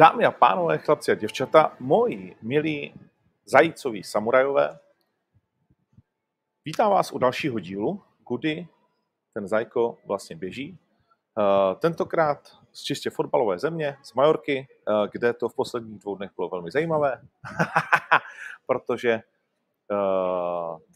[0.00, 2.94] Dámy a pánové, chlapci a děvčata, moji milí
[3.44, 4.78] zajícoví samurajové,
[6.64, 8.68] vítám vás u dalšího dílu, kudy
[9.34, 10.78] ten zajko vlastně běží.
[11.38, 16.30] Eh, tentokrát z čistě fotbalové země, z Majorky, eh, kde to v posledních dvou dnech
[16.36, 17.22] bylo velmi zajímavé,
[18.66, 19.22] protože eh,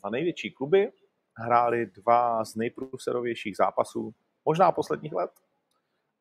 [0.00, 0.92] dva největší kluby
[1.36, 4.14] hráli dva z nejprůserovějších zápasů,
[4.44, 5.30] možná posledních let.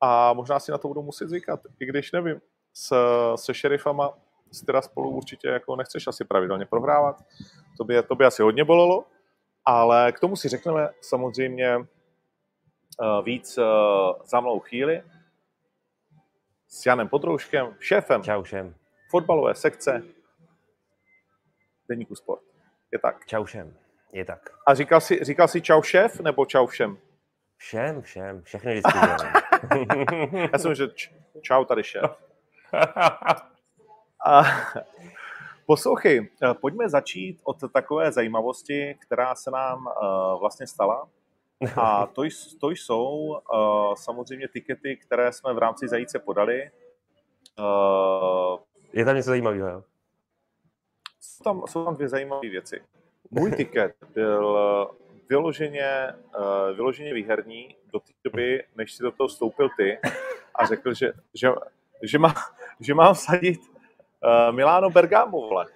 [0.00, 2.40] A možná si na to budou muset zvykat, i když nevím,
[2.74, 2.94] s,
[3.36, 4.12] se šerifama
[4.52, 7.16] si teda spolu určitě jako nechceš asi pravidelně prohrávat.
[7.78, 9.04] To by, to by asi hodně bolelo,
[9.64, 11.86] ale k tomu si řekneme samozřejmě uh,
[13.24, 13.64] víc uh,
[14.24, 15.02] za mnou chvíli
[16.68, 18.74] s Janem Podrouškem, šéfem Čau všem.
[19.10, 20.02] fotbalové sekce
[21.88, 22.42] Deníku Sport.
[22.92, 23.26] Je tak.
[23.26, 23.76] Čau všem.
[24.12, 24.50] Je tak.
[24.66, 26.98] A říkal jsi, říkal jsi čau šéf nebo čau všem?
[27.56, 28.42] Všem, všem.
[28.42, 28.98] Všechny vždycky.
[30.52, 31.10] Já jsem že č-
[31.42, 32.31] čau tady šéf.
[34.26, 34.42] A,
[35.66, 41.08] poslouchej, eh, pojďme začít od takové zajímavosti, která se nám uh, vlastně stala.
[41.76, 42.22] A to,
[42.60, 43.08] to jsou
[43.52, 46.70] uh, samozřejmě tikety, které jsme v rámci Zajíce podali.
[47.58, 48.58] Uh,
[48.92, 49.82] Je tam něco zajímavého, jo?
[51.20, 52.82] jsou, tam, jsou tam dvě zajímavé věci.
[53.30, 54.58] Můj tiket byl
[55.28, 59.98] vyloženě, uh, vyloženě výherní do té doby, než si do toho vstoupil ty
[60.54, 61.48] a řekl, že, že,
[62.02, 62.34] že, má,
[62.82, 65.66] že mám sadit uh, Milano Bergamo, vole.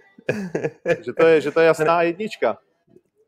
[1.05, 2.59] Že to je, že to je jasná jednička.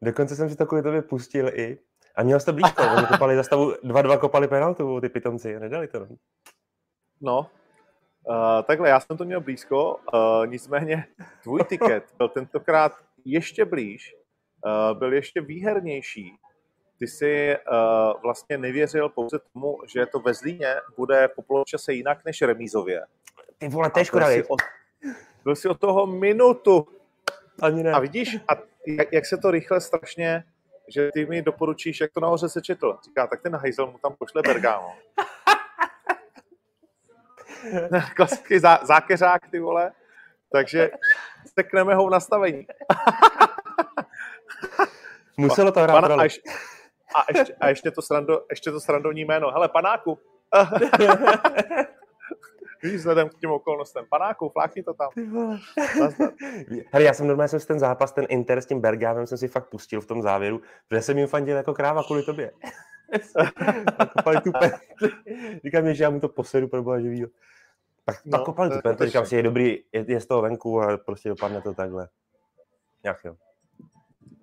[0.03, 1.79] Dokonce jsem si to kvůli tobě pustil i.
[2.17, 5.61] A měl jsi to blízko, oni kopali za stavu, dva dva kopali penaltu, ty pitomci,
[5.61, 5.99] nedali to.
[6.01, 6.17] No.
[7.21, 7.51] No,
[8.29, 11.06] uh, takhle, já jsem to měl blízko, uh, nicméně
[11.43, 12.93] tvůj tiket byl tentokrát
[13.25, 14.17] ještě blíž,
[14.65, 16.37] uh, byl ještě výhernější.
[16.99, 22.25] Ty jsi uh, vlastně nevěřil pouze tomu, že to ve Zlíně bude po poločase jinak
[22.25, 23.03] než remízově.
[23.59, 24.27] Ty vole, to je A škoda,
[25.45, 26.89] byl si, od, toho minutu.
[27.62, 27.92] Ani ne.
[27.92, 28.53] A vidíš, a
[28.87, 30.44] jak, jak se to rychle strašně,
[30.88, 32.99] že ty mi doporučíš, jak to nahoře se četl.
[33.05, 34.94] Říká, tak ten hajzel mu tam pošle Bergamo.
[38.16, 39.93] Klasický zá, zákeřák, ty vole.
[40.53, 40.91] Takže
[41.54, 42.66] sekneme ho v nastavení.
[45.37, 46.25] Muselo to hrát Pana, a, roli.
[46.25, 46.50] ještě,
[47.15, 49.50] a, ještě, a ještě, to srando, ještě to srandovní jméno.
[49.50, 50.19] Hele, panáku.
[52.83, 54.05] Víš, vzhledem k těm okolnostem.
[54.09, 55.09] Panáku, flákni to tam.
[56.93, 59.49] Hele, já jsem normálně jsem si ten zápas, ten Inter s tím Bergámem jsem si
[59.49, 62.53] fakt pustil v tom závěru, protože jsem jim fandil jako kráva kvůli tobě.
[64.44, 64.53] tu.
[65.65, 67.28] Říkám, že já mu to posedu pro boha živýho.
[68.05, 70.43] Pak, No, pak kopali tu je penaltu, říkám si, je dobrý, je, je, z toho
[70.43, 72.09] venku a prostě dopadne to takhle.
[73.05, 73.37] Jak jo.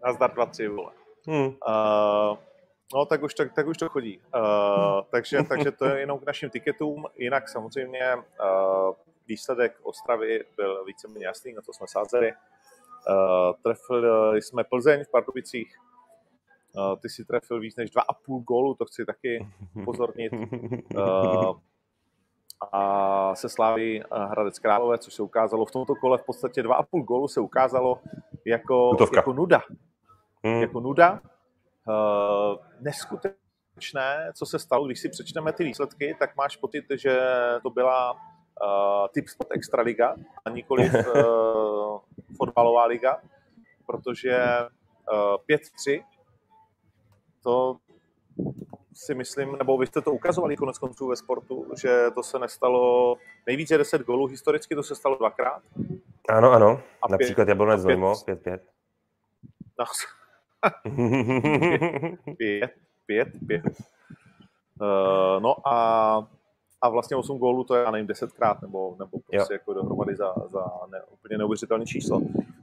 [0.06, 0.92] Nazdar 2-3, vole.
[1.28, 1.46] Hm.
[1.46, 2.38] Uh,
[2.94, 4.20] no, tak už, tak, tak už to chodí.
[4.36, 7.06] Uh, takže, takže to je jenom k našim tiketům.
[7.16, 8.24] Jinak samozřejmě uh,
[9.28, 12.32] výsledek Ostravy byl víceméně jasný, na to jsme sázeli.
[12.32, 15.76] Uh, trefili jsme Plzeň v Pardubicích.
[16.74, 20.34] Uh, ty si trefil víc než 2,5 gólu, to chci taky upozornit.
[20.96, 21.60] Uh,
[22.72, 27.28] a se sláví Hradec Králové, což se ukázalo v tomto kole v podstatě 2,5 gólu
[27.28, 28.00] se ukázalo
[28.46, 29.18] jako, Tutovka.
[29.18, 29.62] jako nuda
[30.48, 30.62] Hm.
[30.62, 31.22] jako nuda.
[31.88, 37.20] Uh, neskutečné, co se stalo, když si přečteme ty výsledky, tak máš pocit, že
[37.64, 38.20] to byla uh,
[39.14, 40.16] typ sport extraliga
[40.46, 42.00] a nikoli uh,
[42.38, 43.18] fotbalová liga,
[43.86, 44.38] protože
[45.12, 45.58] uh,
[45.90, 46.04] 5-3
[47.44, 47.78] to
[48.94, 53.16] si myslím, nebo vy jste to ukazovali konec konců ve sportu, že to se nestalo,
[53.48, 55.62] nejvíce 10 gólů historicky, to se stalo dvakrát.
[56.30, 56.82] Ano, ano.
[57.02, 58.60] A Například Jablonec pět- Znojmo, 5-5.
[62.38, 62.74] Pět,
[63.06, 63.64] pět, pět.
[64.82, 66.28] Uh, no a,
[66.82, 70.34] a vlastně 8 gólů to je, já nevím, desetkrát nebo, nebo prostě jako dohromady za,
[70.48, 72.22] za ne, úplně neuvěřitelné číslo.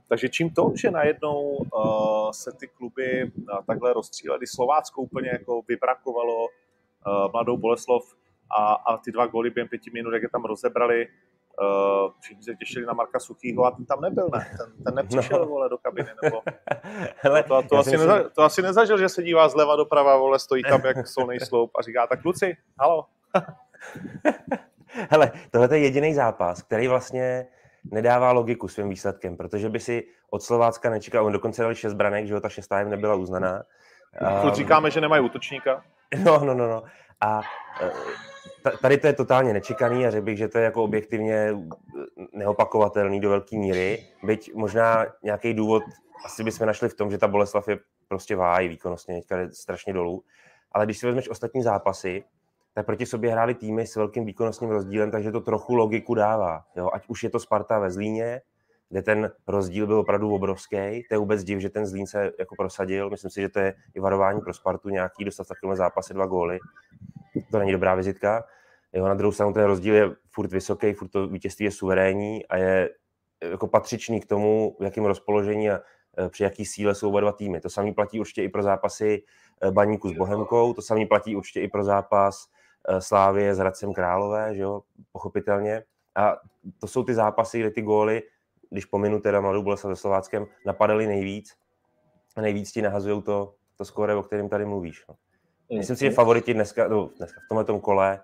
[0.09, 5.63] Takže čím to, že najednou uh, se ty kluby uh, takhle rozstřílely, Slovácko úplně jako
[5.69, 8.15] vybrakovalo uh, mladou Boleslov
[8.59, 11.09] a, a ty dva góly během pěti minut, jak je tam rozebrali,
[11.61, 14.51] uh, všichni se těšili na Marka Suchýho a ten tam nebyl, ne?
[14.59, 15.47] Ten, ten nepřišel, No.
[15.47, 16.43] vole, do kabiny, nebo...
[17.17, 20.17] Hele, To, to, já asi myslím- neza, to asi nezažil, že se dívá zleva doprava,
[20.17, 23.07] vole, stojí tam jak solný sloup a říká, tak kluci, halo.
[25.11, 27.47] Hele, tohle je jediný zápas, který vlastně
[27.85, 32.27] nedává logiku svým výsledkem, protože by si od Slovácka nečekal, on dokonce dali šest branek,
[32.27, 33.63] že jo, ta šestá jim nebyla uznaná.
[34.41, 35.85] Furt Um, říkáme, že nemají útočníka.
[36.25, 36.83] No, no, no, no.
[37.23, 37.41] A
[38.63, 41.57] ta- tady to je totálně nečekaný a řekl bych, že to je jako objektivně eh,
[42.33, 45.83] neopakovatelný do velké míry, byť možná nějaký důvod
[46.25, 47.79] asi bychom našli v tom, že ta Boleslav je
[48.09, 50.25] prostě v háji výkonnostně, teďka je strašně dolů.
[50.73, 52.25] Ale když si vezmeš ostatní zápasy,
[52.75, 56.65] tak proti sobě hráli týmy s velkým výkonnostním rozdílem, takže to trochu logiku dává.
[56.77, 56.91] Jo?
[56.93, 58.41] Ať už je to Sparta ve Zlíně,
[58.89, 61.03] kde ten rozdíl byl opravdu obrovský.
[61.09, 63.11] To je vůbec div, že ten Zlín se jako prosadil.
[63.11, 66.27] Myslím si, že to je i varování pro Spartu nějaký, dostat v takovém zápase dva
[66.27, 66.59] góly.
[67.51, 68.45] To není dobrá vizitka.
[68.93, 72.57] Jo, na druhou stranu ten rozdíl je furt vysoký, furt to vítězství je suverénní a
[72.57, 72.91] je
[73.51, 75.81] jako patřičný k tomu, v jakém rozpoložení a
[76.19, 77.61] e, při jaký síle jsou oba dva týmy.
[77.61, 79.23] To samé platí určitě i pro zápasy
[79.63, 82.47] e, Baníku s Bohemkou, to samé platí určitě i pro zápas
[82.89, 84.83] e, Slávie s Hradcem Králové, že jo,
[85.13, 85.85] pochopitelně.
[86.15, 86.37] A
[86.79, 88.23] to jsou ty zápasy, kde ty góly,
[88.71, 91.57] když pominu teda Mladou Boleslav se Slováckem, napadaly nejvíc
[92.37, 95.05] a nejvíc ti nahazují to, to skóre, o kterém tady mluvíš.
[95.09, 95.15] No.
[95.79, 98.21] Myslím si, že favoriti dneska, no, dneska v tomhle kole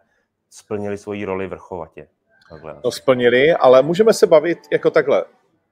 [0.51, 2.09] splnili svoji roli vrchovatě.
[2.51, 2.81] Takhle.
[2.83, 5.25] To splnili, ale můžeme se bavit jako takhle.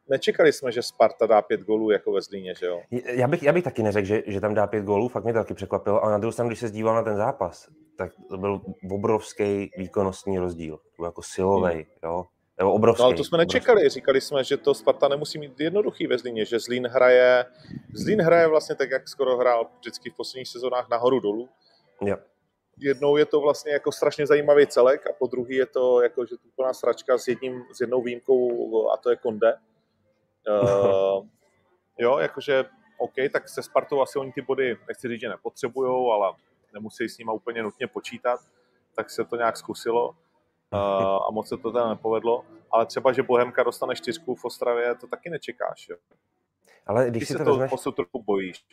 [0.08, 2.82] Nečekali jsme, že Sparta dá pět gólů jako ve Zlíně, že jo?
[2.90, 5.38] Já bych, já bych taky neřekl, že, že tam dá pět gólů, fakt mě to
[5.38, 8.60] taky překvapilo, ale na druhou stranu, když se díval na ten zápas, tak to byl
[8.90, 11.84] obrovský výkonnostní rozdíl, to byl jako silový, hmm.
[12.04, 12.24] jo?
[12.58, 13.02] Nebo obrovský.
[13.02, 13.80] No, ale to jsme nečekali.
[13.80, 14.00] Obrovský.
[14.00, 17.44] Říkali jsme, že to Sparta nemusí mít jednoduchý ve Zlíně, že Zlín hraje,
[17.94, 21.48] Zlín hraje vlastně tak, jak skoro hrál vždycky v posledních sezónách nahoru dolů.
[22.00, 22.16] Jo
[22.78, 26.36] jednou je to vlastně jako strašně zajímavý celek a po druhý je to jako, že
[26.36, 29.54] tu plná sračka s, jedním, s jednou výjimkou a to je Konde.
[30.48, 31.26] Uh,
[31.98, 32.64] jo, jakože
[32.98, 36.32] OK, tak se Spartou asi oni ty body, nechci říct, že nepotřebujou, ale
[36.72, 38.40] nemusí s nima úplně nutně počítat,
[38.94, 40.78] tak se to nějak zkusilo uh,
[41.28, 42.44] a moc se to teda nepovedlo.
[42.70, 45.88] Ale třeba, že Bohemka dostane čtyřku v Ostravě, to taky nečekáš.
[45.88, 45.96] Jo.
[46.86, 47.70] Ale když Ty si se to, to vezmeš...
[47.70, 48.64] posud trochu bojíš.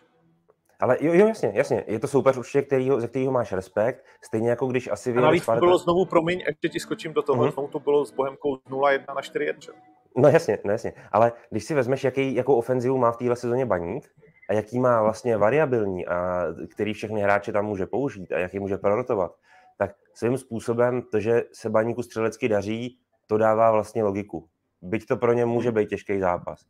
[0.80, 1.84] Ale jo, jo, jasně, jasně.
[1.88, 4.06] Je to soupeř určitě, kterýho, ze kterého máš respekt.
[4.22, 7.46] Stejně jako když asi vyjde navíc to bylo znovu, promiň, ještě ti skočím do toho,
[7.46, 7.70] mm-hmm.
[7.70, 9.72] to bylo s Bohemkou 0-1 na 4-1.
[10.18, 10.94] No jasně, no jasně.
[11.12, 14.10] Ale když si vezmeš, jaký, jakou ofenzivu má v téhle sezóně Baník
[14.50, 18.78] a jaký má vlastně variabilní a který všechny hráče tam může použít a jaký může
[18.78, 19.36] prorotovat,
[19.78, 22.98] tak svým způsobem to, že se Baníku střelecky daří,
[23.28, 24.48] to dává vlastně logiku.
[24.82, 26.66] Byť to pro ně může být těžký zápas.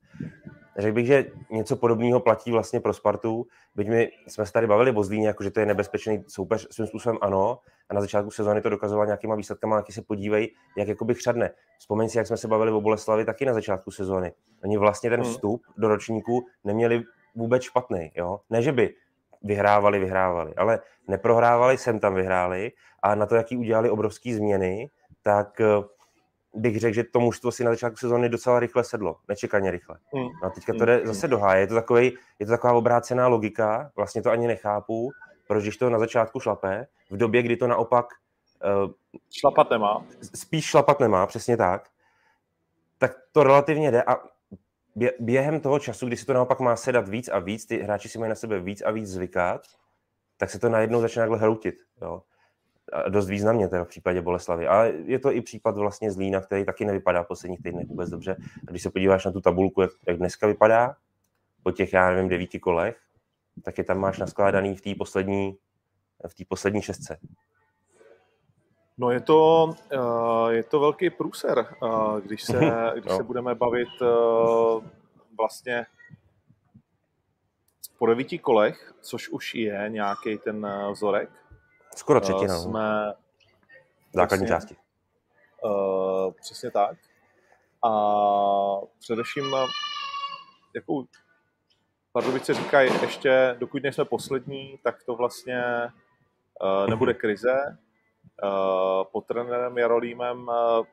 [0.77, 4.91] Řekl bych, že něco podobného platí vlastně pro Spartu, byť my jsme se tady bavili
[4.91, 7.59] o Zlíně, jako že to je nebezpečný soupeř, svým způsobem ano,
[7.89, 11.51] a na začátku sezóny to dokazoval nějakýma výsledkama, taky se podívej, jak jakoby chřadne.
[11.77, 14.33] Vzpomeň si, jak jsme se bavili o Boleslavi taky na začátku sezóny.
[14.63, 15.31] Oni vlastně ten hmm.
[15.31, 17.03] vstup do ročníku neměli
[17.35, 18.39] vůbec špatný, jo?
[18.49, 18.93] Ne, že by
[19.43, 22.71] vyhrávali, vyhrávali, ale neprohrávali, sem tam vyhráli
[23.03, 24.89] a na to, jaký udělali obrovské změny,
[25.21, 25.61] tak
[26.53, 29.97] bych řekl, že to mužstvo si na začátku sezóny docela rychle sedlo, nečekaně rychle.
[30.13, 30.27] Mm.
[30.43, 31.07] No a teďka to jde mm.
[31.07, 31.61] zase do háje.
[31.61, 35.11] Je to, takový, je to taková obrácená logika, vlastně to ani nechápu,
[35.47, 38.05] proč když to na začátku šlape, v době, kdy to naopak...
[38.85, 38.91] Uh,
[39.31, 40.05] šlapat nemá.
[40.35, 41.89] Spíš šlapat nemá, přesně tak.
[42.97, 44.17] Tak to relativně jde a
[45.19, 48.19] během toho času, kdy si to naopak má sedat víc a víc, ty hráči si
[48.19, 49.61] mají na sebe víc a víc zvykat,
[50.37, 51.75] tak se to najednou začne takhle hroutit.
[52.01, 52.21] Jo
[53.09, 54.67] dost významně teda v případě Boleslavy.
[54.67, 58.35] Ale je to i případ vlastně Zlína, který taky nevypadá v posledních týdnech vůbec dobře.
[58.67, 60.95] A když se podíváš na tu tabulku, jak, jak dneska vypadá,
[61.63, 62.97] po těch, já nevím, devíti kolech,
[63.63, 65.57] tak je tam máš naskládaný v té poslední,
[66.27, 67.17] v té poslední šestce.
[68.97, 72.59] No je to, uh, je to velký průser, uh, když, se,
[72.93, 73.17] když no.
[73.17, 74.83] se budeme bavit uh,
[75.37, 75.85] vlastně
[77.97, 81.29] po devíti kolech, což už je nějaký ten vzorek,
[81.95, 82.57] Skoro třetina.
[82.57, 83.13] Uh, jsme...
[84.13, 84.75] Základní přesně, části.
[85.63, 86.97] Uh, přesně tak.
[87.85, 87.89] A
[88.99, 89.55] především,
[90.75, 91.05] jakou
[92.11, 95.63] Pardubice říkají, ještě dokud nejsme poslední, tak to vlastně
[96.61, 97.77] uh, nebude krize.
[98.43, 100.85] Uh, pod trenérem Jarolímem uh,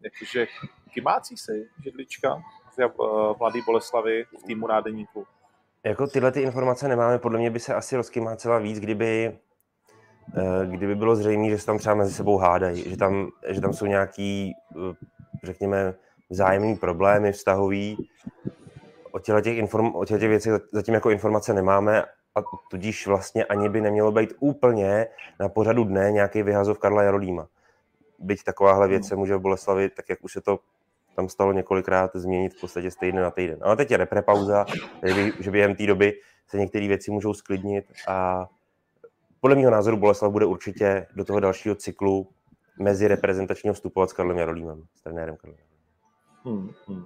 [0.00, 0.46] jakože
[0.94, 2.42] kymácí si židlička
[2.78, 5.26] v uh, Mladý Boleslavy v týmu nádeníku.
[5.84, 9.47] Jako tyhle ty informace nemáme, podle mě by se asi rozkymácela víc, kdyby Eh,
[10.66, 13.86] kdyby bylo zřejmé, že se tam třeba mezi sebou hádají, že tam, že tam jsou
[13.86, 14.94] nějaký, eh,
[15.44, 15.94] řekněme,
[16.30, 18.08] vzájemný problémy vztahový.
[19.12, 22.02] O těchto těch, inform, o těch věcech zatím jako informace nemáme
[22.34, 25.06] a tudíž vlastně ani by nemělo být úplně
[25.40, 27.46] na pořadu dne nějaký vyhazov Karla Jarolíma.
[28.18, 30.58] Byť takováhle věc se může v Boleslavi, tak jak už se to
[31.16, 33.58] tam stalo několikrát, změnit v podstatě z týdne na týden.
[33.62, 34.66] Ale teď je reprepauza,
[35.40, 36.14] že během té doby
[36.48, 38.46] se některé věci můžou sklidnit a
[39.48, 42.28] podle mého názoru Boleslav bude určitě do toho dalšího cyklu
[42.78, 45.58] mezi reprezentačního vstupovat s Karlem Jarolímem, s trenérem Karlem.
[46.44, 47.04] Hmm, hmm.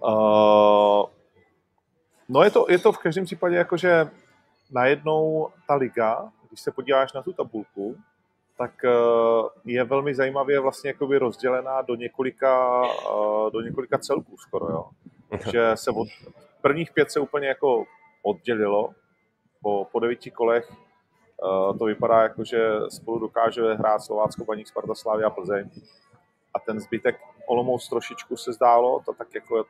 [0.00, 1.06] Uh,
[2.28, 4.10] no je to, je to v každém případě jako, že
[4.70, 7.96] najednou ta liga, když se podíváš na tu tabulku,
[8.58, 14.66] tak uh, je velmi zajímavě vlastně jakoby rozdělená do několika, uh, do několika celků skoro,
[14.70, 14.90] jo.
[15.52, 16.08] že se od
[16.62, 17.84] prvních pět se úplně jako
[18.22, 18.90] oddělilo
[19.62, 20.72] po, po devíti kolech
[21.78, 25.70] to vypadá jako, že spolu dokáže hrát Slovácko, Baník, Sparta, Slávia a Plzeň.
[26.54, 29.64] A ten zbytek Olomouc trošičku se zdálo, to tak jako,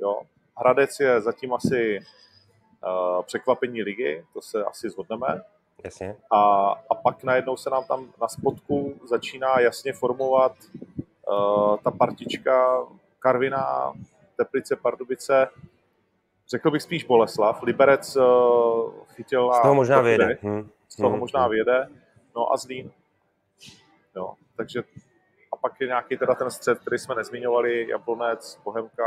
[0.00, 0.20] jo.
[0.56, 5.42] Hradec je zatím asi uh, překvapení ligy, to se asi zhodneme.
[5.84, 6.16] Jasně.
[6.32, 10.52] A, a pak najednou se nám tam na spodku začíná jasně formovat
[11.28, 12.86] uh, ta partička
[13.18, 13.92] Karviná,
[14.36, 15.48] Teplice, Pardubice,
[16.50, 17.62] řekl bych spíš Boleslav.
[17.62, 20.38] Liberec uh, chytil Z toho možná vyjede.
[20.42, 20.70] Hmm.
[20.98, 21.20] Toho hmm.
[21.20, 21.88] možná vyjede.
[22.36, 22.92] No a Zlín.
[24.16, 24.82] Jo, takže
[25.52, 29.04] a pak je nějaký teda ten střed, který jsme nezmiňovali, Jablonec, Bohemka,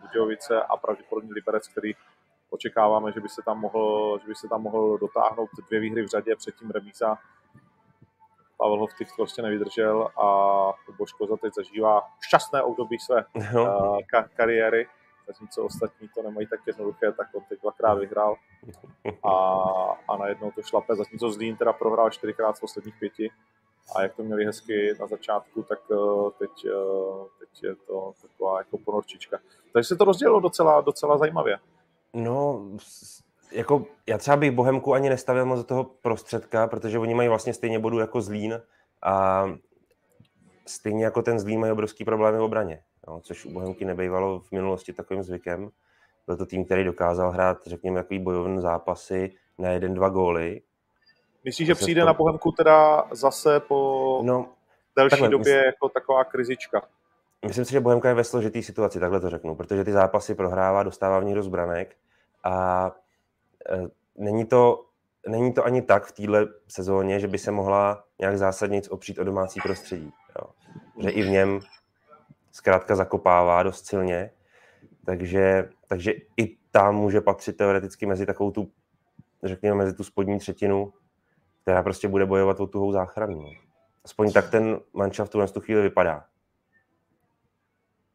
[0.00, 1.92] Budějovice a pravděpodobně Liberec, který
[2.50, 6.06] očekáváme, že by se tam mohl, že by se tam mohl dotáhnout dvě výhry v
[6.06, 7.18] řadě, předtím remíza.
[8.56, 10.26] Pavel Hovtych prostě nevydržel a
[10.98, 13.62] Božko za teď zažívá šťastné období své no.
[13.62, 14.88] uh, ka- kariéry,
[15.26, 18.36] zatímco ostatní to nemají tak jednoduché, tak on teď dvakrát vyhrál
[19.24, 19.32] a,
[20.08, 23.30] a najednou to šlape, zatímco Zlín teda prohrál čtyřikrát z posledních pěti
[23.96, 28.58] a jak to měli hezky na začátku, tak uh, teď, uh, teď je to taková
[28.58, 29.38] jako ponorčička.
[29.72, 31.58] Takže se to rozdělilo docela, docela zajímavě.
[32.14, 32.68] No,
[33.52, 37.54] jako já třeba bych Bohemku ani nestavil moc do toho prostředka, protože oni mají vlastně
[37.54, 38.62] stejně bodů jako Zlín
[39.02, 39.44] a
[40.66, 44.52] stejně jako ten Zlín mají obrovský problémy v obraně, no, což u Bohemky nebejvalo v
[44.52, 45.70] minulosti takovým zvykem.
[46.26, 50.62] Byl to tým, který dokázal hrát, řekněme, takový bojovný zápasy na jeden, dva góly.
[51.44, 52.06] Myslíš, že přijde to...
[52.06, 54.48] na Bohemku teda zase po no,
[54.96, 55.66] delší takhle, době mysl...
[55.66, 56.82] jako taková krizička?
[57.46, 60.82] Myslím si, že Bohemka je ve složitý situaci, takhle to řeknu, protože ty zápasy prohrává,
[60.82, 61.96] dostává v nich dost branek
[62.44, 62.86] a
[63.70, 64.84] e, není to,
[65.28, 69.24] není to ani tak v téhle sezóně, že by se mohla nějak zásadně opřít o
[69.24, 70.12] domácí prostředí.
[70.38, 70.50] Jo.
[71.02, 71.60] Že i v něm
[72.52, 74.30] zkrátka zakopává dost silně,
[75.04, 78.70] takže, takže i tam může patřit teoreticky mezi takovou tu,
[79.42, 80.92] řekněme, mezi tu spodní třetinu,
[81.62, 83.42] která prostě bude bojovat o tuhou záchranu.
[83.42, 83.50] No.
[84.04, 86.24] Aspoň tak ten manšaft v tu chvíli vypadá.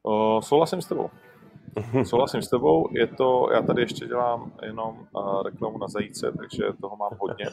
[0.03, 1.10] Uh, souhlasím s tebou.
[2.03, 6.63] Souhlasím s tebou, je to, já tady ještě dělám jenom uh, reklamu na zajíce, takže
[6.82, 7.46] toho mám hodně.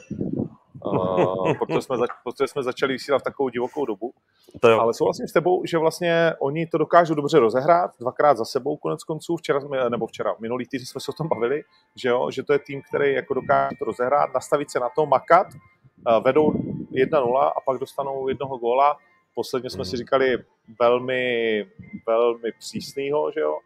[0.85, 4.13] Uh, protože, jsme za, protože jsme začali vysílat v takovou divokou dobu.
[4.61, 4.81] To jo.
[4.81, 9.05] Ale souhlasím s tebou, že vlastně oni to dokážou dobře rozehrát, dvakrát za sebou konec
[9.05, 11.63] konců, včera jsme, nebo včera, minulý týden jsme se o tom bavili,
[11.97, 15.07] že, jo, že to je tým, který jako dokáže to rozehrát, nastavit se na to,
[15.07, 16.53] makat, uh, vedou
[16.93, 18.97] 1-0 a pak dostanou jednoho góla.
[19.35, 20.39] Posledně jsme si říkali
[20.81, 21.67] velmi,
[22.07, 23.59] velmi přísnýho, že jo,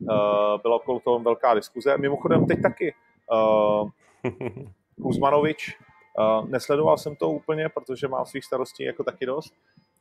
[0.00, 1.98] Uh, byla okolo toho velká diskuze.
[1.98, 2.94] Mimochodem teď taky
[3.32, 3.88] uh,
[5.02, 5.78] Kuzmanovič,
[6.18, 9.54] uh, nesledoval jsem to úplně, protože mám svých starostí jako taky dost,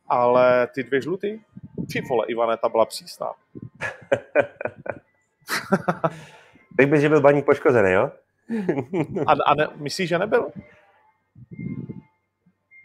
[0.07, 1.41] ale ty dvě žluty,
[1.93, 3.31] ty vole, Ivane, ta byla přísná.
[6.77, 8.11] tak by, že byl baník poškozený, jo?
[9.27, 10.51] a, a ne, myslíš, že nebyl?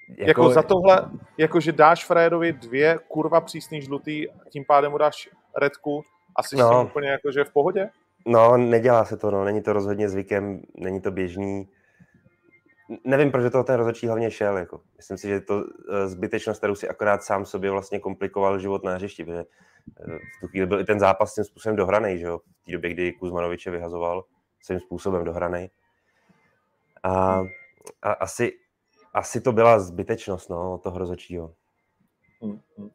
[0.09, 0.29] Jako...
[0.29, 5.29] jako za tohle, jako že dáš Fredovi dvě kurva přísný žlutý, tím pádem mu dáš
[5.57, 6.05] redku,
[6.37, 6.69] asi no.
[6.69, 7.91] jsem úplně jako, že v pohodě?
[8.27, 9.45] No, nedělá se to, no.
[9.45, 11.69] Není to rozhodně zvykem, není to běžný.
[13.05, 14.57] Nevím, proč toho ten rozhodčí hlavně šel.
[14.57, 14.81] Jako.
[14.97, 18.95] Myslím si, že to eh, zbytečnost, kterou si akorát sám sobě vlastně komplikoval život na
[18.95, 19.45] hřišti, protože
[20.01, 22.39] eh, v tu chvíli byl i ten zápas tím způsobem dohraný, že jo?
[22.39, 24.25] v té době, kdy Kuzmanoviče vyhazoval
[24.63, 25.71] svým způsobem dohraný.
[27.03, 27.43] A,
[28.03, 28.53] a asi,
[29.15, 31.55] asi to byla zbytečnost no, toho rozhodčího.
[32.43, 32.91] Hmm, hmm.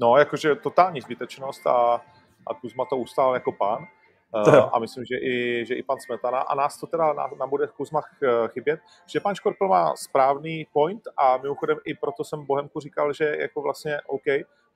[0.00, 2.00] No, jakože totální zbytečnost a
[2.48, 3.86] a Kuzma to ustál jako pán.
[4.34, 6.38] Uh, a myslím, že i, že i pan Smetana.
[6.38, 8.00] A nás to teda na, na bude Kuzma
[8.48, 13.36] chybět, že pan Škorpil má správný point a mimochodem i proto jsem Bohemku říkal, že
[13.40, 14.24] jako vlastně OK,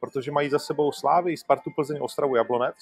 [0.00, 2.76] protože mají za sebou Slávy, Spartu, Plzeň, Ostravu, Jablonec,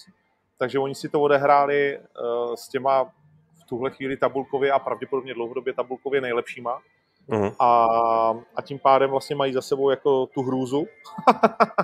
[0.59, 5.73] takže oni si to odehráli uh, s těma v tuhle chvíli tabulkově a pravděpodobně dlouhodobě
[5.73, 6.81] tabulkově nejlepšíma.
[7.29, 7.55] Uh-huh.
[7.59, 7.87] A,
[8.57, 10.87] a tím pádem vlastně mají za sebou jako tu hrůzu.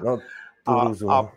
[0.05, 0.19] no,
[0.65, 1.11] tu hrůzu.
[1.11, 1.33] A,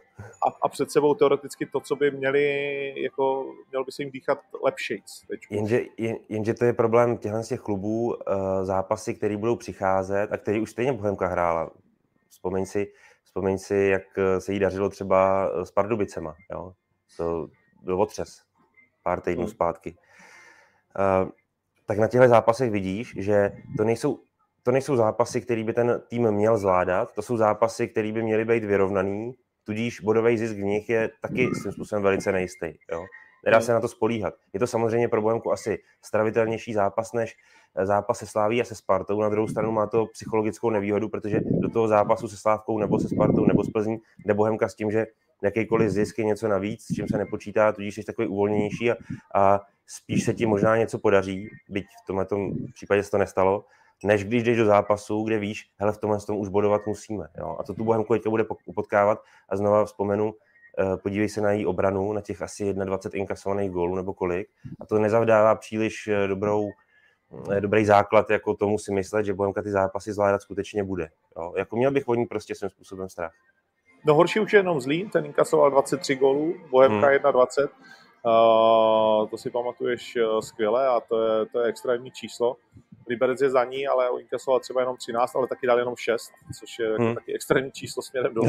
[0.47, 4.39] a, a, před sebou teoreticky to, co by měli, jako mělo by se jim dýchat
[4.63, 5.03] lepší.
[5.49, 8.15] Jenže, jen, jenže to je problém těchto z těch klubů, uh,
[8.63, 11.71] zápasy, které budou přicházet a který už stejně Bohemka hrála.
[12.29, 12.87] Vzpomeň si,
[13.23, 16.35] vzpomeň si, jak eh, se jí dařilo třeba s Pardubicema.
[16.51, 16.73] Jo?
[17.17, 17.47] To
[17.83, 18.41] byl otřes
[19.03, 19.51] pár týdnů hmm.
[19.51, 19.97] zpátky.
[20.99, 21.29] Uh,
[21.85, 24.19] tak na těchto zápasech vidíš, že to nejsou,
[24.63, 28.45] to nejsou zápasy, které by ten tým měl zvládat, to jsou zápasy, které by měly
[28.45, 29.33] být vyrovnaný,
[29.63, 32.67] tudíž bodový zisk v nich je taky svým způsobem velice nejistý.
[32.91, 33.05] Jo?
[33.45, 34.33] Nedá se na to spolíhat.
[34.53, 37.35] Je to samozřejmě pro Bohemku asi stravitelnější zápas než
[37.75, 39.21] eh, zápas se Sláví a se Spartou.
[39.21, 43.09] Na druhou stranu má to psychologickou nevýhodu, protože do toho zápasu se Slávkou nebo se
[43.09, 45.05] Spartou nebo s Plzní jde Bohemka s tím, že
[45.43, 48.95] jakýkoliv zisk je něco navíc, s čím se nepočítá, tudíž jsi takový uvolněnější a,
[49.35, 52.27] a spíš se ti možná něco podaří, byť v tomhle
[52.73, 53.65] případě se to nestalo,
[54.03, 57.27] než když jdeš do zápasu, kde víš, hele, v tomhle tom už bodovat musíme.
[57.37, 57.57] Jo?
[57.59, 60.33] A to tu Bohemku teďka bude potkávat a znova vzpomenu,
[60.79, 64.47] eh, podívej se na její obranu, na těch asi 21 inkasovaných gólů nebo kolik.
[64.79, 66.69] A to nezavdává příliš eh, dobrou,
[67.51, 71.09] eh, dobrý základ jako tomu si myslet, že Bohemka ty zápasy zvládat skutečně bude.
[71.37, 71.53] Jo?
[71.57, 73.33] Jako měl bych od ní prostě svým způsobem strach.
[74.05, 77.31] No horší už je jenom Zlín, ten inkasoval 23 gólů, Bohemka hmm.
[77.31, 77.73] 21.
[78.25, 82.55] Uh, to si pamatuješ skvěle a to je, to je extrémní číslo.
[83.09, 86.79] Liberec je za ní, ale inkasoval třeba jenom 13, ale taky dal jenom 6, což
[86.79, 87.15] je hmm.
[87.15, 88.47] taky extrémní číslo směrem dolů.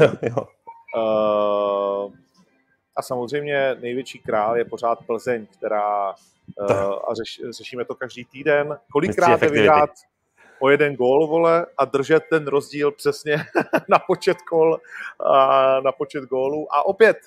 [0.95, 2.13] Uh,
[2.95, 8.79] a samozřejmě největší král je pořád Plzeň, která, uh, a řeš, řešíme to každý týden,
[8.91, 9.89] kolikrát je vyhrát
[10.59, 13.37] o jeden gól, vole, a držet ten rozdíl přesně
[13.89, 14.79] na počet kol,
[15.19, 16.73] a na počet gólů.
[16.73, 17.17] A opět,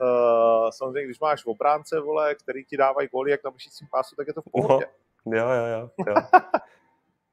[0.00, 4.26] uh, samozřejmě, když máš obránce, vole, který ti dávají góly jak na myšícím pásu, tak
[4.26, 4.86] je to v pohodě.
[4.86, 5.90] No, jo, jo, jo.
[6.06, 6.14] jo.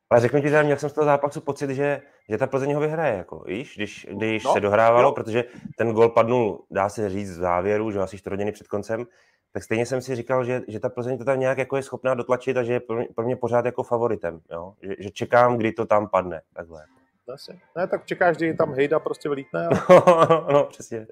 [0.09, 2.81] Ale řeknu ti, že měl jsem z toho zápasu pocit, že, že ta Plzeň ho
[2.81, 5.11] vyhraje, jako, víš, když, když no, se dohrávalo, jo.
[5.11, 5.43] protože
[5.77, 9.05] ten gol padnul, dá se říct, v závěru, že asi 4 hodiny před koncem,
[9.51, 12.13] tak stejně jsem si říkal, že, že ta Plzeň to tam nějak jako je schopná
[12.13, 14.73] dotlačit a že je pro mě, pro mě pořád jako favoritem, jo?
[14.81, 16.85] Že, že, čekám, kdy to tam padne, takhle.
[17.75, 19.67] Ne, tak čekáš, kdy tam Hejda prostě vylítne.
[19.67, 20.51] A...
[20.53, 21.07] no, přesně.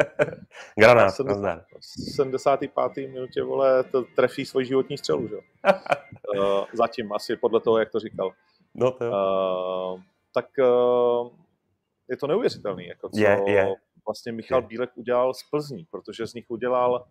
[0.78, 1.64] Granát, 70,
[2.14, 3.08] 75.
[3.08, 5.36] minutě, vole, to trefí svoji životní střelu, že?
[5.36, 8.32] uh, zatím asi podle toho, jak to říkal.
[8.74, 10.00] No to uh,
[10.34, 11.28] Tak uh,
[12.08, 13.74] je to neuvěřitelný, jako co je, je.
[14.06, 14.66] vlastně Michal je.
[14.66, 17.06] Bílek udělal z Plzní, protože z nich udělal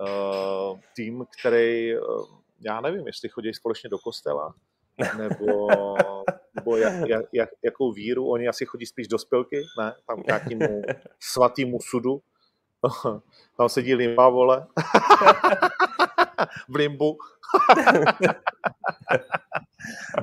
[0.00, 2.26] uh, tým, který, uh,
[2.60, 4.54] já nevím, jestli chodí společně do kostela,
[5.18, 5.68] nebo,
[6.54, 10.26] nebo jak, jak, jak, jakou víru, oni asi chodí spíš do spilky, ne, tam k
[10.26, 10.82] nějakému
[11.20, 12.22] svatýmu sudu,
[13.56, 14.66] tam sedí limba, vole,
[16.68, 17.18] v limbu.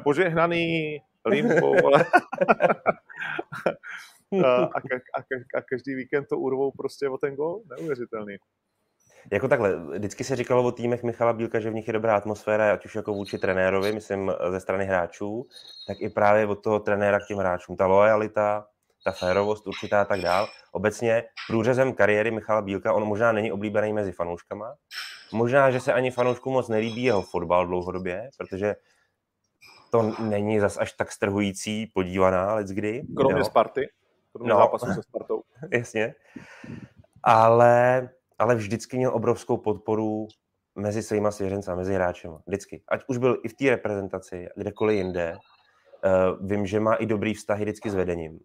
[0.03, 2.05] Požehnaný limbo, vole.
[4.45, 4.79] a, a,
[5.17, 5.21] a,
[5.55, 8.37] a každý víkend to urvou prostě o ten gol, neuvěřitelný.
[9.31, 12.73] Jako takhle, vždycky se říkalo o týmech Michala Bílka, že v nich je dobrá atmosféra,
[12.73, 15.47] ať už jako vůči trenérovi, myslím ze strany hráčů,
[15.87, 17.75] tak i právě od toho trenéra k těm hráčům.
[17.75, 18.67] Ta lojalita,
[19.03, 20.47] ta férovost určitá a tak dál.
[20.71, 24.75] Obecně průřezem kariéry Michala Bílka, on možná není oblíbený mezi fanouškama,
[25.33, 28.75] možná, že se ani fanouškům moc nelíbí jeho fotbal dlouhodobě, protože
[29.91, 33.03] to není zas až tak strhující podívaná let's kdy.
[33.17, 33.45] Kromě jo.
[33.45, 33.89] Sparty,
[34.31, 35.41] kromě no, zápasu se Spartou.
[35.71, 36.15] Jasně.
[37.23, 40.27] Ale ale vždycky měl obrovskou podporu
[40.75, 42.27] mezi svýma svěřencami, mezi hráči.
[42.47, 42.83] Vždycky.
[42.87, 45.35] Ať už byl i v té reprezentaci, kdekoliv jinde.
[46.05, 48.39] Uh, vím, že má i dobrý vztahy vždycky s vedením.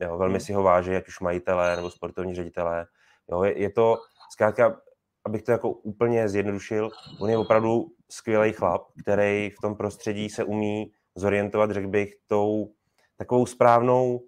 [0.00, 0.40] Jo, velmi hmm.
[0.40, 2.86] si ho váží, ať už majitelé nebo sportovní ředitelé.
[3.30, 3.96] Jo, je, je to,
[4.32, 4.80] zkrátka,
[5.26, 10.44] abych to jako úplně zjednodušil, on je opravdu skvělý chlap, který v tom prostředí se
[10.44, 12.74] umí zorientovat, řekl bych, tou
[13.16, 14.24] takovou správnou,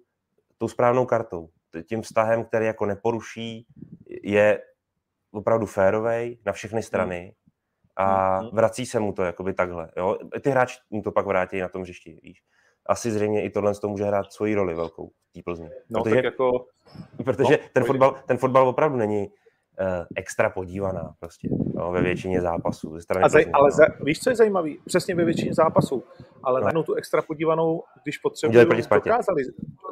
[0.57, 1.49] tou správnou kartou.
[1.89, 3.67] Tím vztahem, který jako neporuší,
[4.23, 4.61] je
[5.37, 7.33] opravdu férovej na všechny strany
[7.95, 8.55] a mhm.
[8.55, 9.89] vrací se mu to jakoby takhle.
[9.97, 10.17] Jo?
[10.41, 12.37] Ty hráči mu to pak vrátí na tom hřišti, víš.
[12.85, 15.69] Asi zřejmě i tohle to může hrát svoji roli velkou v té Plzni.
[15.89, 16.65] No, protože, tak jako...
[17.25, 22.41] protože no, ten, fotbal, ten fotbal opravdu není uh, extra podívaná prostě no, ve většině
[22.41, 22.95] zápasů.
[22.95, 24.69] Ze strany a zaj, ale za, víš, co je zajímavé?
[24.85, 26.03] Přesně ve většině zápasů.
[26.43, 26.83] Ale no.
[26.83, 29.43] tu extra podívanou, když potřebují, dokázali,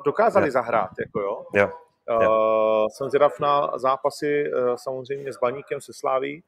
[0.05, 0.89] dokázali zahrát.
[0.99, 1.45] Jako jo.
[1.53, 1.69] jo.
[2.09, 6.43] Uh, jsem zvědav na zápasy uh, samozřejmě s Baníkem, se Sláví,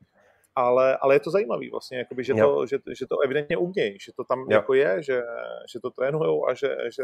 [0.56, 4.12] ale, ale je to zajímavý vlastně, jakoby, že, to, že, že to evidentně umějí, že
[4.16, 4.48] to tam jo.
[4.50, 5.22] jako je, že,
[5.72, 7.04] že to trénujou a že, že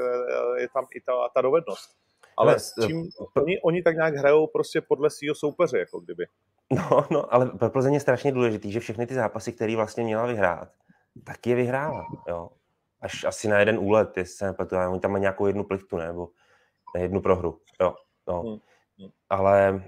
[0.57, 1.89] je tam i ta, ta dovednost.
[2.37, 6.25] Ale s čím, oni, oni tak nějak hrajou prostě podle svého soupeře, jako kdyby.
[6.71, 10.25] No, no, ale pro Plzeň je strašně důležitý, že všechny ty zápasy, které vlastně měla
[10.25, 10.69] vyhrát,
[11.25, 12.49] tak je vyhrála, jo.
[13.01, 16.29] Až asi na jeden úlet, jestli se nepletu, oni tam mají nějakou jednu plichtu, nebo
[16.97, 17.95] jednu prohru, jo.
[18.27, 18.41] No.
[18.41, 18.57] Hmm.
[18.99, 19.09] hmm.
[19.29, 19.83] Ale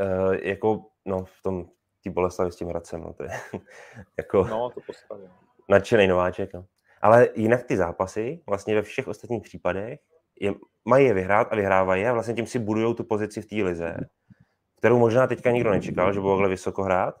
[0.00, 1.68] uh, jako no, v tom
[2.02, 3.30] tí Boleslavi s tím Hradcem, no, to je
[4.16, 4.80] jako no, to
[5.68, 6.54] nadšený nováček.
[6.54, 6.64] No.
[7.02, 10.00] Ale jinak ty zápasy, vlastně ve všech ostatních případech,
[10.40, 13.46] je, mají je vyhrát a vyhrávají je a vlastně tím si budují tu pozici v
[13.46, 13.96] té lize,
[14.78, 17.14] kterou možná teďka nikdo nečekal, že budou takhle vysoko hrát,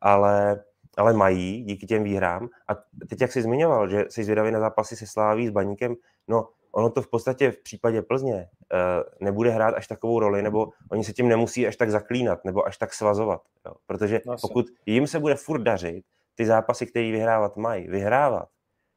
[0.00, 0.64] ale,
[0.96, 2.48] ale mají díky těm výhrám.
[2.68, 2.74] A
[3.08, 5.94] teď, jak jsi zmiňoval, že jsi zvědavý na zápasy se Sláví s Baníkem,
[6.28, 10.68] no ono to v podstatě v případě Plzně uh, nebude hrát až takovou roli, nebo
[10.90, 13.42] oni se tím nemusí až tak zaklínat, nebo až tak svazovat.
[13.66, 13.72] Jo?
[13.86, 18.48] Protože no, pokud jim se bude furt dařit, ty zápasy, které vyhrávat mají, vyhrávat,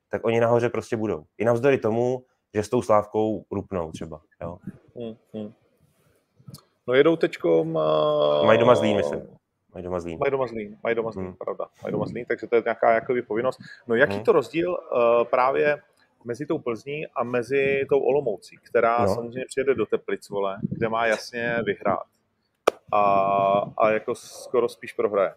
[0.10, 1.24] tak oni nahoře prostě budou.
[1.38, 4.22] I navzdory tomu, že s tou slávkou rupnou třeba.
[4.42, 4.58] Jo?
[4.96, 5.54] Hmm, hmm.
[6.88, 7.76] No jedou teďkom...
[7.76, 8.46] Uh...
[8.46, 9.22] Mají doma zlý, myslím.
[9.74, 10.18] Mají doma zlý.
[10.18, 11.34] Mají doma zlý, mají doma zlý, hmm.
[11.34, 11.66] pravda.
[11.84, 13.60] Mají doma zlý, takže to je nějaká jakoby povinnost.
[13.88, 14.24] No jaký hmm.
[14.24, 15.82] to rozdíl uh, právě
[16.26, 19.16] mezi tou Plzní a mezi tou Olomoucí, která no.
[19.16, 22.04] samozřejmě přijede do Teplic, vole, kde má jasně vyhrát.
[22.92, 23.02] A,
[23.78, 25.34] a jako skoro spíš prohraje.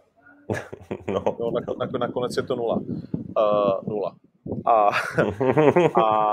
[1.08, 1.24] No.
[1.40, 2.76] no na, na, nakonec je to nula.
[2.76, 4.16] Uh, nula.
[4.66, 4.88] A,
[6.02, 6.32] a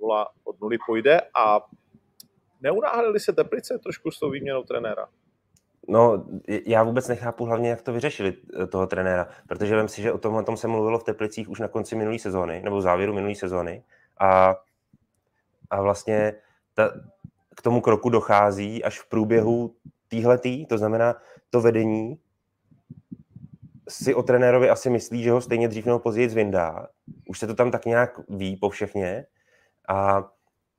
[0.00, 1.60] nula od nuly půjde a
[2.60, 5.08] neunáhlili se Teplice trošku s tou výměnou trenéra?
[5.88, 6.26] No,
[6.66, 10.18] já vůbec nechápu hlavně, jak to vyřešili eh, toho trenéra, protože vím si, že o
[10.18, 13.14] tom, o tom se mluvilo v Teplicích už na konci minulé sezóny, nebo v závěru
[13.14, 13.84] minulé sezóny.
[14.20, 14.56] A,
[15.70, 16.34] a vlastně
[16.74, 16.90] ta,
[17.56, 19.74] k tomu kroku dochází až v průběhu
[20.08, 21.14] týhletý, to znamená
[21.50, 22.18] to vedení
[23.88, 26.88] si o trenérovi asi myslí, že ho stejně dřív nebo později zvyndá.
[27.28, 29.26] Už se to tam tak nějak ví po všechně.
[29.88, 30.24] A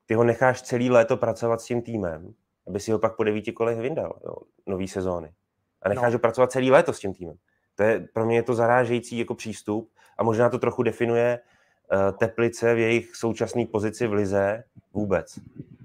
[0.05, 2.33] ty ho necháš celý léto pracovat s tím týmem,
[2.67, 4.35] aby si ho pak po devíti kolech vyndal, jo,
[4.67, 5.33] nový sezóny.
[5.81, 6.15] A necháš no.
[6.15, 7.35] ho pracovat celý léto s tím týmem.
[7.75, 11.39] To je, pro mě je to zarážející jako přístup a možná to trochu definuje
[11.93, 15.39] uh, Teplice v jejich současné pozici v Lize vůbec.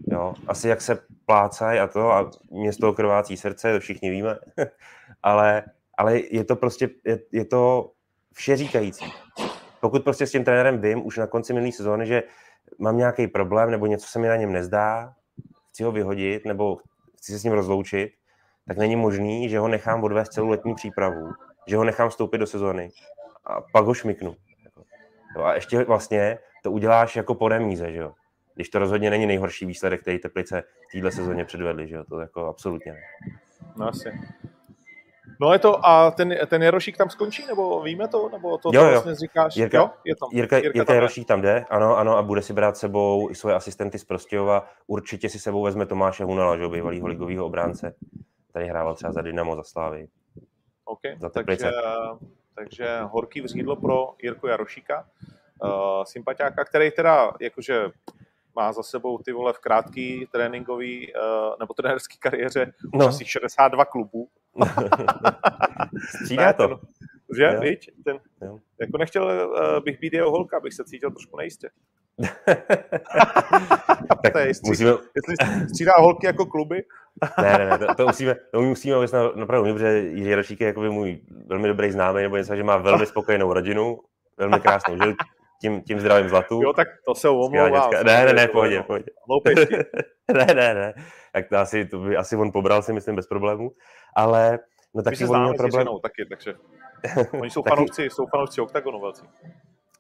[0.07, 0.35] Jo?
[0.47, 4.39] Asi jak se plácají a to a město krvácí srdce, to všichni víme,
[5.23, 5.65] ale,
[5.97, 7.93] ale je to prostě, je, je to
[8.35, 9.05] vše říkající.
[9.81, 12.23] Pokud prostě s tím trenérem vím už na konci minulé sezóny, že
[12.79, 15.15] mám nějaký problém nebo něco se mi na něm nezdá,
[15.71, 16.79] chci ho vyhodit nebo
[17.17, 18.13] chci se s ním rozloučit,
[18.69, 21.33] tak není možný, že ho nechám odvést celou letní přípravu,
[21.67, 22.91] že ho nechám vstoupit do sezony
[23.45, 24.37] a pak ho šmiknu.
[25.37, 28.13] Jo, a ještě vlastně to uděláš jako po remíze, že jo?
[28.55, 32.05] Když to rozhodně není nejhorší výsledek, který Teplice v této sezóně předvedli, že jo?
[32.05, 33.01] To jako absolutně ne.
[33.77, 34.13] No asi.
[35.41, 38.81] No je to, a ten, ten Jarošík tam skončí, nebo víme to, nebo to, jo,
[38.81, 38.91] to jo.
[38.91, 39.57] vlastně říkáš?
[39.57, 40.27] Jirka, jo, je to.
[40.33, 43.55] Jirka, Jirka, Jirka Jarošík tam jde, ano, ano, a bude si brát sebou i svoje
[43.55, 44.69] asistenty z Prostějova.
[44.87, 47.95] Určitě si sebou vezme Tomáše Hunala, že bývalýho ligového obránce.
[48.53, 50.09] Tady hrával třeba za Dynamo, za Slávy.
[50.85, 51.71] OK, za takže,
[52.55, 55.07] takže horký vzídlo pro Jirku Jarošíka,
[55.63, 55.71] uh,
[56.05, 57.91] sympatiáka, který teda jakože
[58.57, 61.21] má za sebou ty vole v krátký tréninkový uh,
[61.61, 63.07] nebo trenérský kariéře no.
[63.07, 64.29] asi 62 klubů.
[66.23, 66.69] Střídá to.
[66.69, 66.79] Ten,
[67.37, 67.61] že, jo.
[67.61, 68.59] Víč, ten, jo.
[68.81, 71.71] jako nechtěl uh, bych být jeho holka, abych se cítil trošku nejistě.
[74.23, 74.69] tak to je jistý.
[74.69, 74.91] musíme...
[74.91, 76.85] Jestli střídá holky jako kluby.
[77.43, 81.21] ne, ne, ne, to, to musíme, to musíme na, napravdu, protože Jiří Rošík je můj
[81.47, 84.01] velmi dobrý známý, nebo něco, že má velmi spokojenou rodinu,
[84.37, 85.15] velmi krásnou žil,
[85.61, 86.63] tím, tím zdravím zlatu.
[86.63, 87.91] Jo, tak to se omlouvám.
[88.05, 89.05] Ne, ne, ne, pohodě, pohodě.
[89.29, 89.77] Hloupejství.
[90.33, 90.95] ne, ne, ne.
[91.33, 93.71] Tak to asi, to by asi on pobral si myslím bez problémů,
[94.17, 94.59] ale
[94.95, 95.81] no taky on měl problém.
[95.81, 96.55] Ženou, taky, takže
[97.41, 99.27] oni jsou fanoušci, jsou fanoušci oktagonu velcí.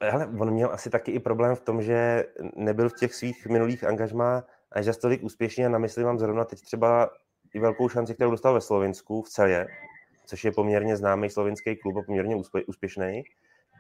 [0.00, 2.24] Ale on měl asi taky i problém v tom, že
[2.56, 6.44] nebyl v těch svých minulých angažmá až za tolik úspěšně a na mysli mám zrovna
[6.44, 7.10] teď třeba
[7.54, 9.66] i velkou šanci, kterou dostal ve Slovensku v celé,
[10.26, 13.22] což je poměrně známý slovinský klub a poměrně úspěšný.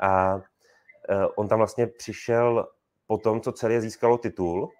[0.02, 0.40] A
[1.36, 2.68] on tam vlastně přišel
[3.06, 4.70] po tom, co celé získalo titul,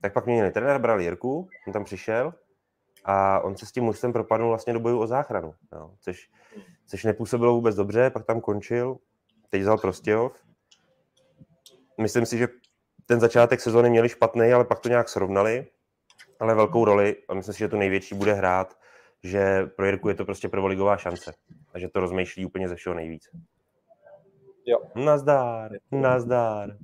[0.00, 2.34] tak pak měli trenér, bral Jirku, on tam přišel
[3.04, 6.30] a on se s tím mužstvem propadl vlastně do boju o záchranu, jo, což,
[6.86, 8.96] což nepůsobilo vůbec dobře, pak tam končil,
[9.48, 10.44] teď vzal Prostějov.
[12.00, 12.48] Myslím si, že
[13.06, 15.66] ten začátek sezóny měli špatný, ale pak to nějak srovnali,
[16.40, 18.78] ale velkou roli, a myslím si, že to největší bude hrát,
[19.22, 21.34] že pro Jirku je to prostě prvoligová šance
[21.72, 23.28] a že to rozmýšlí úplně ze všeho nejvíc.
[24.68, 24.78] Jo.
[24.94, 26.76] Nazdár, nazdár.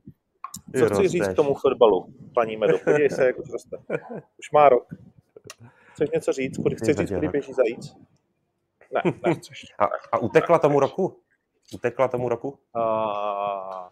[0.79, 2.79] Co chci říct k tomu fotbalu, paní Medo?
[2.79, 3.77] Podívej se, jak už roste.
[4.39, 4.95] Už má rok.
[5.93, 6.59] Chceš něco říct?
[6.77, 7.97] Chceš říct, kdy běží zajíc?
[8.95, 9.67] Ne, nechceš.
[9.79, 11.21] A, a utekla tomu roku?
[11.75, 12.59] Utekla tomu roku?
[12.75, 13.91] A...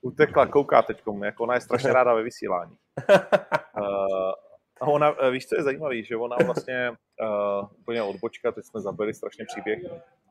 [0.00, 2.76] Utekla, kouká teď, jako ona je strašně ráda ve vysílání.
[3.78, 4.32] Uh,
[4.80, 8.80] a ona, eh, víš, co je zajímavé, že ona vlastně uh, úplně odbočka, teď jsme
[8.80, 9.78] zabili strašně příběh,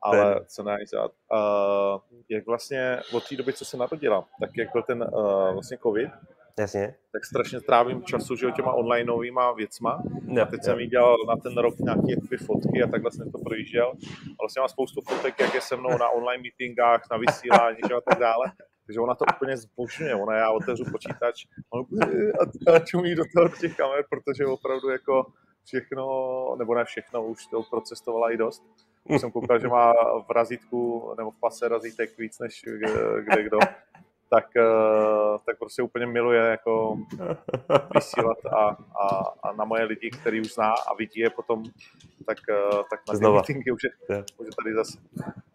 [0.02, 4.82] ale co najít, uh, jak vlastně od té doby, co se narodila, tak jak byl
[4.82, 6.10] ten uh, vlastně covid,
[6.58, 6.94] Jasně.
[7.12, 10.02] tak strašně trávím času, že těma online novýma věcma.
[10.26, 10.64] Jo, a teď jo.
[10.64, 13.92] jsem jí dělal na ten rok nějaké fotky a takhle jsem to projížděl.
[14.30, 18.00] A vlastně mám spoustu fotek, jak je se mnou na online meetingách, na vysílání a
[18.10, 18.52] tak dále.
[18.88, 20.14] Takže ona to úplně zbožňuje.
[20.14, 21.46] Ona já otevřu počítač
[22.68, 25.26] a, a čumí do toho těch kamer, protože opravdu jako
[25.64, 28.64] všechno, nebo ne všechno, už to procestovala i dost.
[29.04, 29.92] Už jsem koukal, že má
[30.28, 32.64] v razítku nebo v pase razítek víc než
[33.20, 33.58] kde kdo.
[34.30, 34.46] Tak,
[35.46, 36.96] tak prostě úplně miluje jako
[37.94, 41.64] vysílat a, a, a na moje lidi, který už zná a vidí je potom,
[42.26, 42.38] tak,
[42.90, 43.90] tak na ty meetingy už je,
[44.36, 44.98] už je tady zase.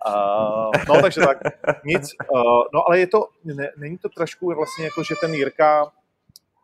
[0.08, 1.38] Uh, no, takže tak,
[1.86, 2.10] nic.
[2.32, 5.92] Uh, no, ale je to, ne, není to trošku vlastně jako, že ten Jirka,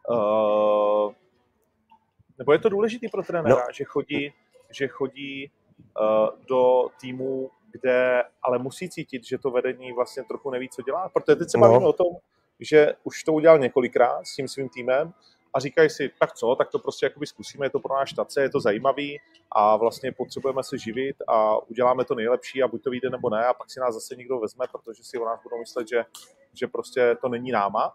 [0.09, 1.13] uh,
[2.37, 3.73] nebo je to důležitý pro trenéra, no.
[3.73, 4.33] že chodí,
[4.71, 5.51] že chodí
[5.99, 11.09] uh, do týmu kde ale musí cítit, že to vedení vlastně trochu neví, co dělá.
[11.09, 11.61] Protože teď se No.
[11.67, 12.07] bavíme o tom,
[12.59, 15.13] že už to udělal několikrát s tím svým týmem
[15.53, 18.41] a říkají si, tak co, tak to prostě jakoby zkusíme, je to pro náš štace,
[18.41, 19.19] je to zajímavý
[19.51, 23.45] a vlastně potřebujeme se živit a uděláme to nejlepší a buď to vyjde nebo ne
[23.45, 26.05] a pak si nás zase někdo vezme, protože si o nás budou myslet, že,
[26.53, 27.93] že prostě to není náma.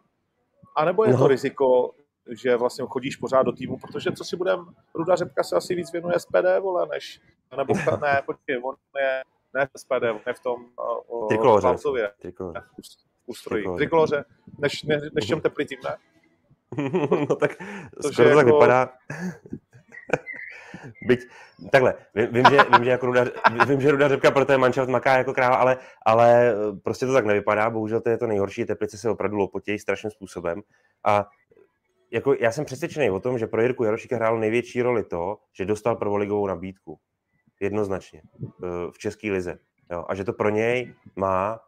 [0.76, 1.18] A nebo je No.
[1.18, 1.90] to riziko,
[2.30, 5.92] že vlastně chodíš pořád do týmu, protože co si budem, Ruda Řepka se asi víc
[5.92, 7.20] věnuje SPD, vole, než,
[7.56, 9.22] nebo ne, počkej, on je,
[9.54, 10.64] ne v SPD, on je v tom
[11.08, 11.64] uh, Trikoloře.
[11.64, 12.58] Plavcově, Trikoloře.
[12.58, 12.64] ne,
[13.26, 13.78] ústrojí, Trikoloře.
[13.78, 14.24] trikoloře,
[14.58, 15.96] než, ne, než těm teplitým, ne?
[17.28, 17.56] no tak
[18.02, 18.92] Což skoro to tak jako- vypadá.
[21.06, 21.20] Byť,
[21.72, 23.24] takhle, vím, vím, že, vím, že jako Ruda,
[23.68, 27.12] vím, že Ruda Řepka pro ten manšaft maká jako kráva, ale, ale eh, prostě to
[27.12, 30.62] tak nevypadá, bohužel to je to nejhorší, teplice se opravdu lopotějí strašným způsobem
[31.04, 31.26] a
[32.10, 35.64] jako já jsem přesvědčený o tom, že pro Jirku Jarošíka hrálo největší roli to, že
[35.64, 36.98] dostal prvoligovou nabídku.
[37.64, 38.22] Jednoznačně.
[38.64, 39.58] eh, V české lize.
[39.90, 40.04] Jo?
[40.08, 41.60] A že to pro něj má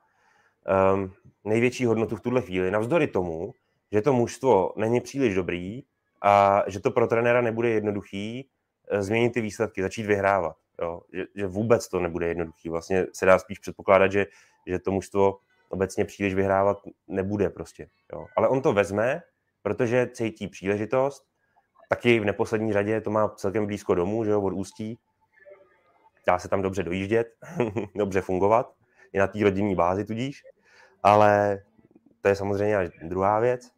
[0.95, 1.13] um,
[1.45, 3.53] největší hodnotu v tuhle chvíli, navzdory tomu,
[3.93, 5.83] že to mužstvo není příliš dobrý
[6.23, 8.49] a že to pro trenéra nebude jednoduchý
[8.91, 10.57] eh, změnit ty výsledky, začít vyhrávat.
[10.83, 11.01] Jo?
[11.13, 12.69] Že, že vůbec to nebude jednoduchý.
[12.69, 14.27] Vlastně se dá spíš předpokládat, že,
[14.67, 16.79] že to mužstvo obecně příliš vyhrávat
[17.09, 17.89] nebude prostě.
[18.13, 18.27] Jo?
[18.37, 19.23] Ale on to vezme,
[19.63, 21.25] protože cítí příležitost,
[21.89, 24.99] taky v neposlední řadě to má celkem blízko domů, že jo, od Ústí.
[26.27, 27.27] Dá se tam dobře dojíždět,
[27.95, 28.73] dobře fungovat,
[29.13, 30.43] i na té rodinné bázi tudíž,
[31.03, 31.63] ale
[32.21, 33.71] to je samozřejmě až druhá věc.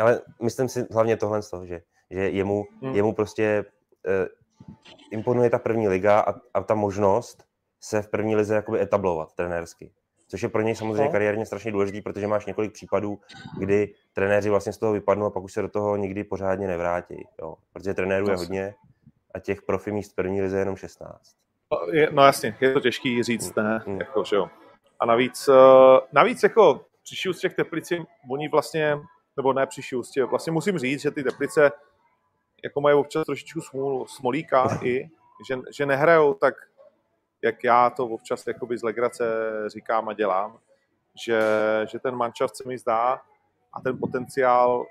[0.00, 2.94] Ale myslím si hlavně tohle, z toho, že, že jemu, Hmm.
[2.94, 3.64] jemu prostě
[4.08, 4.28] eh,
[5.10, 7.44] imponuje ta první liga a, a ta možnost
[7.80, 9.92] se v první lize jakoby etablovat trenérsky.
[10.28, 11.10] Což je pro něj samozřejmě No.
[11.12, 13.20] kariérně strašně důležitý, protože máš několik případů,
[13.58, 17.26] kdy trenéři vlastně z toho vypadnou a pak už se do toho nikdy pořádně nevrátí.
[17.42, 17.54] Jo.
[17.72, 18.74] Protože trenérů je hodně
[19.34, 21.36] a těch profi míst první lize je jenom 16.
[21.72, 24.00] No, je, no jasně, je to těžký říct, ne, Mm.
[24.00, 24.48] jako, že jo.
[25.00, 28.98] A navíc, eh, navíc jako přišli z těch teplici, oni vlastně,
[29.36, 31.72] nebo ne přišli ústě, vlastně musím říct, že ty teplice
[32.64, 35.08] jako mají občas trošičku smůlu, smolíka i,
[35.48, 36.54] že, že nehrajou tak,
[37.42, 39.24] jak já to občas jakoby z legrace
[39.66, 40.58] říkám a dělám,
[41.24, 41.40] že,
[41.90, 43.20] že ten manšaft se mi zdá
[43.72, 44.86] a ten potenciál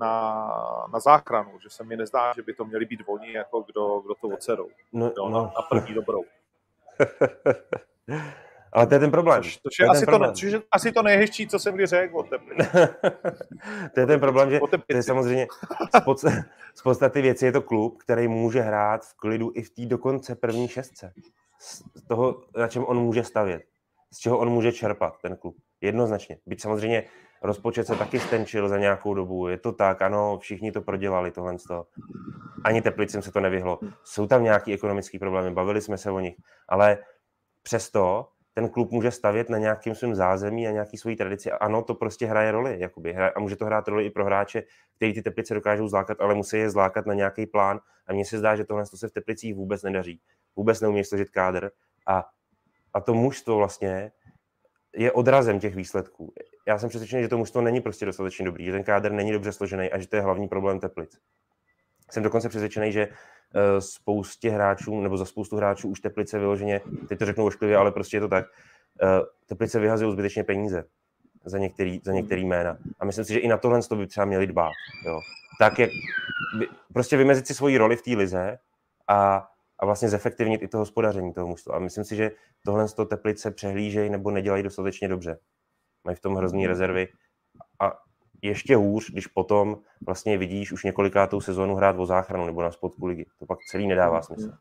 [0.00, 0.48] na,
[0.92, 4.14] na záchranu, že se mi nezdá, že by to měli být oni, jako kdo, kdo
[4.14, 4.68] to odserou.
[4.92, 6.24] No, Jo, na, na první dobrou.
[8.72, 9.42] Ale to je ten problém.
[9.42, 10.30] Což, což To je, je ten asi, to, problém.
[10.30, 12.56] ne- což je asi to nejhezčí, co jsem kdy řekl o Tepli.
[13.94, 15.46] to je ten problém, že to je samozřejmě
[15.96, 16.20] z, pod,
[16.74, 20.34] z podstaty věci je to klub, který může hrát v klidu i v té dokonce
[20.34, 21.12] první šestce.
[21.60, 23.62] Z toho, na čem on může stavět.
[24.12, 25.56] Z čeho on může čerpat, ten klub.
[25.80, 26.38] Jednoznačně.
[26.46, 27.04] Byť samozřejmě
[27.44, 29.48] rozpočet se taky stenčil za nějakou dobu.
[29.48, 31.56] Je to tak, ano, všichni to prodělali, tohle.
[32.64, 33.78] Ani Teplicím se to nevyhlo.
[34.04, 36.34] Jsou tam nějaké ekonomické problémy, bavili jsme se o nich,
[36.68, 36.98] ale
[37.62, 41.50] přesto ten klub může stavět na nějakým svém zázemí a nějaký svojí tradici.
[41.50, 42.80] Ano, to prostě hraje roli.
[42.80, 43.16] Jakoby.
[43.16, 44.62] A může to hrát roli i pro hráče,
[44.96, 47.80] který ty Teplice dokážou zlákat, ale musí je zlákat na nějaký plán.
[48.06, 50.20] A mně se zdá, že tohle to se v Teplicích vůbec nedaří.
[50.56, 51.70] Vůbec neumí složit kádr.
[52.06, 52.24] A,
[52.94, 54.12] a to mužstvo vlastně
[54.96, 56.32] je odrazem těch výsledků.
[56.66, 59.52] Já jsem přesvědčený, že to mužstvo není prostě dostatečně dobrý, že ten kádr není dobře
[59.52, 61.18] složený a že to je hlavní problém Teplic.
[62.10, 67.18] Jsem dokonce přesvědčený, že eh, spoustě hráčů, nebo za spoustu hráčů už Teplice vyloženě, teď
[67.18, 68.44] to řeknu ošklivě, ale prostě je to tak,
[69.02, 69.06] eh,
[69.46, 70.84] Teplice vyhazují zbytečně peníze
[71.44, 72.78] za některý, za některý jména.
[73.00, 74.72] A myslím si, že i na tohle to by třeba měli dbát.
[75.06, 75.20] Jo.
[75.58, 75.90] Tak, jak
[76.92, 78.58] prostě vymezit si svoji roli v té lize
[79.08, 79.48] a,
[79.78, 81.76] a vlastně zefektivnit i to hospodaření toho mužstva.
[81.76, 82.30] A myslím si, že
[82.64, 85.38] tohle to Teplice přehlížejí nebo nedělají dostatečně dobře.
[86.04, 87.08] Mají v tom hrozný rezervy.
[87.80, 87.92] A
[88.42, 93.06] ještě hůř, když potom vlastně vidíš už několikátou sezónu hrát o záchranu nebo na spodku
[93.06, 93.26] ligy.
[93.38, 94.52] To pak celý nedává smysl.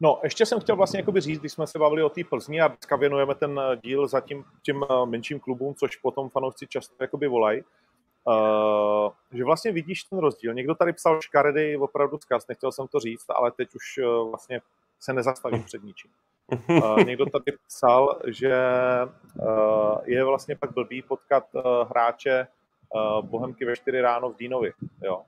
[0.00, 2.96] No, ještě jsem chtěl vlastně říct, když jsme se bavili o té Plzni a dneska
[2.96, 7.28] věnujeme ten eh, díl za tím, těm eh, menším klubům, což potom fanoušci často jakoby
[7.28, 7.62] volají,
[8.24, 10.54] uh, že vlastně vidíš ten rozdíl.
[10.54, 14.60] Někdo tady psal škaredý opravdu zkaz, nechtěl jsem to říct, ale teď už vlastně
[15.00, 16.10] se nezastavím před ničím.
[16.68, 18.54] Uh, někdo tady psal, že
[19.42, 22.46] uh, je vlastně pak blbý potkat uh, hráče
[22.94, 24.72] uh, Bohemky ve 4 ráno v Dínovi.
[25.02, 25.22] Jo?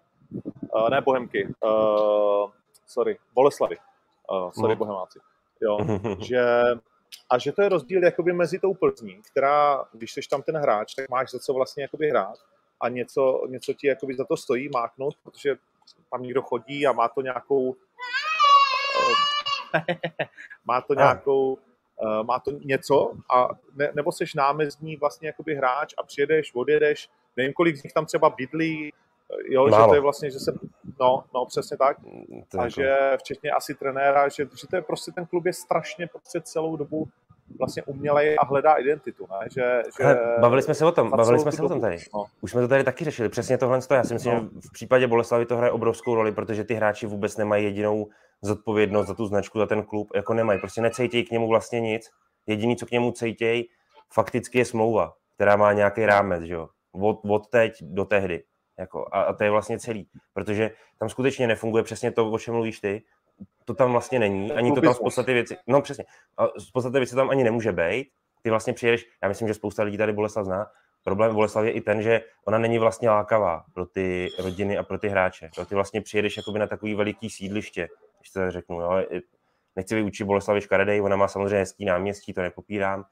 [0.75, 2.51] Uh, ne Bohemky, uh,
[2.87, 3.77] sorry, Boleslavy.
[4.31, 4.77] Uh, sorry, No.
[4.77, 5.19] Bohemáci.
[5.61, 5.79] Jo?
[6.19, 6.45] že,
[7.31, 10.95] a že to je rozdíl jakoby mezi tou Plzní, která, když jsi tam ten hráč,
[10.95, 12.39] tak máš za co vlastně jakoby hrát
[12.81, 15.57] a něco, něco ti jakoby za to stojí máknout, protože
[16.11, 17.77] tam někdo chodí a má to nějakou
[20.65, 21.59] má to nějakou
[22.03, 27.09] eh, má to něco a ne, nebo seš námezdní vlastně jakoby hráč a přijedeš, odjedeš,
[27.37, 29.89] nevím kolik z nich tam třeba bydlí, eh, jo, že Málo.
[29.89, 30.53] to je vlastně, že se,
[31.01, 31.97] No, no, přesně tak.
[32.49, 35.53] To A jako- že včetně asi trenéra, že, že to je prostě ten klub je
[35.53, 37.09] strašně prostě celou dobu
[37.59, 39.47] vlastně umělej a hledá identitu, ne?
[39.51, 41.99] Že, že Hele, bavili jsme se o tom, bavili jsme se o tom tady.
[42.15, 42.25] No.
[42.41, 43.79] Už jsme to tady taky řešili, přesně tohle.
[43.91, 44.41] Já si myslím, No.
[44.41, 48.09] že v případě Boleslavy to hraje obrovskou roli, protože ty hráči vůbec nemají jedinou
[48.43, 50.61] zodpovědnost za tu značku, za ten klub, jako nemají.
[50.61, 52.11] Prostě necejtějí k němu vlastně nic.
[52.47, 53.69] Jediný, co k němu cejtějí,
[54.13, 56.69] fakticky je smlouva, která má nějaký rámec, že jo?
[56.93, 58.45] Od, od teď do tehdy.
[58.79, 60.09] Jako, a, a, to je vlastně celý.
[60.33, 63.03] Protože tam skutečně nefunguje přesně to, o čem mluvíš ty.
[63.65, 64.53] To tam vlastně není.
[64.53, 65.57] Ani to tam z podstaty věci.
[65.67, 66.05] No přesně.
[66.37, 68.09] A z podstaty věci tam ani nemůže být.
[68.43, 70.67] Ty vlastně přijedeš, já myslím, že spousta lidí tady Boleslav zná,
[71.05, 74.99] problém Boleslavy je i ten, že ona není vlastně lákavá pro ty rodiny a pro
[74.99, 75.51] ty hráče.
[75.59, 77.89] Jo, ty vlastně přijedeš jakoby na takový veliký sídliště,
[78.23, 78.81] když to řeknu.
[78.81, 79.03] Jo.
[79.77, 83.05] Nechci vyučit Boleslavy škaredej, ona má samozřejmě hezký náměstí, to nepopírám.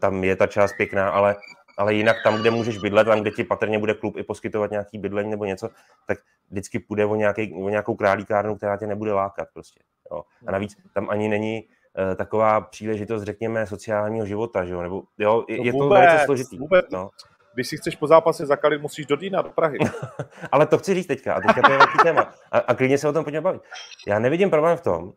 [0.00, 1.36] Tam je ta část pěkná, ale,
[1.78, 4.98] ale jinak tam, kde můžeš bydlet, tam, kde ti patrně bude klub i poskytovat nějaký
[4.98, 5.68] bydlení nebo něco,
[6.06, 6.18] tak
[6.50, 9.80] vždycky půjde o, nějaký, o nějakou králíkárnu, která tě nebude lákat prostě.
[10.12, 10.22] Jo.
[10.46, 14.82] A navíc tam ani není eh, taková příležitost, řekněme, sociálního života, že jo?
[14.82, 16.58] Nebo, jo, je, No je to vůbec, velice složitý.
[16.58, 16.86] vůbec.
[16.92, 17.10] No.
[17.58, 19.78] Když si chceš po zápase zakalit, musíš do Dýna, do Prahy.
[20.52, 22.34] Ale to chci říct teďka, a teďka to je velký téma.
[22.52, 23.62] A, a klidně se o tom pojďme bavit.
[24.06, 25.12] Já nevidím problém v tom,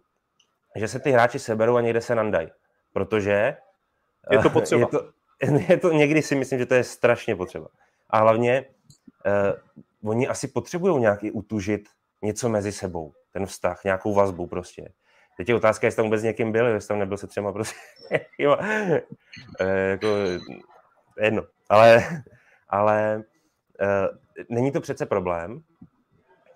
[0.76, 2.48] že se ty hráči seberou a někde se nandají.
[2.94, 3.58] Protože
[4.32, 4.82] Je to eh, potřeba.
[4.82, 5.12] Je to,
[5.74, 7.68] je to, někdy si myslím, že to je strašně potřeba.
[8.10, 8.66] A hlavně
[10.04, 11.90] uh, oni asi potřebují nějak i utužit
[12.22, 14.94] něco mezi sebou, ten vztah, nějakou vazbu prostě.
[15.38, 17.80] Teď je otázka, jestli tam vůbec s někým byl, jestli tam nebyl se třema prostě.
[18.38, 19.02] jo, eh,
[19.90, 20.08] jako,
[21.24, 21.44] jedno.
[21.70, 22.04] Ale,
[22.70, 23.24] ale
[23.82, 24.08] eh,
[24.50, 25.64] není to přece problém.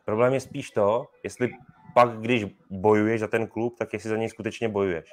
[0.06, 1.50] Problém je spíš to, jestli
[1.94, 5.10] pak, když bojuješ za ten klub, tak jestli za něj skutečně bojuješ.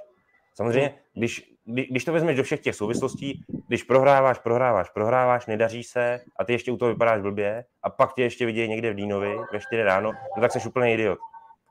[0.55, 5.85] Samozřejmě, když, kdy- když to vezmeš do všech těch souvislostí, když prohráváš, prohráváš, prohráváš, nedaří
[5.85, 8.97] se a ty ještě u toho vypadáš blbě a pak tě ještě vidějí někde v
[8.97, 11.19] Línovi ve 4 ráno, no tak jsi úplný idiot.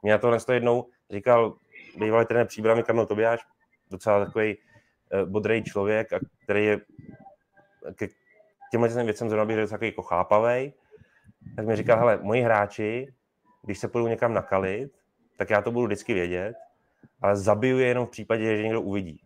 [0.03, 1.55] Mě na tohle to jednou říkal
[1.97, 3.39] bývalý trenér příbramy Kamil Tobiáš,
[3.91, 6.81] docela takový uh, bodrý člověk, a který je
[7.95, 8.07] ke
[8.71, 10.03] těmhle těm věcem zrovna bych řekl takový jako
[11.55, 13.13] tak mi říkal, hele, moji hráči,
[13.63, 14.91] když se půjdou někam nakalit,
[15.37, 16.55] tak já to budu vždycky vědět,
[17.21, 19.21] ale zabiju je jenom v případě, že někdo uvidí.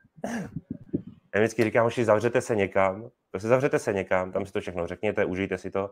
[1.35, 4.87] Já vždycky říkám, že zavřete se někam, prostě zavřete se někam, tam si to všechno
[4.87, 5.91] řekněte, užijte si to,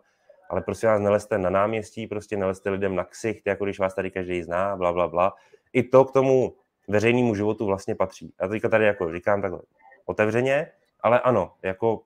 [0.49, 4.11] ale prostě vás nelezte na náměstí, prostě nelezte lidem na ksicht, jako když vás tady
[4.11, 5.33] každý zná, bla, bla, bla.
[5.73, 6.55] I to k tomu
[6.87, 8.33] veřejnému životu vlastně patří.
[8.41, 9.59] Já to teďka tady jako říkám takhle
[10.05, 12.01] otevřeně, ale ano, jako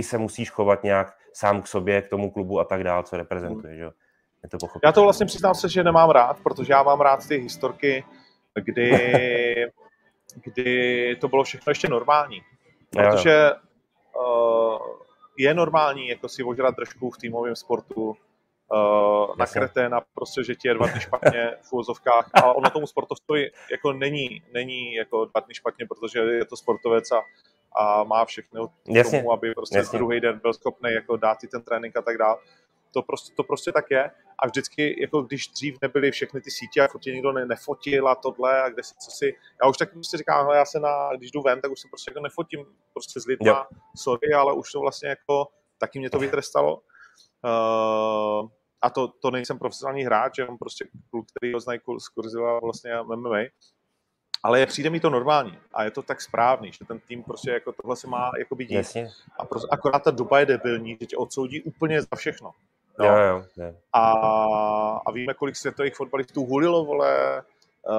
[0.00, 3.16] i se musíš chovat nějak sám k sobě, k tomu klubu a tak dál, co
[3.16, 3.84] reprezentuje, že.
[4.42, 4.86] Je to pochopit.
[4.86, 8.04] Já to vlastně přiznám se, že nemám rád, protože já mám rád ty historky,
[8.54, 8.90] kdy,
[10.44, 12.40] kdy to bylo všechno ještě normální.
[12.90, 13.50] Protože
[14.16, 14.78] uh,
[15.38, 20.68] je normální jako si ožrat držku v týmovém sportu, uh, na kreténa, prostě, že ti
[20.68, 25.40] je dva dny špatně v úvozovkách, a ono tomu sportovcovi jako není, není jako dva
[25.40, 27.22] dny špatně, protože je to sportovec a,
[27.76, 29.18] a má všechno k Jasně.
[29.18, 29.98] tomu, aby prostě Jasně.
[29.98, 32.36] druhý den byl schopný jako dát si ten trénink a tak dále.
[32.92, 34.10] To prostě, to prostě tak je.
[34.38, 38.08] A vždycky, jako když dřív nebyly všechny ty sítě a furt tě nikdo ne, nefotil
[38.08, 40.80] a tohle a kde si, co si, já už taky prostě říkám, hele, já se
[40.80, 43.64] na, když jdu ven, tak už se prostě jako nefotím prostě s lidma, Jo.
[43.96, 46.82] sorry, ale už to vlastně jako, taky mě to vytrestalo.
[47.44, 48.48] Uh,
[48.82, 52.92] a to, to nejsem profesionální hráč, jenom prostě kluk, který ho znají z kurzila vlastně
[53.02, 53.38] MMA.
[54.42, 57.50] Ale je, přijde mi to normální a je to tak správný, že ten tým prostě
[57.50, 58.70] jako tohle se má jako dít.
[58.70, 59.08] Jasně.
[59.38, 62.50] A prostě, akorát ta doba je debilní, že tě odsoudí úplně za všechno.
[62.98, 63.44] Jo, jo, jo.
[63.56, 63.74] jo.
[63.92, 64.02] A,
[65.06, 67.42] a víme, kolik světových fotbalistů hulilo, vole,
[67.88, 67.94] uh,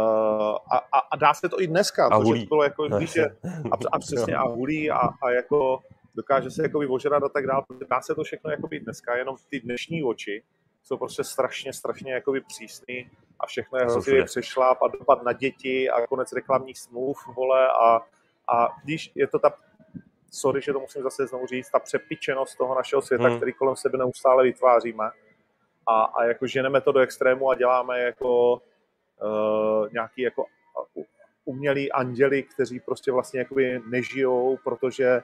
[0.71, 3.17] a, a, a, dá se to i dneska, A to, to bylo jako, No, víš,
[3.17, 5.79] a, a přesně, a hulí a, a jako
[6.15, 9.35] dokáže se jako ožerat a tak dále, dá se to všechno jako být dneska, jenom
[9.49, 10.43] ty dnešní oči
[10.83, 15.89] jsou prostě strašně, strašně jakoby přísný a všechno je hrozně přešláp a dopad na děti
[15.89, 17.95] a konec reklamních smluv, vole, a,
[18.53, 19.53] a když je to ta
[20.31, 23.37] sorry, že to musím zase znovu říct, ta přepičenost toho našeho světa, Hmm.
[23.37, 25.09] který kolem sebe neustále vytváříme
[25.87, 30.45] a, a jako ženeme to do extrému a děláme jako uh, nějaký jako
[30.95, 31.03] uh,
[31.45, 35.21] umělý anděli, kteří prostě vlastně jakoby nežijou, protože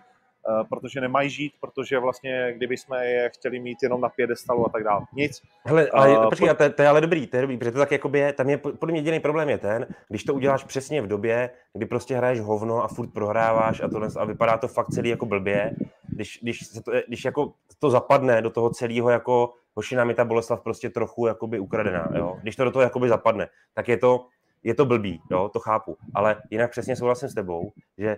[0.69, 4.83] protože nemají žít, protože vlastně kdyby jsme je chtěli mít jenom na pědestalu a tak
[4.83, 5.05] dále.
[5.13, 5.41] Nic.
[5.65, 7.91] Hele, ale A počkej, to, to, je ale dobrý, to je dobrý, protože to tak
[7.91, 11.07] jakoby je, tam je, podle mě jediný problém je ten, když to uděláš přesně v
[11.07, 15.09] době, kdy prostě hraješ hovno a furt prohráváš a tohle, a vypadá to fakt celý
[15.09, 15.75] jako blbě,
[16.07, 20.25] když, když, se to, když jako to zapadne do toho celého jako hošina mi ta
[20.25, 22.37] Boleslav prostě trochu jakoby ukradená, jo?
[22.41, 24.27] když to do toho jakoby zapadne, tak je to,
[24.63, 25.49] je to blbý, jo?
[25.53, 28.17] to chápu, ale jinak přesně souhlasím s tebou, že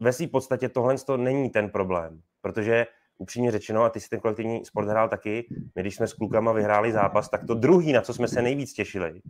[0.00, 2.86] ve své podstatě tohle to není ten problém, protože
[3.18, 5.46] upřímně řečeno, a ty si ten kolektivní sport hrál taky,
[5.76, 8.72] my když jsme s klukama vyhráli zápas, tak to druhý, na co jsme se nejvíc
[8.72, 9.20] těšili,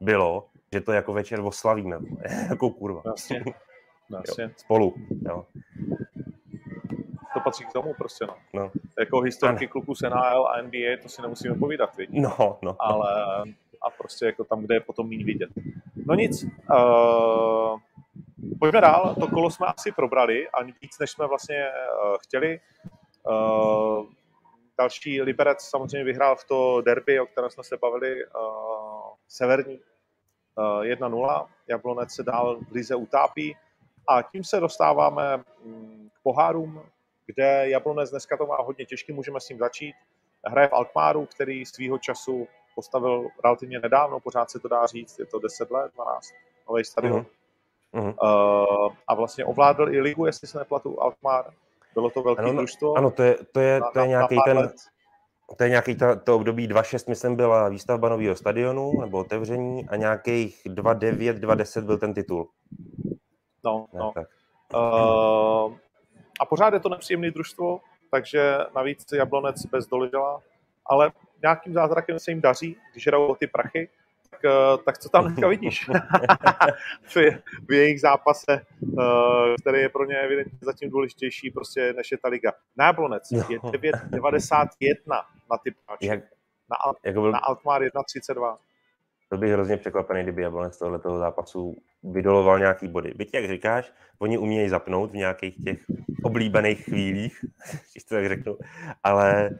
[0.00, 1.98] bylo, že to jako večer oslavíme.
[2.48, 3.02] jako kurva.
[3.06, 3.44] Jasně.
[4.10, 4.44] Jasně.
[4.44, 4.94] Jo, spolu.
[5.28, 5.46] Jo.
[7.34, 8.34] To patří k tomu prostě, no.
[8.54, 8.70] no.
[8.98, 12.10] Jako historiky kluků z NHL a NBA, to si nemusíme povídat, viď?
[12.12, 12.76] No, no.
[12.78, 13.14] Ale
[13.82, 15.50] a prostě jako tam, kde je potom méně vidět.
[16.06, 17.80] No nic, uh,
[18.58, 22.60] pojďme dál, to kolo jsme asi probrali, ani víc, než jsme vlastně uh, chtěli.
[23.26, 24.06] Uh,
[24.78, 28.40] další Liberec samozřejmě vyhrál v to derby, o kterém jsme se bavili, uh,
[29.28, 29.78] severní
[30.54, 31.46] uh, 1-0.
[31.68, 33.56] Jablonec se dál v lize utápí
[34.08, 36.82] a tím se dostáváme mm, k pohárům,
[37.26, 39.94] kde Jablonec dneska to má hodně těžký, můžeme s tím začít.
[40.46, 45.26] Hraje v Alkmáru, který svýho času postavil relativně nedávno, pořád se to dá říct, je
[45.26, 46.30] to 10 let, 12,
[46.68, 47.26] nový stadion.
[47.94, 48.14] Uh-huh.
[48.22, 51.44] Uh, a vlastně ovládl i ligu, jestli se neplatu, Alkmaar.
[51.94, 52.94] Bylo to velké ano, no, družstvo.
[52.94, 54.74] Ano, to je, to je, to je nějaký ten, let.
[55.56, 59.96] to je nějaký ta, to období 2.6, myslím, byla výstavba nového stadionu, nebo otevření, a
[59.96, 62.48] nějakých 2.9, 2.10 byl ten titul.
[63.64, 64.12] No, ne, no.
[64.14, 64.28] Tak.
[64.74, 65.76] Uh,
[66.40, 67.80] a pořád je to nepříjemné družstvo,
[68.10, 70.42] takže navíc Jablonec bez doležela,
[70.86, 71.12] ale
[71.42, 73.88] nějakým zázrakem se jim daří, když hrajou o ty prachy,
[74.40, 75.86] tak, eh, tak co tam dneska vidíš
[77.02, 77.16] v,
[77.68, 82.28] v jejich zápase, eh, který je pro ně evidentně zatím důležitější prostě než je ta
[82.28, 82.52] liga.
[82.76, 86.06] Náblonec je 9,91 na ty páči.
[86.06, 86.20] Jak,
[86.70, 87.32] na, Al, jako byl...
[87.32, 88.56] na Altmar 1,32.
[89.30, 93.14] Byl bych hrozně překvapený, kdyby Jablonec tohoto zápasu vydoloval nějaký body.
[93.16, 95.78] Byť, jak říkáš, oni umějí zapnout v nějakých těch
[96.22, 97.44] oblíbených chvílích,
[97.92, 98.58] když to tak řeknu,
[99.04, 99.50] ale,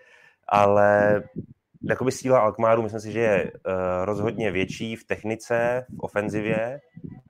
[0.49, 1.23] ale
[1.83, 3.73] jakoby síla Alkmaru, myslím si, že je uh,
[4.05, 6.81] rozhodně větší v technice, v ofenzivě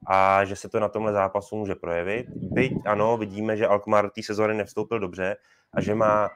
[0.07, 2.27] a že se to na tomhle zápasu může projevit.
[2.37, 5.37] Byť ano, vidíme, že Alkmaar té sezóny nevstoupil dobře
[5.75, 6.29] a že má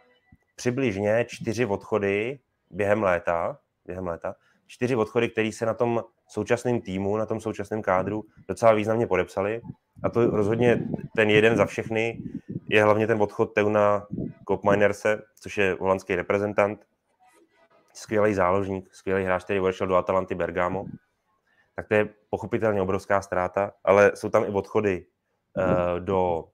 [0.56, 2.38] přibližně čtyři odchody
[2.70, 4.34] během léta, během léta,
[4.66, 9.60] čtyři odchody, které se na tom současném týmu, na tom současném kádru docela významně podepsali.
[10.02, 12.22] A to rozhodně ten jeden za všechny
[12.68, 14.06] je hlavně ten odchod Teuna
[14.44, 16.84] Kopminerse, což je holandský reprezentant,
[17.96, 20.84] skvělý záložník, skvělý hráč, který odešel do Atalanty Bergamo,
[21.76, 25.06] tak to je pochopitelně obrovská ztráta, ale jsou tam i odchody
[25.56, 26.44] uh, do,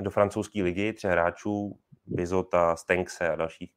[0.00, 3.72] do francouzské ligy, tři hráčů, Bizota, Stenkse a dalších,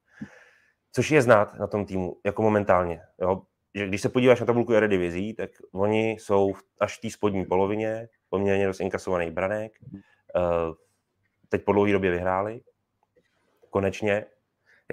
[0.92, 3.02] což je znát na tom týmu, jako momentálně.
[3.22, 3.42] Jo?
[3.76, 8.10] Že když se podíváš na tabulku Eredivizí, tak oni jsou až v té spodní polovině,
[8.30, 10.76] poměrně dost inkasovaný branek, uh,
[11.50, 12.62] teď po dlouhé době vyhráli,
[13.70, 14.26] konečně,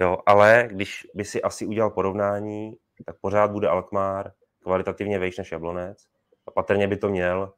[0.01, 4.31] Jo, ale když by si asi udělal porovnání, tak pořád bude Alkmaar
[4.63, 6.07] kvalitativně vejš než Jablonec
[6.47, 7.53] a patrně by to měl,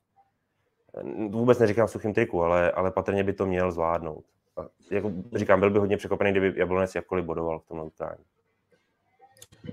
[1.30, 4.24] vůbec neříkám v suchým triku, ale, ale patrně by to měl zvládnout.
[4.58, 4.62] A
[4.92, 8.24] jako říkám, byl by hodně překvapený, kdyby Jablonec jakkoliv bodoval v tom utkání.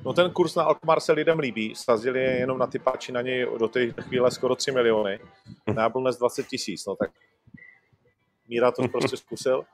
[0.04, 3.46] No ten kurz na Alkmaar se lidem líbí, sazili jenom na ty páči na něj
[3.58, 5.18] do té chvíle skoro 3 miliony,
[5.74, 7.10] na Jablonec 20 tisíc, no tak
[8.48, 9.64] Míra to prostě zkusil.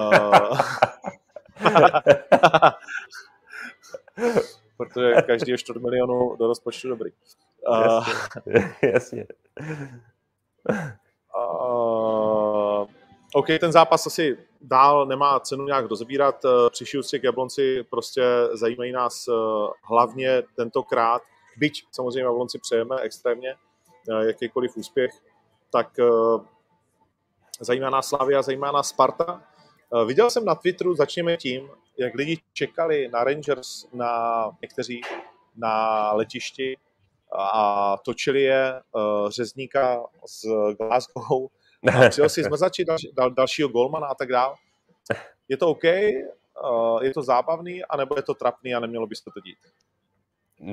[0.00, 0.60] Uh,
[4.76, 7.10] Protože každý čtvrt milionu do rozpočtu dobrý.
[7.82, 8.74] Jasně.
[8.92, 9.26] Jasně.
[11.60, 12.86] Uh,
[13.34, 16.42] OK, ten zápas asi dál nemá cenu nějak rozebírat.
[16.70, 19.28] Přišli z Jablonci prostě zajímají nás
[19.84, 21.22] hlavně tentokrát,
[21.56, 23.54] byť samozřejmě Jablonci přejeme extrémně
[24.26, 25.10] jakýkoliv úspěch,
[25.70, 25.88] tak
[27.60, 29.51] zajímá nás Slavia, zajímá nás Sparta, Eh,
[30.06, 35.00] viděl jsem na Twitteru, začněme tím, jak lidi čekali na Rangers, na někteří
[35.56, 36.76] na letišti
[37.52, 40.46] a točili je uh, řezníka z
[40.78, 41.46] Glasgow.
[42.04, 44.54] A přijel si zmrzačit dal, dal, dalšího golmana a tak dále.
[45.48, 45.84] Je to OK?
[45.84, 49.58] Uh, je to zábavný, anebo je to trapný a nemělo by se to dít?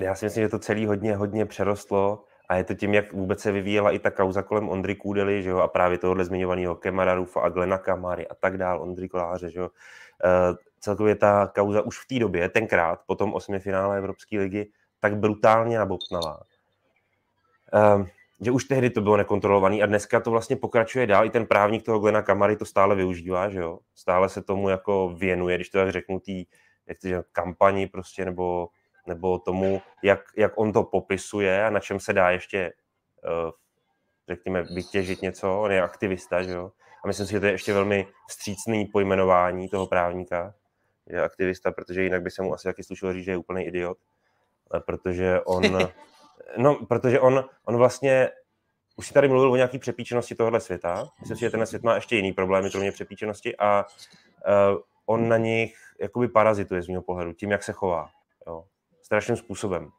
[0.03, 3.39] Já si myslím, že to celý hodně, hodně přerostlo a je to tím, jak vůbec
[3.39, 7.15] se vyvíjela i ta kauza kolem Ondry Kůdely, že jo, a právě tohohle zmiňovaného Kemara
[7.15, 9.69] Rufa a Glena Kamary a tak dál, Ondry Koláře, že jo.
[9.69, 15.17] Uh, celkově ta kauza už v té době, tenkrát, po tom osmifinále Evropské ligy, tak
[15.17, 16.41] brutálně nabobtnala.
[17.73, 18.05] Uh,
[18.41, 21.25] že už tehdy to bylo nekontrolovaný a dneska to vlastně pokračuje dál.
[21.25, 23.79] I ten právník toho Glena Kamary to stále využívá, že jo.
[23.95, 26.45] Stále se tomu jako věnuje, když to tak řeknu, tý,
[26.87, 28.69] jak to, že, kampani prostě, nebo
[29.07, 32.73] nebo tomu, jak, jak on to popisuje a na čem se dá ještě,
[33.23, 33.51] uh,
[34.27, 35.61] řekněme, vytěžit něco.
[35.61, 36.71] On je aktivista, že jo?
[37.03, 40.53] A myslím si, že to je ještě velmi vstřícný pojmenování toho právníka,
[41.07, 43.97] je aktivista, protože jinak by se mu asi taky slušelo říct, že je úplný idiot,
[44.85, 45.63] protože on,
[46.57, 48.29] no, protože on, on vlastně
[48.95, 51.09] už si tady mluvil o nějaký přepíčenosti tohohle světa.
[51.19, 55.37] Myslím si, že ten svět má ještě jiný problémy, kromě přepíčenosti a uh, on na
[55.37, 58.09] nich jakoby parazituje z mého pohledu, tím, jak se chová.
[58.47, 58.65] Jo.
[59.01, 59.89] Strašným způsobem.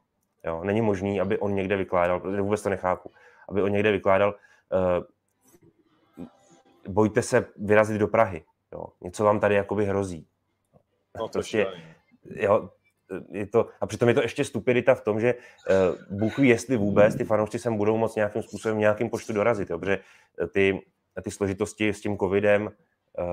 [0.45, 0.65] Jo.
[0.65, 3.11] Není možný, aby on někde vykládal, protože vůbec to nechápu,
[3.49, 4.35] aby on někde vykládal,
[4.73, 5.05] uh,
[6.89, 8.45] bojte se vyrazit do Prahy.
[8.73, 8.87] Jo.
[9.01, 10.27] Něco vám tady jakoby hrozí.
[11.19, 11.67] No, to prostě,
[12.25, 12.71] jo,
[13.31, 16.77] je to, a přitom je to ještě stupidita v tom, že uh, Bůh ví, jestli
[16.77, 19.99] vůbec ty fanoušci sem budou moc nějakým způsobem, nějakým počtu dorazit, jo, protože
[20.53, 20.81] ty,
[21.23, 22.73] ty složitosti s tím covidem, uh,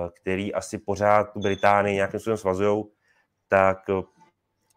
[0.09, 2.86] který asi pořád tu Británii nějakým způsobem svazují,
[3.47, 3.78] tak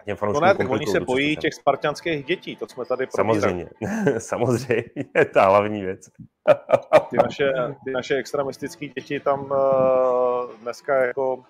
[0.04, 0.16] těm.
[0.22, 3.68] No ne, tak oni se bojí těch spartianských dětí, to jsme tady Samozřejmě,
[4.18, 4.84] samozřejmě,
[5.14, 6.10] je ta hlavní věc.
[7.10, 7.52] ty, naše,
[7.84, 11.44] ty naše extremistické děti tam uh, dneska jako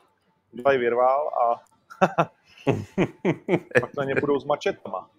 [0.52, 1.62] dělají virvál a
[3.80, 5.10] pak na ně budou s mačetama.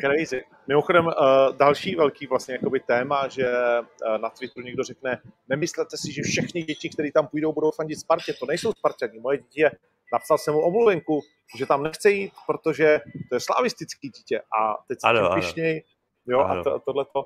[0.00, 0.44] Crazy.
[0.66, 1.12] Mimochodem, uh,
[1.56, 6.62] další velký vlastně jakoby téma, že uh, na Twitteru někdo řekne, nemyslete si, že všechny
[6.62, 8.32] děti, které tam půjdou, budou fandit Spartě.
[8.32, 9.20] To nejsou Spartěni.
[9.20, 9.70] Moje dítě
[10.12, 11.20] napsal jsem mu omluvenku,
[11.56, 15.82] že tam nechce jít, protože to je slavistický dítě a teď se ano, pišněj,
[16.26, 16.60] jo, ano.
[16.60, 17.24] a to, tohleto.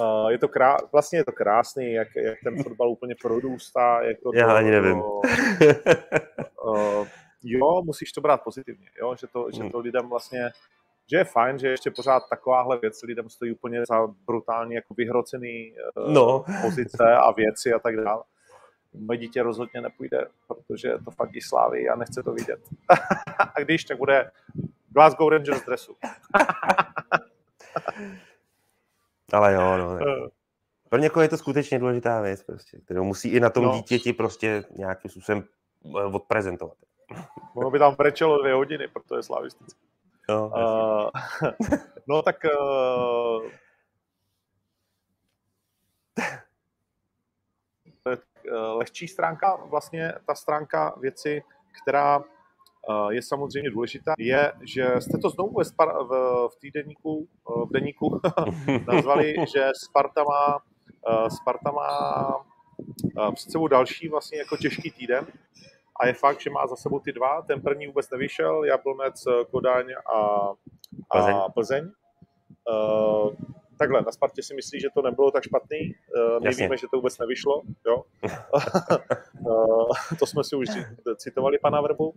[0.00, 4.02] Uh, je to krá, vlastně je to krásný, jak, jak ten fotbal úplně prodůstá.
[4.02, 5.00] Jako Já to, ani nevím.
[5.00, 5.20] To,
[6.62, 7.06] uh,
[7.42, 9.70] jo, musíš to brát pozitivně, jo, že to, že hmm.
[9.70, 10.50] to lidem vlastně,
[11.10, 15.74] že je fajn, že ještě pořád takováhle věc lidem stojí úplně za brutální jako vyhrocený
[15.96, 16.44] uh, no.
[16.62, 18.22] pozice a věci a tak dále
[18.94, 22.60] moje dítě rozhodně nepůjde, protože to fakt slávy a nechce to vidět.
[23.38, 24.30] a když, tak bude
[24.88, 25.96] Glasgow Rangers dresu.
[29.32, 29.94] Ale jo, no.
[29.94, 30.04] Ne.
[30.08, 30.28] Eh.
[30.88, 33.72] Pro někoho je to skutečně důležitá věc, prostě, kterou musí i na tom no.
[33.72, 35.44] dítěti prostě nějakým způsobem
[36.00, 36.76] eh, odprezentovat.
[37.54, 39.80] Ono by tam brečelo dvě hodiny, protože je slavistický.
[40.28, 41.10] No, uh,
[42.06, 43.50] no tak uh,
[48.06, 51.42] Eh, lehčí stránka, vlastně ta stránka věci,
[51.82, 57.28] která eh, je samozřejmě důležitá, je, že jste to znovu ve Spar- v, v týdenníku,
[57.28, 58.20] eh, v deníku
[58.86, 60.58] nazvali, že Sparta má,
[61.28, 61.88] Sparta má
[63.34, 65.26] před sebou další vlastně jako těžký týden
[66.00, 67.42] a je fakt, že má za sebou ty dva.
[67.42, 70.18] Ten první vůbec nevyšel, Jablonec, Kodaň a,
[71.10, 71.36] a Plzeň.
[71.54, 71.92] Plzeň
[73.78, 75.94] takhle, na Spartě si myslí, že to nebylo tak špatný.
[76.16, 76.64] Uh, my Jasně.
[76.64, 77.62] víme, že to vůbec nevyšlo.
[77.86, 78.04] Jo?
[79.40, 80.68] uh, to jsme si už
[81.16, 82.14] citovali pana Vrbu.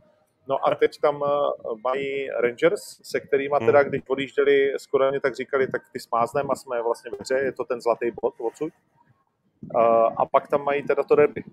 [0.47, 1.27] No a teď tam uh,
[1.83, 3.89] mají Rangers, se kterými teda, hmm.
[3.89, 7.51] když odjížděli z Kodaně, tak říkali, tak ty smáznem a jsme vlastně ve hře, je
[7.51, 8.73] to ten zlatý bod odsud.
[10.17, 11.43] A pak tam mají teda to derby.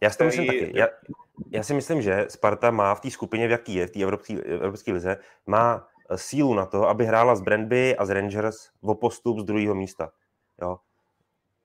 [0.00, 0.72] Já si to myslím taky.
[0.74, 0.88] Já,
[1.50, 4.34] já si myslím, že Sparta má v té skupině, v jaký je, v té evropské,
[4.34, 5.16] evropské lize,
[5.46, 9.74] má sílu na to, aby hrála z Brandby a z Rangers o postup z druhého
[9.74, 10.10] místa.
[10.62, 10.78] Jo.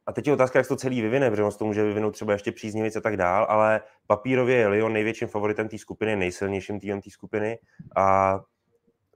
[0.06, 2.34] A teď je otázka, jak se to celý vyvine, protože on to může vyvinout třeba
[2.34, 7.02] ještě příznivic a tak dál, ale papírově je Lyon největším favoritem té skupiny, nejsilnějším týmem
[7.02, 7.60] té skupiny
[7.96, 8.40] a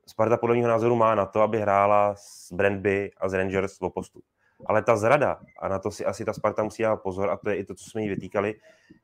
[0.07, 3.89] Sparta podle mého názoru má na to, aby hrála z Brandby a z Rangers o
[3.89, 4.23] postup.
[4.65, 7.49] Ale ta zrada, a na to si asi ta Sparta musí dát pozor, a to
[7.49, 8.53] je i to, co jsme jí vytýkali,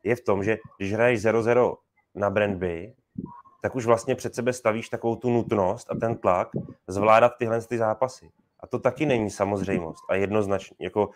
[0.04, 1.76] je v tom, že když hraješ 0-0
[2.16, 2.94] na Brandby,
[3.62, 6.50] tak už vlastně před sebe stavíš takovou tu nutnost a ten tlak
[6.88, 8.30] zvládat tyhle ty zápasy.
[8.60, 11.10] A to taky není samozřejmost a jednoznač, jako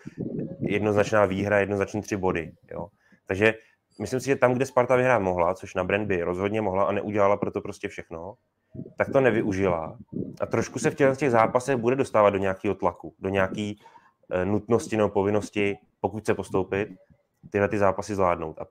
[0.60, 2.52] jednoznačná výhra, jednoznačné tři body.
[2.70, 2.88] Jo.
[3.26, 3.54] Takže
[3.98, 7.36] myslím si, že tam, kde Sparta vyhrát mohla, což na Brandby rozhodně mohla a neudělala
[7.36, 8.34] proto prostě všechno,
[8.96, 9.98] tak to nevyužila.
[10.40, 13.72] A trošku se v těch, těch zápasech bude dostávat do nějakého tlaku, do nějaké
[14.30, 16.88] e, nutnosti nebo povinnosti, pokud chce postoupit,
[17.50, 18.58] tyhle ty zápasy zvládnout.
[18.58, 18.66] A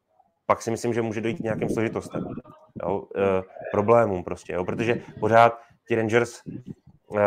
[0.45, 2.25] pak si myslím, že může dojít k nějakým složitostem,
[2.83, 7.21] jo, e, problémům prostě, jo, protože pořád ti Rangers e,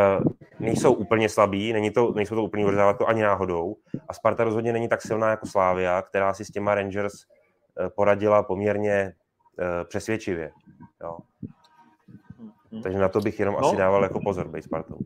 [0.61, 2.67] nejsou úplně slabí, není to, nejsou to úplně
[2.99, 3.77] to ani náhodou
[4.09, 8.43] a Sparta rozhodně není tak silná jako Slávia, která si s těma Rangers e, poradila
[8.43, 9.15] poměrně e,
[9.85, 10.51] přesvědčivě.
[11.03, 11.19] Jo.
[12.83, 13.67] Takže na to bych jenom no.
[13.67, 14.99] asi dával jako pozor, být Spartou.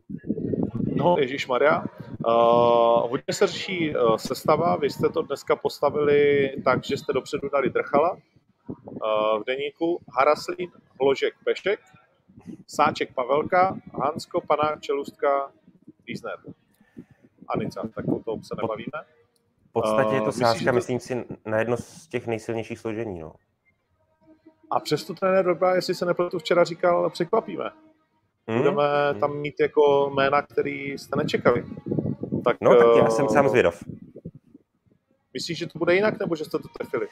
[0.96, 1.84] No, Ježíš Maria.
[2.26, 4.76] Uh, hodně se řeší uh, sestava.
[4.76, 8.18] Vy jste to dneska postavili tak, že jste dopředu dali Drchala uh,
[9.40, 11.80] v deníku, Haraslín, Hložek, Pešek,
[12.66, 15.52] Sáček, Pavelka, Hansko, Panák, Čelustka,
[16.06, 16.38] Wiesner.
[17.48, 19.02] Anica, tak o tom se nebavíme.
[19.68, 20.72] V podstatě je to sázka, to...
[20.72, 23.18] myslím si, na jedno z těch nejsilnějších složení.
[23.18, 23.32] No.
[24.70, 27.70] A přesto trenér Drogba, jestli se nepletu, včera říkal, překvapíme.
[28.48, 28.58] Hmm.
[28.58, 29.20] Budeme hmm.
[29.20, 31.64] tam mít jako jména, který jste nečekali.
[32.44, 33.84] Tak, no, tak já jsem sám zvědav.
[35.34, 37.08] Myslíš, že to bude jinak, nebo že jste to trefili?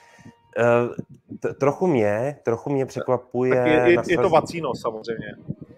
[0.58, 0.94] Uh,
[1.40, 3.54] t- trochu mě, trochu mě překvapuje...
[3.54, 5.34] Tak je, je, je to Vacíno samozřejmě.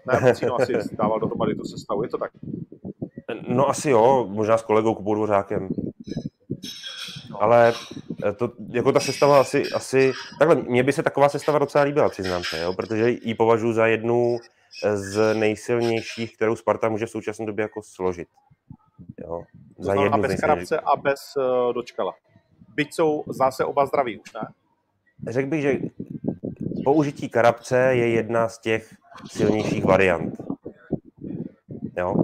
[0.07, 2.31] Ne, Vacíno asi dával dohromady tu sestavu, je to tak?
[3.47, 5.69] No asi jo, možná s kolegou Kubou Dvořákem.
[7.29, 7.43] No.
[7.43, 7.73] Ale
[8.25, 12.09] eh, to, jako ta sestava asi, asi, takhle, mně by se taková sestava docela líbila,
[12.09, 14.37] přiznám se, jo, protože ji považuji za jednu
[14.93, 18.27] z nejsilnějších, kterou Sparta může v současné době jako složit.
[19.17, 19.43] Jo,
[19.79, 22.13] za jednu bez Karabce a bez uh, Dočkala.
[22.75, 24.47] Byť jsou zase oba zdraví už, ne?
[25.27, 25.77] Řekl bych, že
[26.83, 28.93] použití Karabce je jedna z těch
[29.31, 30.41] silnějších variant.
[31.97, 32.15] Jo?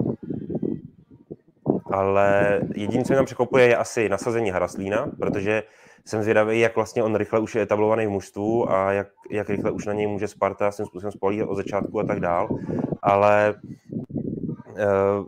[1.92, 5.62] Ale jediné, co mě tam překopuje, je asi nasazení Haraslína, protože
[6.04, 9.70] jsem zvědavý, jak vlastně on rychle už je etablovaný v mužstvu a jak, jak rychle
[9.70, 12.48] už na něj může Sparta svým způsobem spolíhat od začátku a tak dál.
[13.02, 13.54] Ale
[14.68, 15.26] uh,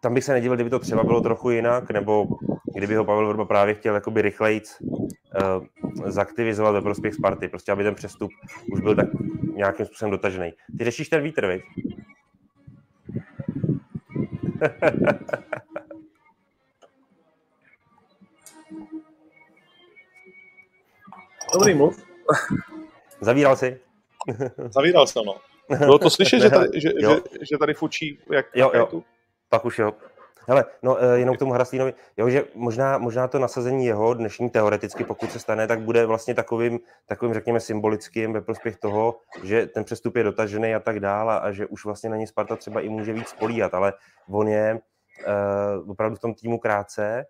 [0.00, 2.26] tam bych se nedivil, kdyby to třeba bylo trochu jinak, nebo
[2.74, 5.64] kdyby ho Pavel Vrba právě chtěl jakoby rychlejc uh,
[6.06, 8.30] zaktivizovat ve prospěch Sparty, prostě aby ten přestup
[8.72, 9.06] už byl tak
[9.54, 10.52] nějakým způsobem dotažený.
[10.78, 11.62] Ty řešíš ten vítr, viď?
[21.54, 22.04] Dobrý mluv.
[23.20, 23.80] Zavíral jsi?
[24.70, 25.36] Zavíral jsem, no.
[25.78, 27.08] Bylo to slyšet, že tady, že, že,
[27.50, 28.86] že tady fučí jak jo, jo.
[28.86, 29.04] Tu?
[29.48, 29.92] Pak už jo.
[30.50, 34.50] Hele, no eh, jenom k tomu Hraslínovi, jo, že možná, možná to nasazení jeho dnešní
[34.50, 39.66] teoreticky, pokud se stane, tak bude vlastně takovým, takovým řekněme, symbolickým ve prospěch toho, že
[39.66, 42.80] ten přestup je dotažený a tak dále a že už vlastně na ní Sparta třeba
[42.80, 43.92] i může víc spolíhat, ale
[44.30, 47.26] on je uh, opravdu v tom týmu krátce,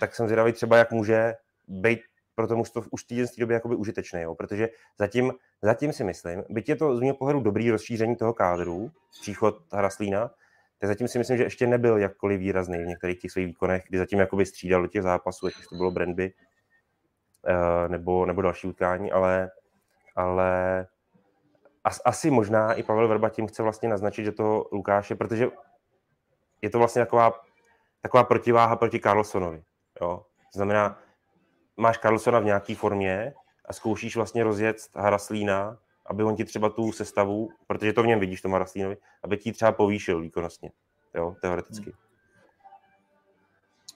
[0.00, 1.34] tak jsem zvědavý třeba, jak může
[1.68, 2.00] být
[2.34, 4.34] pro to už týden z té doby jakoby užitečný, jo?
[4.34, 5.32] protože zatím,
[5.62, 8.90] zatím si myslím, byť je to z mého pohledu dobrý rozšíření toho kádru,
[9.20, 10.30] příchod Hraslína,
[10.78, 13.98] tak zatím si myslím, že ještě nebyl jakkoliv výrazný v některých těch svých výkonech, kdy
[13.98, 16.32] zatím jakoby střídal do těch zápasů, jak to bylo Brandby
[17.48, 19.50] uh, nebo, nebo další utkání, ale,
[20.16, 20.86] ale
[21.84, 25.48] as, asi možná i Pavel Verba tím chce vlastně naznačit, že to Lukáše, protože
[26.62, 27.32] je to vlastně taková,
[28.02, 29.62] taková protiváha proti Carlsonovi.
[30.00, 30.26] Jo?
[30.52, 30.98] To znamená,
[31.76, 36.92] máš Carlsona v nějaké formě a zkoušíš vlastně rozjet Haraslína aby on ti třeba tu
[36.92, 40.70] sestavu, protože to v něm vidíš, tomu Rastlínovi, aby ti třeba povýšil výkonnostně,
[41.14, 41.84] jo, teoreticky.
[41.90, 41.98] Hmm.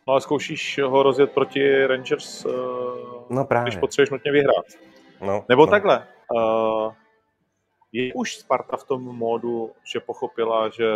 [0.08, 2.48] No ale zkoušíš ho rozjet proti Rangers, eh,
[3.30, 3.70] no právě.
[3.70, 4.64] když potřebuješ nutně vyhrát.
[5.20, 5.70] No, Nebo no.
[5.70, 6.92] takhle, uh,
[7.92, 10.88] je už Sparta v tom módu, že pochopila, že,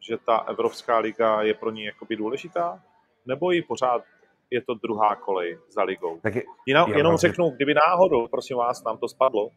[0.00, 2.82] že ta Evropská liga je pro ní jakoby důležitá?
[3.26, 4.02] Nebo ji pořád
[4.50, 6.20] je to druhá kolej za ligou?
[6.22, 9.48] Tak je, Jinak, jenom vlastně- řeknu, kdyby náhodou, prosím vás, nám to spadlo,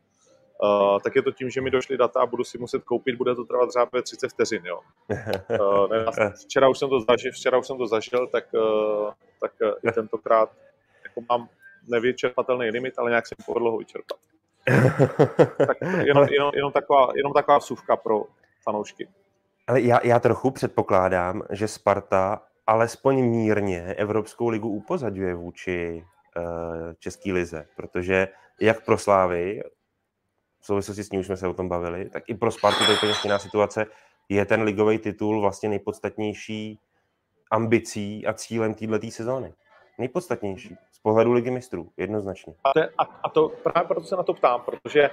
[0.64, 3.36] Uh, tak je to tím, že mi došly data a budu si muset koupit, bude
[3.36, 4.80] to trvat třeba 30 vteřin, jo.
[5.60, 6.06] Uh, ne,
[6.46, 9.92] včera, už jsem to zažil, včera už jsem to zažil, tak, uh, tak uh, i
[9.92, 10.50] tentokrát
[11.04, 11.50] jako mám
[11.88, 14.18] nevyčerpatelný limit, ale nějak se mi povedlo ho vyčerpat.
[15.68, 18.24] tak jenom, jenom, jenom, taková, jenom taková vsuvka pro
[18.64, 19.08] fanoušky.
[19.68, 26.06] Ale já, já trochu předpokládám, že Sparta alespoň mírně Evropskou ligu upozadňuje vůči
[26.38, 26.44] uh,
[27.00, 28.28] České lize, protože
[28.62, 29.64] jak pro Slávy,
[30.60, 32.92] v souvislosti s ní už jsme se o tom bavili, tak i pro Spartu to
[32.92, 33.86] je úplně stejná situace.
[34.30, 36.80] Je ten ligový titul vlastně nejpodstatnější
[37.52, 39.54] ambicí a cílem této sezóny.
[39.98, 42.54] Nejpodstatnější z pohledu ligy mistrů, jednoznačně.
[42.64, 45.10] A to, a, a to právě proto se na to ptám, protože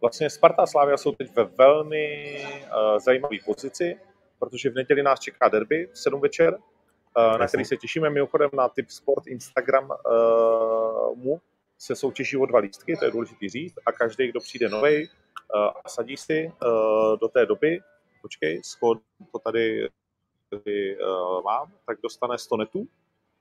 [0.00, 3.96] vlastně Sparta a Slávia jsou teď ve velmi uh, zajímavé pozici,
[4.38, 8.50] protože v neděli nás čeká derby v 7 večer, uh, na který se těšíme mimochodem
[8.52, 11.40] na Tip Sport Instagram uh, mu,
[11.82, 15.10] se soutěží o dva lístky, to je důležité říct, a každý, kdo přijde nový uh,
[15.84, 17.80] a sadí si uh, do té doby,
[18.22, 18.98] počkej, schod
[19.32, 22.88] to tady uh, mám, tak dostane 100 netů,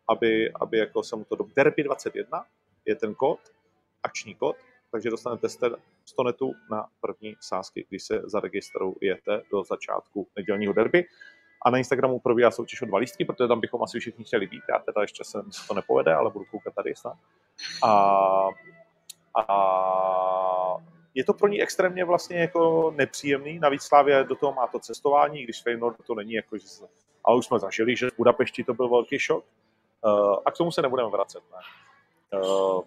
[0.10, 2.46] aby, aby jako se mu to do Derby 21
[2.86, 3.40] je ten kód,
[4.04, 4.56] akční kód,
[4.92, 11.06] takže dostanete 100 netů na první sázky, když se zaregistrujete do začátku nedělního derby.
[11.62, 14.64] A na Instagramu probíhá soutěž o dva lístky, protože tam bychom asi všichni chtěli být.
[14.70, 17.18] Já teda ještě se to nepovede, ale budu koukat tady snad.
[17.84, 18.48] A,
[19.36, 19.44] a
[21.16, 23.60] je to pro ní extrémně vlastně jako nepříjemný.
[23.60, 26.86] Navíc Slávě do toho má to cestování, když Feyenoord to není jako, že se,
[27.24, 29.46] ale už jsme zažili, že v Budapešti to byl velký šok.
[30.06, 31.44] Uh, a k tomu se nebudeme vracet.
[31.52, 31.58] Ne?
[32.40, 32.82] Uh,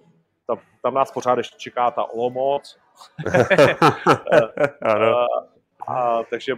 [0.46, 2.78] tam, tam nás pořád ještě čeká ta Olomouc.
[3.26, 3.32] uh,
[5.86, 6.54] a, takže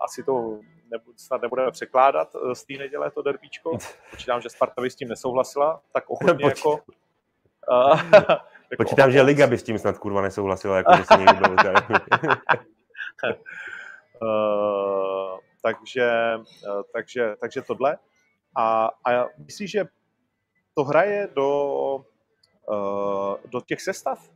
[0.00, 0.58] asi to
[1.16, 3.78] snad nebudeme překládat z té neděle to derbíčko.
[4.10, 6.80] Počítám, že Sparta by s tím nesouhlasila, tak ochotně jako
[8.70, 11.50] jako Počítám, že Liga by s tím snad kurva nesouhlasila, jako že se někdy byl
[14.22, 17.98] uh, takže, uh, takže, takže tohle.
[18.56, 19.84] A, a myslíš, že
[20.74, 21.96] to hraje do,
[22.68, 24.30] uh, do těch sestav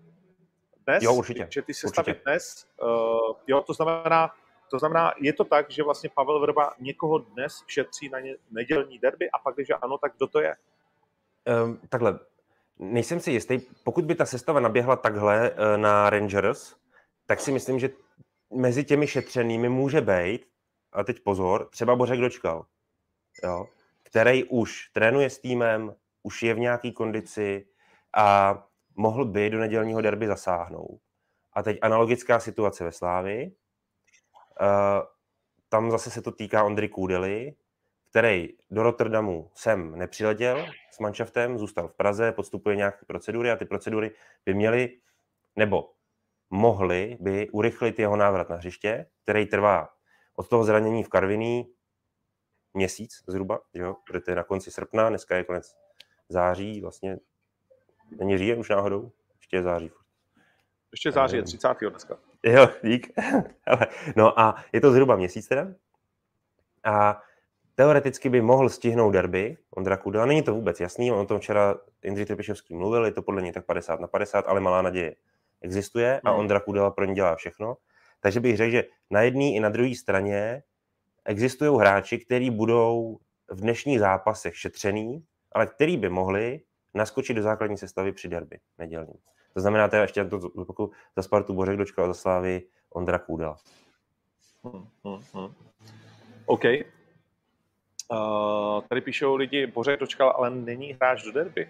[0.87, 1.03] dnes?
[1.03, 1.49] Jo, určitě.
[1.51, 2.31] Že ty sestavy určitě.
[2.31, 4.31] dnes, uh, jo, to znamená,
[4.71, 8.99] to znamená, je to tak, že vlastně Pavel Vrba někoho dnes šetří na ně, nedělní
[8.99, 10.57] derby a pak, když ano, tak kdo to je?
[11.65, 12.19] Um, takhle,
[12.79, 16.77] nejsem si jistý, pokud by ta sestava naběhla takhle uh, na Rangers,
[17.27, 17.91] tak si myslím, že
[18.51, 20.47] mezi těmi šetřenými může být,
[20.93, 22.67] a teď pozor, třeba Bořek dočkal,
[23.45, 23.67] jo,
[24.03, 27.67] který už trénuje s týmem, už je v nějaké kondici
[28.17, 28.59] a
[28.97, 31.01] mohl by do nedělního derby zasáhnout.
[31.53, 33.53] A teď analogická situace ve Slávi.
[34.61, 35.07] Uh,
[35.69, 37.55] tam zase se to týká Ondry Kůdely,
[38.11, 43.65] který do Rotterdamu sem nepřiletěl s manšaftem, zůstal v Praze, podstupuje nějaké procedury a ty
[43.65, 44.11] procedury
[44.45, 44.99] by měly,
[45.57, 45.93] nebo
[46.51, 49.89] mohly by urychlit jeho návrat na hřiště, který trvá
[50.35, 51.67] od toho zranění v Karviní
[52.75, 53.97] měsíc zhruba, jo?
[54.07, 55.77] protože to je na konci srpna, dneska je konec
[56.29, 57.19] září, vlastně
[58.11, 59.91] není říjen už náhodou, ještě je září.
[60.93, 61.69] Ještě září je 30.
[61.91, 62.19] dneska.
[62.47, 63.13] Jo, dík.
[64.17, 65.69] no a je to zhruba měsíc teda.
[66.85, 67.23] A
[67.75, 70.27] teoreticky by mohl stihnout derby Ondra Kudela.
[70.27, 71.75] Není to vůbec jasný, on o tom včera
[72.05, 75.15] Jindřich Trpišovský mluvil, je to podle něj tak 50 na 50, ale malá naděje
[75.61, 76.41] existuje a hmm.
[76.41, 77.77] Ondra Kudela pro ně dělá všechno.
[78.21, 80.63] Takže bych řekl, že na jedné i na druhé straně
[81.25, 83.19] existují hráči, kteří budou
[83.51, 86.61] v dnešních zápasech šetřený, ale který by mohli
[86.95, 89.15] naskočit do základní sestavy při derby nedělní.
[89.57, 93.57] To znamená, to ještě to zopakuju, za Spartu Bořek dočkal za Slávy Ondra Kůdela.
[94.65, 95.55] Hmm, hmm, hmm.
[96.47, 96.65] OK.
[96.65, 96.71] Uh,
[98.89, 101.69] tady píšou lidi, Bořek dočkal, ale není hráč do derby.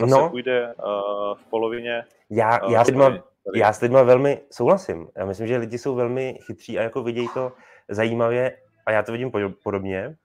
[0.00, 0.30] Zase no.
[0.30, 2.04] půjde uh, v polovině.
[2.30, 5.08] Já, uh, já, s lidma, já s lidma velmi souhlasím.
[5.16, 7.52] Já myslím, že lidi jsou velmi chytří a jako vidějí to
[7.88, 8.56] zajímavě
[8.86, 10.16] a já to vidím podobně.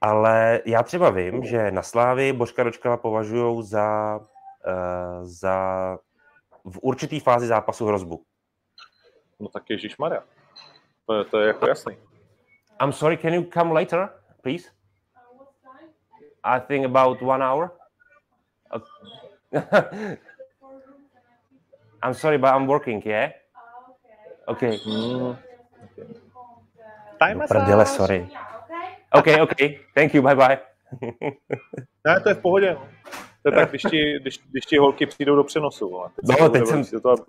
[0.00, 4.26] Ale já třeba vím, že na Slávy Božka Dočkala považují za, uh,
[5.22, 5.56] za
[6.64, 8.24] v určitý fázi zápasu hrozbu.
[9.40, 10.22] No tak Ježíš Maria.
[11.06, 11.96] To je, to je jako jasný.
[12.82, 14.08] I'm sorry, can you come later,
[14.42, 14.70] please?
[16.44, 17.70] I think about one hour.
[22.02, 23.32] I'm sorry, but I'm working, yeah?
[24.48, 24.78] Okay.
[24.86, 25.36] Mm.
[27.18, 28.28] Time Prdele, sorry.
[29.12, 30.60] OK, OK, thank you, bye bye.
[32.06, 32.76] ne, to je v pohodě.
[33.46, 35.90] To je tak, když ti, když, když ti holky přijdou do přenosu.
[35.90, 36.10] Vole.
[36.40, 36.84] No, teď jsem...
[36.92, 37.16] Do toho...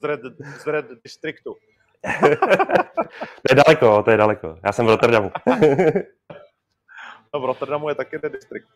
[0.00, 0.20] z, Red,
[0.58, 1.56] z Red Districtu.
[3.20, 4.58] to je daleko, to je daleko.
[4.64, 5.30] Já jsem v Rotterdamu.
[7.34, 8.68] no, v Rotterdamu je taky ten distrikt.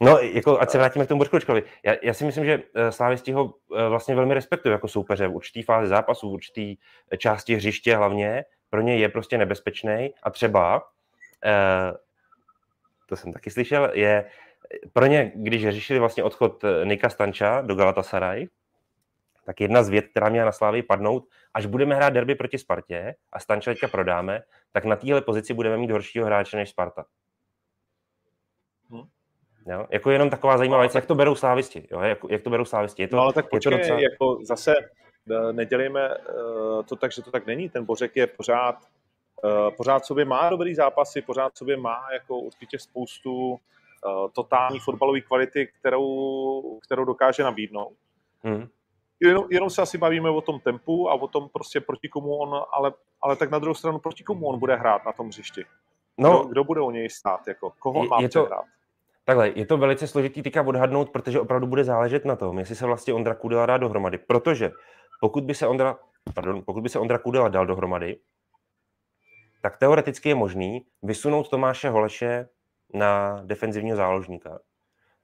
[0.00, 1.62] No, jako, ať se vrátíme k tomu Bořkočkovi.
[1.84, 5.34] Já, já si myslím, že eh, slávisti ho eh, vlastně velmi respektují jako soupeře v
[5.34, 6.76] určitý fázi zápasu, v určitý
[7.12, 8.44] eh, části hřiště hlavně.
[8.70, 10.82] Pro ně je prostě nebezpečný a třeba,
[13.06, 14.30] to jsem taky slyšel, je
[14.92, 18.46] pro ně, když řešili vlastně odchod Nika Stanča do Galatasaray,
[19.44, 23.14] tak jedna z věd, která měla na Slávii padnout, až budeme hrát derby proti Spartě
[23.32, 27.04] a Stanča teďka prodáme, tak na téhle pozici budeme mít horšího hráče než Sparta.
[28.90, 29.02] Hmm.
[29.66, 29.86] Jo?
[29.90, 31.88] Jako jenom taková zajímavá věc, jak to berou slávisti.
[31.90, 32.00] Jo?
[32.00, 33.02] Jak, jak to berou slávisti.
[33.02, 34.00] Je to, no ale tak počkej, docela...
[34.00, 34.74] jako zase
[35.30, 36.16] e, nedělíme e,
[36.88, 37.68] to tak, že to tak není.
[37.68, 38.76] Ten Bořek je pořád,
[39.76, 43.58] pořád sobě má dobrý zápasy, pořád sobě má jako určitě spoustu
[44.32, 47.92] totální fotbalové kvality, kterou, kterou dokáže nabídnout.
[48.42, 48.68] Hmm.
[49.20, 52.64] Jenom, jenom se asi bavíme o tom tempu a o tom prostě proti komu on,
[52.72, 55.64] ale, ale tak na druhou stranu proti komu on bude hrát na tom hřišti.
[56.18, 58.64] No, kdo, kdo bude u něj stát, jako, koho je, má je to, hrát?
[59.24, 62.86] Takhle, je to velice složitý teďka odhadnout, protože opravdu bude záležet na tom, jestli se
[62.86, 64.18] vlastně Ondra Kudela dá dohromady.
[64.18, 64.70] Protože
[65.20, 65.98] pokud by se Ondra,
[66.34, 68.18] pardon, pokud by se Ondra Kudela dal dohromady,
[69.60, 72.48] tak teoreticky je možný vysunout Tomáše Holeše
[72.94, 74.58] na defenzivního záložníka.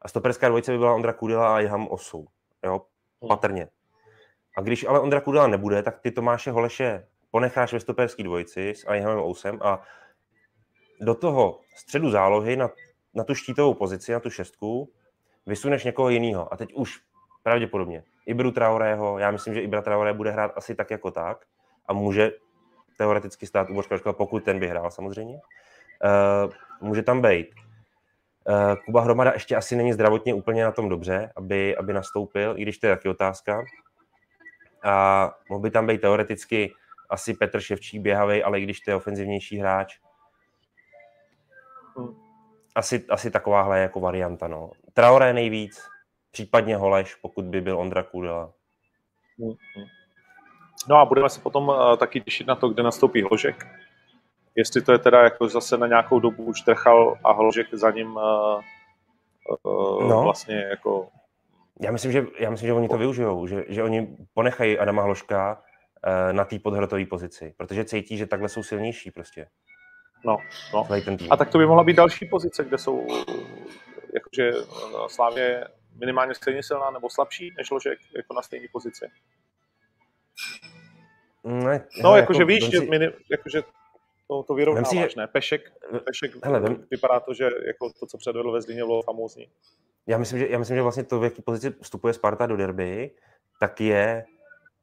[0.03, 2.27] A stoperská dvojice by byla Ondra Kudela a Jeham Osu.
[2.65, 2.83] Jo,
[3.29, 3.69] patrně.
[4.57, 8.89] A když ale Ondra Kudela nebude, tak ty Tomáše Holeše ponecháš ve stoperské dvojici s
[8.89, 9.83] Ajahamem Ousem a
[11.01, 12.71] do toho středu zálohy na
[13.17, 14.93] na tu štítovou pozici, na tu šestku,
[15.47, 16.53] vysuneš někoho jiného.
[16.53, 17.01] A teď už
[17.43, 21.45] pravděpodobně Ibru Traorého, já myslím, že Ibra Traoré bude hrát asi tak jako tak
[21.87, 22.33] a může
[22.97, 25.35] teoreticky stát u Božka pokud ten by hrál samozřejmě.
[25.35, 27.47] Uh, může tam být.
[28.49, 32.63] Uh, Kuba Hromada ještě asi není zdravotně úplně na tom dobře, aby, aby nastoupil, i
[32.63, 33.65] když to je taky otázka.
[34.85, 36.73] A mohl by tam být teoreticky
[37.11, 39.99] asi Petr Ševčík běhavý, ale i když to je ofenzivnější hráč,
[42.75, 44.49] asi, asi takováhle jako varianta.
[44.49, 44.71] No.
[44.93, 45.83] Traoré nejvíc,
[46.31, 48.53] případně Holeš, pokud by byl Ondra Kudela.
[50.89, 53.67] No a budeme se potom uh, taky těšit na to, kde nastoupí Hložek.
[54.55, 58.17] Jestli to je teda jako zase na nějakou dobu už trchal a Hložek za ním
[58.17, 58.23] uh,
[59.63, 60.23] uh, no.
[60.23, 61.09] vlastně jako...
[61.81, 65.53] Já myslím, že, já myslím, že oni to využijou, že, že oni ponechají Adama Hložka
[65.57, 69.47] uh, na té podhrotové pozici, protože cítí, že takhle jsou silnější prostě.
[70.25, 70.39] No,
[70.75, 70.87] no.
[71.31, 73.07] A tak to by mohla být další pozice, kde jsou
[74.15, 74.53] jakože
[75.07, 75.69] Slávě
[76.01, 79.07] minimálně stejně silná nebo slabší než Ložek jako na stejné pozici.
[81.47, 83.63] Ne, No, hele, jakože víš, vem že, si- mini, jakože
[84.29, 85.27] to, to vyrovnáváš, si, že- ne?
[85.27, 85.73] Pešek,
[86.05, 89.47] Pešek Hele, vem- vypadá to, že jako to, co předvedl ve Zlíně, bylo famózní.
[90.07, 93.11] Já myslím, že, já myslím, že vlastně to, v jaké pozici vstupuje Sparta do derby,
[93.61, 94.25] tak je,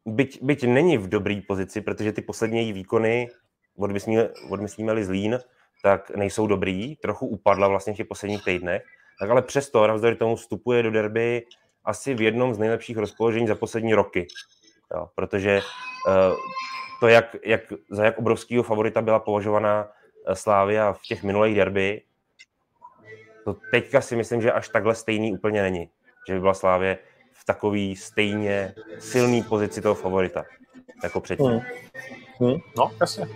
[0.05, 3.29] byť, byť není v dobré pozici, protože ty poslední její výkony,
[3.77, 5.39] odmyslíme, odmyslíme-li Zlín,
[5.83, 8.83] tak nejsou dobrý, trochu upadla vlastně v těch posledních týdnech,
[9.19, 11.45] tak ale přesto navzdory tomu vstupuje do derby
[11.85, 14.27] asi v jednom z nejlepších rozpoložení za poslední roky.
[14.93, 15.61] Jo, protože
[16.07, 16.35] uh,
[16.99, 19.87] to, jak, jak, za jak obrovského favorita byla považovaná
[20.27, 22.01] eh, Slávia v těch minulých derby,
[23.43, 25.89] to teďka si myslím, že až takhle stejný úplně není.
[26.27, 26.97] Že by byla Slávě
[27.31, 30.43] v takový stejně silný pozici toho favorita,
[31.03, 31.45] jako předtím.
[31.47, 31.61] Hmm.
[32.39, 32.57] Hmm.
[32.77, 33.27] No, jasně.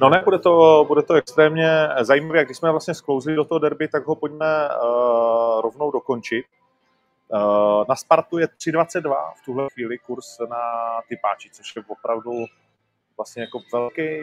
[0.00, 2.38] No ne, bude to, bude to extrémně zajímavé.
[2.38, 6.44] Jak když jsme vlastně sklouzli do toho derby, tak ho pojďme uh, rovnou dokončit.
[7.34, 10.62] Uh, na Spartu je 3,22 v tuhle chvíli kurz na
[11.08, 12.30] typáči, což je opravdu
[13.16, 14.20] vlastně jako velký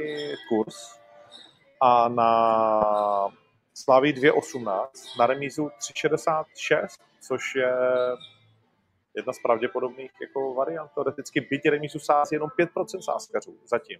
[0.49, 0.99] kurz.
[1.81, 3.29] A na
[3.73, 4.87] Slavii 2,18,
[5.19, 6.87] na remízu 3,66,
[7.21, 7.73] což je
[9.15, 10.91] jedna z pravděpodobných jako variant.
[10.91, 13.99] Teoreticky byť remízu sází jenom 5% sázkařů zatím.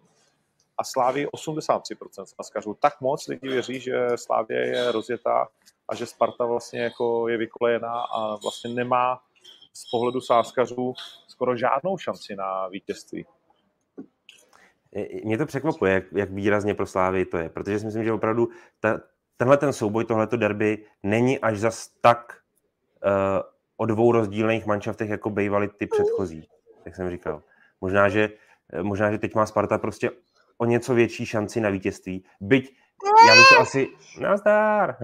[0.78, 2.74] A Slávy 83% sázkařů.
[2.74, 5.48] Tak moc lidí věří, že Slávě je rozjetá
[5.90, 9.20] a že Sparta vlastně jako je vykolejená a vlastně nemá
[9.74, 10.94] z pohledu sázkařů
[11.28, 13.26] skoro žádnou šanci na vítězství.
[15.24, 18.50] Mě to překvapuje, jak, jak výrazně pro Slávy to je, protože si myslím, že opravdu
[18.80, 19.02] ta,
[19.38, 22.42] tenhle ten souboj, tohleto derby není až zas tak
[23.06, 23.12] uh,
[23.78, 26.48] o dvou rozdílných manšaftech, jako bývaly ty předchozí,
[26.86, 27.44] jak jsem říkal.
[27.82, 28.30] Možná že,
[28.74, 30.12] eh, možná, že teď má Sparta prostě
[30.58, 32.76] o něco větší šanci na vítězství, byť
[33.28, 33.88] já bych to asi...
[34.20, 34.96] Nazdar!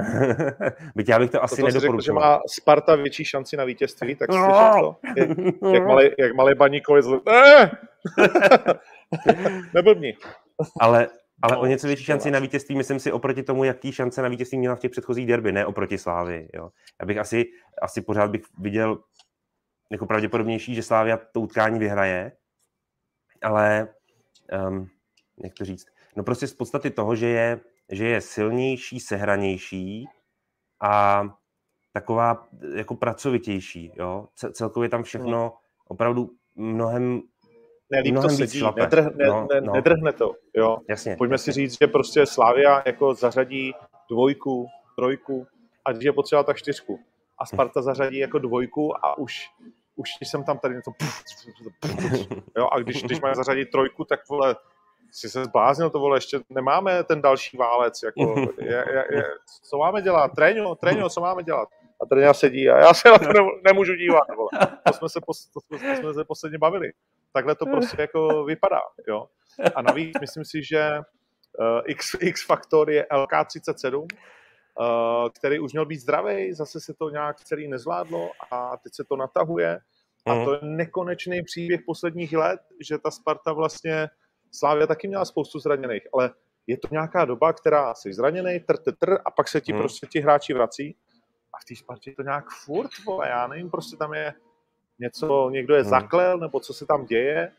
[0.95, 4.47] byť já bych to asi řekl, že má Sparta větší šanci na vítězství, tak No.
[4.79, 4.95] to?
[5.17, 5.29] Jak,
[5.73, 7.21] jak, malý, jak malý baníkovi zl...
[7.29, 7.71] Eh!
[9.73, 10.17] Neblbni.
[10.79, 11.07] Ale,
[11.41, 14.27] ale No, o něco větší šanci na vítězství, myslím si, oproti tomu, jaký šance na
[14.27, 16.49] vítězství měla v těch předchozích derby, ne oproti Slávy.
[16.53, 16.69] Jo.
[17.01, 17.45] Já bych asi,
[17.81, 18.97] asi pořád bych viděl
[19.91, 22.31] jako pravděpodobnější, že Slávia to utkání vyhraje,
[23.43, 23.87] ale
[24.67, 24.89] um,
[25.43, 25.85] jak to říct,
[26.15, 27.59] no prostě z podstaty toho, že je,
[27.91, 30.05] že je silnější, sehranější
[30.81, 31.23] a
[31.93, 34.27] taková jako pracovitější, jo.
[34.35, 35.53] Ce- Celkově tam všechno
[35.87, 37.21] opravdu mnohem,
[37.91, 38.81] Ne, líp to sedí, šlape.
[38.81, 39.73] nedrh, ne, No, ne, no.
[39.73, 40.35] nedrhne to.
[40.55, 40.77] Jo.
[40.89, 41.15] jasně.
[41.17, 41.53] Pojďme jasně.
[41.53, 43.73] si říct, že prostě Slavia jako zařadí
[44.09, 45.47] dvojku, trojku
[45.85, 46.99] a když je potřeba, tak čtyřku.
[47.37, 49.49] A Sparta zařadí jako dvojku a už,
[49.95, 50.91] už jsem tam tady něco...
[52.57, 54.55] Jo, a když, když máme zařadit trojku, tak vole,
[55.15, 59.23] si se zbláznil to, vole, ještě nemáme ten další válec, jako, je, je, je,
[59.69, 60.31] co máme dělat?
[60.35, 61.69] Tréňo, tréňo, co máme dělat?
[62.01, 64.49] A trenér sedí a já se na to ne, nemůžu dívat, vole.
[64.87, 66.91] To jsme se, pos, to to jsme se posledně bavili.
[67.33, 69.27] Takhle to prostě jako vypadá, jo.
[69.75, 70.99] A navíc myslím si, že
[71.59, 77.09] uh, X, X faktor je LK37, uh, který už měl být zdravý, zase se to
[77.09, 79.79] nějak celý nezvládlo a teď se to natahuje.
[80.25, 80.45] A Mhm.
[80.45, 84.07] to je nekonečný příběh posledních let, že ta Sparta vlastně,
[84.55, 86.31] Slávia taky měla spoustu zraněných, ale
[86.67, 89.81] je to nějaká doba, která jsi zraněný, tr, tr, tr, a pak se ti Mhm.
[89.81, 90.95] prostě ti hráči vrací.
[91.53, 94.33] A v té Spartě to nějak furt, vole, já nevím, prostě tam je
[94.99, 95.89] něco, někdo je Mhm.
[95.89, 97.51] zaklel, nebo co se tam děje,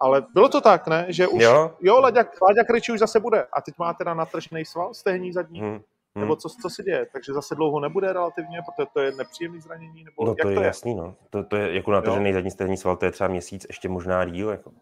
[0.00, 1.06] ale bylo to tak, ne?
[1.08, 1.76] Že už, Jo?
[1.80, 3.46] jo, Láďa, Láďa Krejčí už zase bude.
[3.52, 5.80] A teď má teda natržený sval stehní zadní, Hmm.
[6.14, 7.06] nebo co, co se děje?
[7.12, 10.54] Takže zase dlouho nebude relativně, protože to je nepříjemný zranění, nebo No jak to je
[10.54, 10.66] to je?
[10.66, 11.14] jasný, no.
[11.30, 14.50] To, to je jako natažený zadní stehní sval, to je třeba měsíc, ještě možná díl.
[14.50, 14.72] Jako.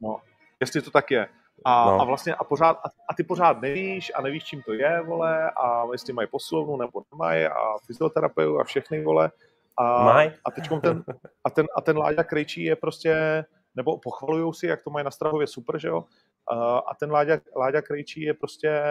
[0.00, 0.16] No,
[0.60, 1.28] jestli to tak je.
[1.64, 2.00] A, No.
[2.00, 5.50] a vlastně a, pořád, a, a, ty pořád nevíš a nevíš, čím to je, vole,
[5.50, 9.30] a jestli mají posilovnu nebo nemají a fyzioterapeu a všechny, vole.
[9.76, 10.32] A, Maj.
[10.44, 11.04] a teď ten,
[11.44, 13.44] a ten, a ten Láďa Krejčí je prostě,
[13.74, 16.04] nebo pochvalujou si, jak to mají na Strahově super, že jo?
[16.48, 18.82] A, a ten Láďa, Láďa Krejčí je prostě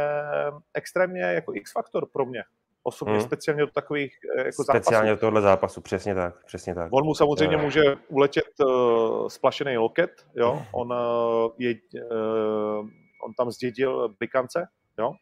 [0.73, 2.43] extrémně jako X-faktor pro mě.
[2.89, 3.21] Osobně, Hmm.
[3.23, 5.15] speciálně do takových eh, jako Speciálně zápasů.
[5.15, 6.89] do tohohle zápasu, přesně tak, přesně tak.
[6.91, 7.61] On mu samozřejmě Jo.
[7.63, 10.61] může uletět uh, splašený loket, jo.
[10.71, 11.75] On, uh, je,
[12.11, 12.87] uh,
[13.25, 14.67] on tam zdědil blikance,
[14.99, 15.13] jo.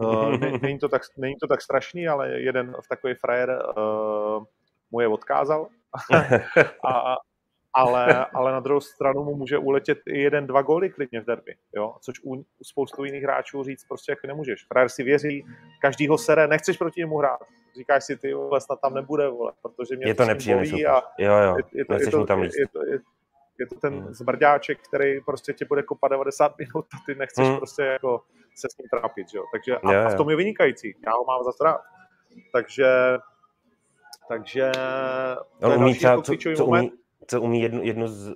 [0.00, 4.44] Uh, ne, není, to tak, není to tak strašný, ale jeden v takový frajer uh,
[4.90, 5.68] mu je odkázal.
[6.88, 7.16] a,
[7.74, 11.54] ale, ale na druhou stranu mu může uletět i jeden, dva góly klidně v derby,
[11.76, 11.94] jo?
[12.00, 14.66] což u, u spoustu jiných hráčů říct prostě jako nemůžeš.
[14.66, 15.46] Frajer si věří,
[15.80, 17.40] každýho sere, nechceš proti němu hrát.
[17.76, 21.02] Říkáš si, ty vole, snad tam nebude, vole, protože mě je to ním nepříjemný a
[21.18, 22.98] Jo, jo, je, je, to, je, to, tam je, je, to, je,
[23.58, 24.14] Je to ten hmm.
[24.14, 27.56] zbrďáček, který prostě tě bude kopat 90 minut a ty nechceš hmm.
[27.56, 28.22] prostě jako
[28.54, 29.44] se s ním trápit, jo.
[29.52, 30.94] Takže a, a v tom je vynikající.
[31.06, 31.80] Já ho mám za rád.
[32.52, 32.86] Takže
[34.28, 34.72] takže
[35.62, 36.92] On umí třeba, co, co, umí,
[37.26, 38.34] co umí jednu, jednu z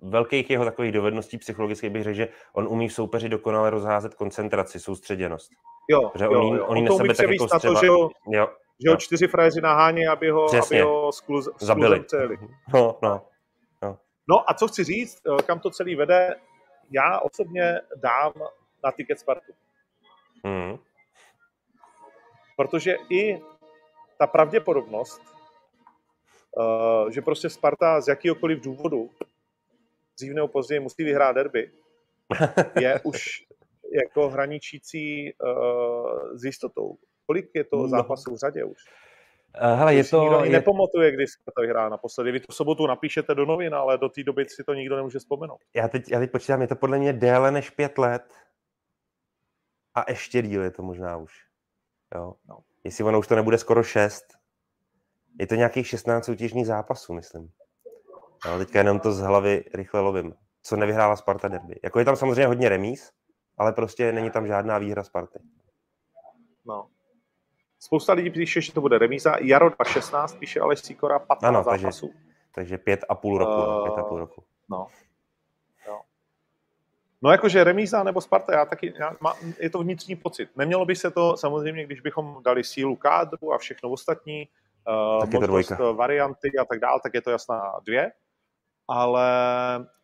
[0.00, 4.80] velkých jeho takových dovedností psychologických bych řekl, že on umí v soupeři dokonale rozházet koncentraci,
[4.80, 5.50] soustředěnost.
[5.90, 6.66] Jo, že jo, on, jo.
[6.66, 7.74] on, on to umí tak jako střeba...
[7.74, 8.48] to, že ho, jo,
[8.84, 12.04] že ho čtyři frajeři nahání, aby ho, aby ho skluz, zabili.
[12.74, 13.22] No, no,
[13.82, 13.98] no.
[14.28, 16.34] no a co chci říct, eh, kam to celý vede,
[16.90, 18.32] já osobně dám
[18.84, 19.52] na tiket Spartu.
[20.44, 20.78] Hmm.
[22.56, 23.40] Protože i
[24.18, 25.33] ta pravděpodobnost,
[27.10, 29.10] že prostě Sparta z jakýhokoliv důvodu
[30.16, 31.70] dřív nebo později musí vyhrát derby,
[32.80, 33.46] je už
[34.02, 36.96] jako hraničící uh, s jistotou.
[37.26, 37.88] Kolik je to no.
[37.88, 38.78] zápasů v řadě už?
[39.62, 40.20] Uh, hele, je to...
[40.20, 40.50] Nikdo je...
[40.50, 42.32] nepamatuje, když Sparta vyhrá naposledy.
[42.32, 45.18] Vy to v sobotu napíšete do novin, ale do té doby si to nikdo nemůže
[45.18, 45.58] vzpomenout.
[45.74, 48.34] Já teď, já teď počítám, je to podle mě déle než pět let.
[49.94, 51.32] A ještě díl je to možná už.
[52.14, 52.34] Jo.
[52.48, 52.58] No.
[52.84, 54.43] Jestli ono už to nebude skoro šest.
[55.40, 57.50] Je to nějakých 16 soutěžních zápasů, myslím.
[58.46, 60.34] No, teďka jenom to z hlavy rychle lovím.
[60.62, 61.80] Co nevyhrála Sparta derby.
[61.84, 63.12] Jako je tam samozřejmě hodně remíz,
[63.58, 65.38] ale prostě není tam žádná výhra Sparty.
[66.66, 66.88] No.
[67.78, 69.36] Spousta lidí píše, že to bude remíza.
[69.40, 72.06] Jaro 2.16 píše Aleš Sikora 15 ano, zápasů.
[72.06, 72.18] Takže,
[72.54, 73.52] takže pět a půl roku.
[73.52, 74.44] Uh, pět a půl roku.
[74.68, 74.86] No.
[75.88, 76.00] no.
[77.22, 80.56] No jakože remíza nebo Sparta, já taky, já, má, je to vnitřní pocit.
[80.56, 84.48] Nemělo by se to samozřejmě, když bychom dali sílu kádru a všechno ostatní,
[84.88, 88.12] uh, možnost varianty a tak dále, tak je to jasná dvě.
[88.88, 89.28] Ale,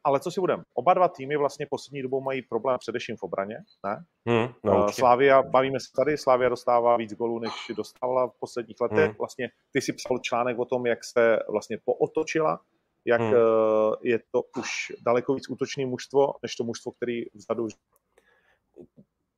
[0.04, 0.62] ale co si budeme?
[0.74, 3.56] Oba dva týmy vlastně poslední dobou mají problém především v obraně,
[3.86, 4.04] ne?
[4.26, 8.80] Hmm, no, uh, Slávia, bavíme se tady, Slávia dostává víc golů, než dostávala v posledních
[8.80, 9.06] letech.
[9.06, 9.14] Hmm.
[9.18, 12.60] Vlastně ty si psal článek o tom, jak se vlastně pootočila,
[13.04, 13.32] jak hmm.
[13.32, 17.68] uh, je to už daleko víc útočný mužstvo, než to mužstvo, který vzadu...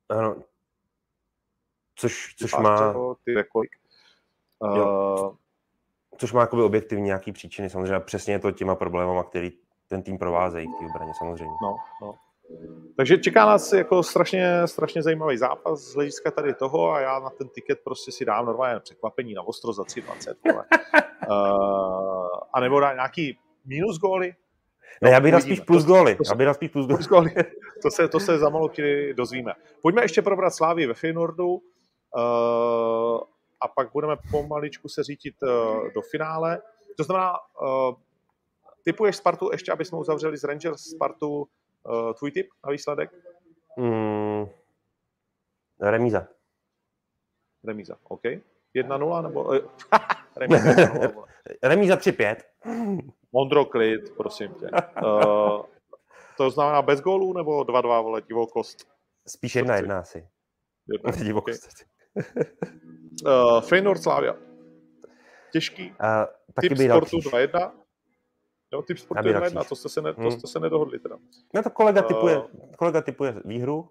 [0.09, 0.35] Ano.
[1.95, 2.93] Což, což má...
[3.25, 3.71] Ty rekolik.
[4.63, 5.35] Uh,
[6.17, 9.51] což má jakoby objektivní nějaký příčiny, samozřejmě přesně je to těma problémama, který
[9.87, 11.55] ten tým provázejí v té obraně samozřejmě.
[11.61, 12.15] No, no.
[12.97, 17.29] Takže čeká nás jako strašně, strašně zajímavý zápas z hlediska tady toho a já na
[17.29, 20.63] ten tiket prostě si dám normálně překvapení na ostro za 3,20.
[21.29, 24.35] uh, a nebo dá nějaký minus góly.
[25.01, 26.17] No, ne, já bych dal spíš plus góly.
[26.29, 26.97] Já bych dal spíš plus góly.
[26.97, 27.31] Plus góly.
[27.81, 29.53] to, se, to se za malou chvíli dozvíme.
[29.81, 31.47] Pojďme ještě probrat Slávy ve Feynordu.
[31.47, 33.19] Uh,
[33.63, 35.49] a pak budeme pomaličku se řítit uh,
[35.93, 36.61] do finále.
[36.97, 37.95] To znamená, uh,
[38.83, 43.11] typuješ Spartu ještě, aby jsme uzavřeli z Rangers Spartu uh, tvůj tip na výsledek?
[43.77, 44.45] Mm,
[45.81, 46.27] remíza.
[47.63, 48.23] Remíza, OK.
[48.75, 49.51] 1-0 nebo...
[50.37, 50.69] remíza,
[51.63, 52.35] remíza 3-5.
[53.31, 54.69] Mondro klid, prosím tě.
[55.05, 55.65] Uh,
[56.37, 58.87] to znamená bez gólů nebo 2-2, vole, divokost?
[59.27, 60.27] Spíš 1-1 asi.
[60.87, 61.63] Jedna, divokost.
[61.63, 64.35] Okay uh, Feyenoord Slavia.
[65.51, 65.89] Těžký.
[65.89, 65.95] Uh,
[66.53, 67.71] taky typ sportu 2-1.
[68.73, 70.31] Jo, typ sportu 2-1, to jste se, ne, to hmm.
[70.31, 71.17] jste se nedohodli teda.
[71.53, 72.41] No to kolega uh, typuje,
[72.77, 73.89] kolega typuje výhru.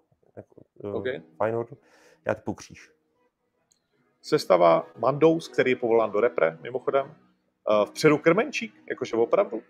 [0.83, 1.21] Uh, okay.
[1.37, 1.77] Feyenoordu.
[2.25, 2.91] Já typu kříž.
[4.21, 7.05] Sestava Mandous, který je povolán do repre, mimochodem.
[7.05, 9.61] Uh, vpředu Krmenčík, jakože opravdu.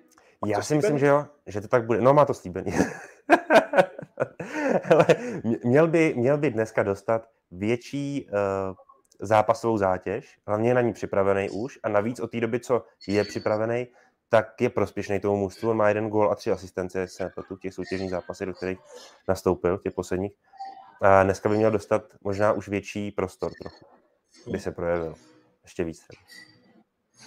[0.46, 2.02] Já si myslím, že jo, že to tak bude.
[2.02, 2.72] No má to slíbený.
[4.92, 5.06] Ale
[5.64, 8.76] měl by, měl by dneska dostat větší uh,
[9.20, 13.24] zápasovou zátěž, hlavně je na ní připravený už a navíc od té doby, co je
[13.24, 13.88] připravený,
[14.30, 15.70] tak je prospěšný tomu mužstvu.
[15.70, 18.80] On má jeden gól a tři asistence se v těch soutěžních zápasech, do kterých
[19.28, 20.34] nastoupil, těch posledních.
[21.02, 23.86] A dneska by měl dostat možná už větší prostor trochu,
[24.52, 25.16] by se projevil.
[25.64, 26.06] Ještě víc.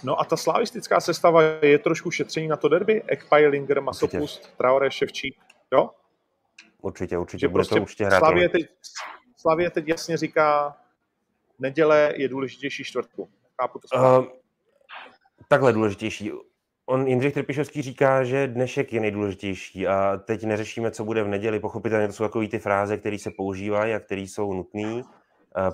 [0.03, 3.03] No a ta slavistická sestava je trošku šetření na to derby?
[3.07, 5.37] Ekpaj, Linger, Masopust, Traore, Ševčík,
[5.73, 5.89] jo?
[6.81, 7.39] Určitě, určitě.
[7.39, 8.19] Že bude prostě to určitě hrát.
[8.19, 8.65] Slavě teď,
[9.37, 10.77] Slavě teď jasně říká,
[11.59, 13.29] neděle je důležitější čtvrtku.
[13.61, 14.25] Chápu to uh,
[15.47, 16.31] takhle důležitější.
[16.85, 21.59] On Jindřich Trpišovský říká, že dnešek je nejdůležitější a teď neřešíme, co bude v neděli.
[21.59, 25.03] Pochopitelně to jsou takové ty fráze, které se používají a které jsou nutné,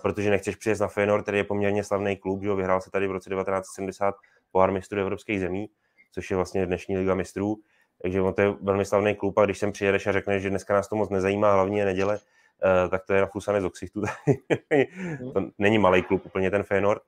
[0.01, 3.12] protože nechceš přijet na Feyenoord, který je poměrně slavný klub, že vyhrál se tady v
[3.12, 4.16] roce 1970
[4.51, 5.70] pohár mistrů evropských zemí,
[6.12, 7.56] což je vlastně dnešní liga mistrů.
[8.04, 10.74] Takže on to je velmi slavný klub a když sem přijedeš a řekneš, že dneska
[10.74, 12.20] nás to moc nezajímá, hlavně je neděle,
[12.64, 14.01] Eh, tak to je naflusané z oksichtu.
[15.34, 17.01] to není malý klub úplně ten Feyenoord.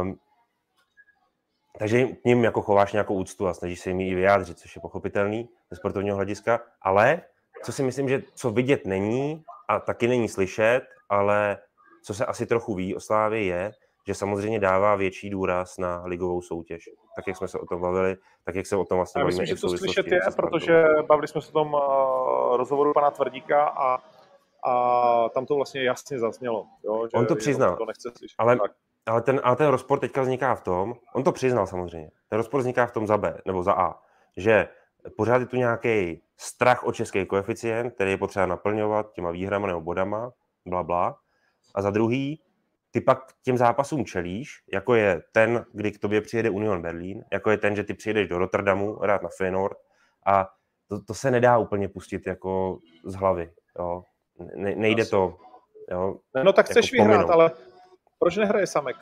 [0.00, 0.18] Um,
[1.78, 4.82] takže k ním jako chováš nějakou úctu a snažíš se jim i vyjádřit, což je
[4.82, 7.22] pochopitelný ze sportovního hlediska, ale
[7.64, 11.58] co si myslím, že co vidět není a taky není slyšet, ale
[12.02, 13.72] co se asi trochu ví o Slávě je,
[14.08, 16.88] že samozřejmě dává větší důraz na ligovou soutěž.
[17.16, 19.46] Tak, jak jsme se o tom bavili, tak, jak se o tom vlastně Já myslím,
[19.46, 21.80] že to slyšet je, protože bavili jsme se o tom uh,
[22.56, 23.98] rozhovoru pana Tvrdíka a,
[24.64, 26.66] a tam to vlastně jasně zaznělo.
[26.84, 28.34] Jo, že On to přiznal, to nechce slyšet.
[28.38, 28.72] ale, tak.
[29.06, 32.60] ale, ten, ale ten rozpor teďka vzniká v tom, on to přiznal samozřejmě, ten rozpor
[32.60, 33.94] vzniká v tom za B, nebo za A,
[34.36, 34.68] že
[35.16, 39.80] pořád je tu nějaký strach o český koeficient, který je potřeba naplňovat těma výhrama nebo
[39.80, 40.32] bodama,
[40.66, 41.16] bla, bla.
[41.74, 42.40] A za druhý,
[42.98, 47.50] ty pak těm zápasům čelíš, jako je ten, kdy k tobě přijede Union Berlin, jako
[47.50, 49.76] je ten, že ty přijedeš do Rotterdamu hrát na Feyenoord
[50.26, 50.48] a
[50.88, 53.52] to, to se nedá úplně pustit jako z hlavy.
[53.78, 54.02] Jo.
[54.54, 55.36] Ne, nejde to.
[55.90, 57.50] Jo, no tak chceš jako vyhrát, ale
[58.18, 58.96] proč nehraje Samek?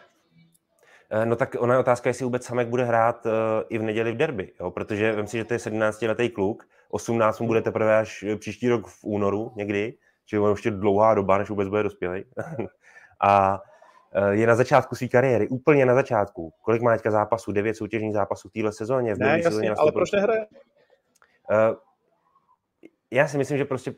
[1.11, 3.33] Eh, no tak ona je otázka, jestli vůbec Samek bude hrát uh,
[3.69, 4.71] i v neděli v derby, jo?
[4.71, 8.87] protože vím si, že to je 17-letý kluk, 18 mu bude teprve až příští rok
[8.87, 9.95] v únoru někdy,
[10.27, 12.25] čili on ještě dlouhá doba, než vůbec bude dospělý.
[13.21, 13.63] a
[14.31, 16.53] je na začátku své kariéry, úplně na začátku.
[16.63, 17.53] Kolik má teďka zápasů?
[17.53, 19.15] Devět soutěžních zápasů v téhle sezóně?
[19.15, 20.47] V ne, jasně, sezóně ale proč nehraje?
[21.51, 21.77] Uh,
[23.11, 23.95] já si myslím, že prostě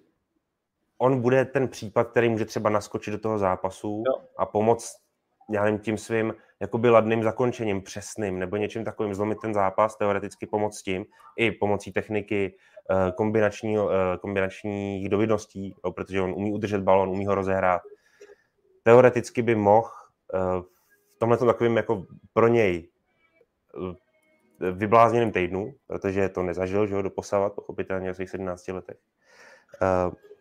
[0.99, 4.25] on bude ten případ, který může třeba naskočit do toho zápasu jo.
[4.37, 5.09] a pomoct
[5.51, 10.47] já nevím, tím svým jakoby ladným zakončením, přesným, nebo něčím takovým zlomit ten zápas, teoreticky
[10.47, 11.05] pomoct tím,
[11.37, 12.57] i pomocí techniky,
[12.91, 17.83] eh, kombinační, eh, kombinačních dovedností, protože on umí udržet balon, umí ho rozehrát.
[18.83, 19.98] Teoreticky by mohl eh,
[20.35, 22.89] v tomhle takovým jako pro něj
[24.73, 28.99] vyblázněným týdnu, protože to nezažil, že ho doposavat, pochopitelně v svých 17 letech,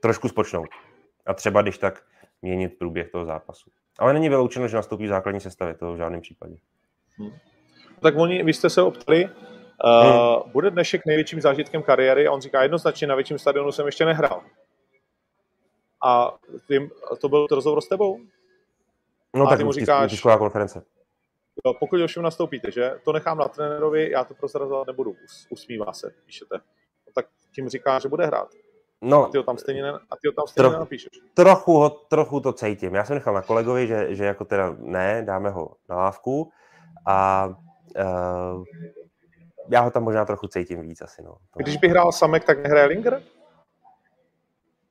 [0.01, 0.67] trošku spočnout.
[1.25, 2.03] A třeba, když tak,
[2.41, 3.69] měnit průběh toho zápasu.
[3.99, 6.55] Ale není vyloučeno, že nastoupí v základní sestavě, to v žádném případě.
[7.17, 7.31] Hmm.
[8.01, 9.31] Tak oni, vy jste se optali, uh,
[10.03, 10.51] hmm.
[10.51, 14.41] bude dnešek největším zážitkem kariéry a on říká jednoznačně na větším stadionu jsem ještě nehrál.
[16.05, 16.33] A
[16.67, 16.89] ty,
[17.21, 18.19] to byl to rozhovor s tebou?
[19.35, 20.83] No a tak ty mu říkáš, tisková konference.
[21.65, 25.15] Jo, pokud ovšem nastoupíte, že to nechám na trenérovi, já to prozrazovat nebudu,
[25.49, 26.55] usmívá se, píšete.
[27.07, 28.49] No, tak tím říká, že bude hrát.
[29.01, 31.09] No, a ty ho tam stejně, ne, a ty ho tam stejně troch, nenapíšeš.
[31.33, 32.95] Trochu, ho, trochu to cítím.
[32.95, 36.51] Já jsem nechal na kolegovi, že, že jako teda ne, dáme ho na lávku
[37.05, 38.63] a uh,
[39.69, 41.23] já ho tam možná trochu cítím víc asi.
[41.23, 41.37] No.
[41.55, 43.23] Když by hrál Samek, tak nehraje Linger?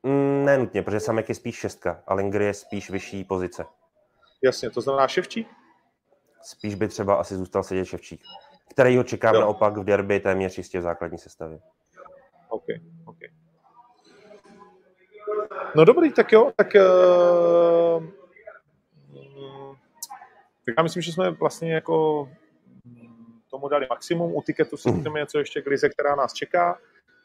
[0.03, 3.65] Mm, ne nutně, protože Samek je spíš šestka a Linger je spíš vyšší pozice.
[4.41, 5.47] Jasně, to znamená Ševčík?
[6.41, 8.21] Spíš by třeba asi zůstal sedět Ševčík,
[8.69, 9.41] který ho čekám jo.
[9.41, 11.59] naopak v derby téměř jistě v základní sestavě.
[12.49, 12.65] OK,
[13.05, 13.17] OK.
[15.75, 18.05] No dobrý, tak jo, tak, uh,
[20.65, 22.29] tak já myslím, že jsme vlastně jako
[23.49, 24.35] tomu dali maximum.
[24.35, 26.79] U tiketu si můžeme něco ještě k Lize, která nás čeká.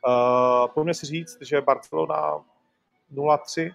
[0.07, 2.45] Uh, pojďme si říct, že Barcelona
[3.13, 3.75] 0-3.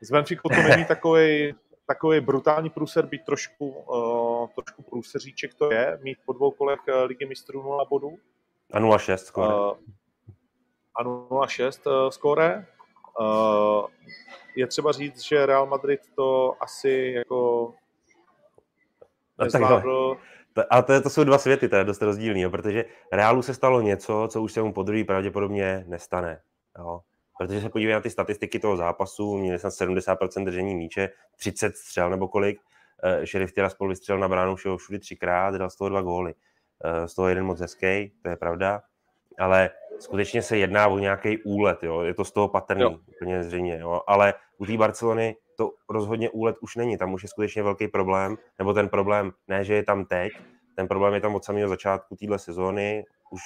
[0.00, 1.54] Z Benfica to není takový
[1.90, 7.26] takový brutální průser, být trošku, uh, trošku průseříček to je, mít po dvou kolech Ligy
[7.26, 8.18] mistrů 0 bodů.
[8.72, 9.72] A 0-6 skoro.
[9.72, 9.78] Uh,
[10.94, 12.66] a 0-6 uh, skóre.
[13.20, 13.86] Uh,
[14.56, 17.72] je třeba říct, že Real Madrid to asi jako
[19.38, 20.16] nezvládl.
[20.70, 23.80] A to, to jsou dva světy, to je dost rozdílný, jo, protože Realu se stalo
[23.80, 26.40] něco, co už se mu po druhý pravděpodobně nestane.
[26.78, 27.00] Jo.
[27.40, 32.10] Protože se podívej na ty statistiky toho zápasu, měli snad 70% držení míče, 30 střel
[32.10, 32.60] nebo kolik.
[32.60, 36.34] Uh, Šerif spolu vystřelil na bránu všeho všude třikrát, dal z toho dva góly.
[36.84, 38.82] Uh, z toho jeden moc hezký, to je pravda.
[39.38, 42.00] Ale skutečně se jedná o nějaký úlet, jo?
[42.00, 42.98] je to z toho patrný, jo.
[43.06, 44.00] úplně zřejmě, jo?
[44.06, 48.36] ale u té Barcelony to rozhodně úlet už není, tam už je skutečně velký problém,
[48.58, 50.32] nebo ten problém ne, že je tam teď,
[50.76, 53.40] ten problém je tam od samého začátku téhle sezóny, už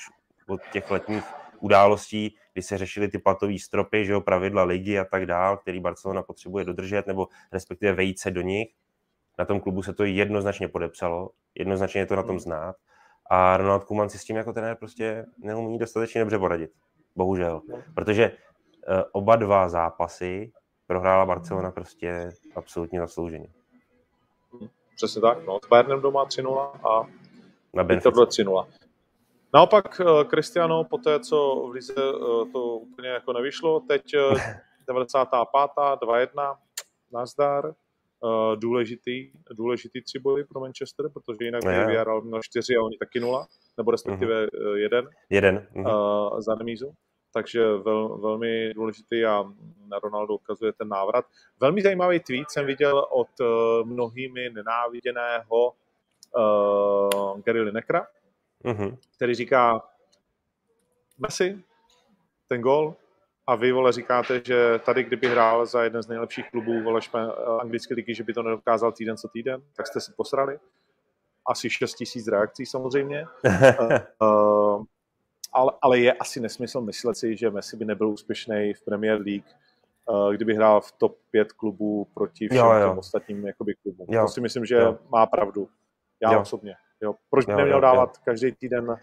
[0.48, 1.24] od těch letních
[1.60, 5.80] událostí, kdy se řešily ty platové stropy, že jo, pravidla ligy a tak dál, který
[5.80, 8.68] Barcelona potřebuje dodržet, nebo respektive vejít se do nich.
[9.38, 12.76] Na tom klubu se to jednoznačně podepsalo, jednoznačně je to na tom znát
[13.30, 16.70] a Ronald Koeman si s tím jako trenér prostě neumí dostatečně dobře poradit.
[17.16, 17.62] Bohužel.
[17.94, 20.52] Protože uh, oba dva zápasy
[20.86, 23.48] prohrála Barcelona prostě absolutně zaslouženě.
[24.96, 25.46] Přesně tak.
[25.46, 25.58] No.
[25.64, 27.06] S Bayernem doma 3-0 a
[27.74, 28.66] na Benfica 3-0.
[29.54, 34.02] Naopak eh, Cristiano po té, co v Lize eh, to úplně jako nevyšlo, teď
[34.86, 35.50] 95.
[36.02, 36.56] 2-1,
[37.12, 37.74] nazdar,
[38.54, 43.20] důležitý, důležitý tři body pro Manchester, protože jinak by vyhrál na čtyři a oni taky
[43.20, 44.74] nula, nebo respektive uh-huh.
[44.74, 45.66] jeden, jeden.
[45.74, 46.32] Uh-huh.
[46.32, 46.92] Uh, za remízu.
[47.32, 49.44] Takže vel, velmi důležitý a
[49.88, 51.24] na Ronaldo ukazuje ten návrat.
[51.60, 53.28] Velmi zajímavý tweet jsem viděl od
[53.84, 55.72] mnohými nenáviděného
[56.36, 58.06] uh, Gary Linekra,
[58.64, 58.98] uh-huh.
[59.16, 59.82] který říká
[61.18, 61.58] Messi,
[62.48, 62.96] ten gol,
[63.46, 67.18] a vy, vole, říkáte, že tady, kdyby hrál za jeden z nejlepších klubů, vole, špe,
[67.60, 70.58] anglické ligy, že by to nedokázal týden co týden, tak jste si posrali.
[71.46, 73.26] Asi 6 tisíc reakcí samozřejmě.
[74.22, 74.84] uh,
[75.52, 79.46] ale, ale je asi nesmysl myslet si, že Messi by nebyl úspěšný v Premier League,
[80.08, 82.88] uh, kdyby hrál v top 5 klubů proti všem jo, jo.
[82.88, 84.06] těm ostatním jakoby, klubům.
[84.10, 84.22] Jo.
[84.22, 84.98] To si myslím, že jo.
[85.08, 85.68] má pravdu.
[86.22, 86.40] Já jo.
[86.40, 86.74] osobně.
[87.04, 87.14] Jo.
[87.30, 88.22] Proč jo, neměl jo, dávat jo.
[88.24, 88.96] každý týden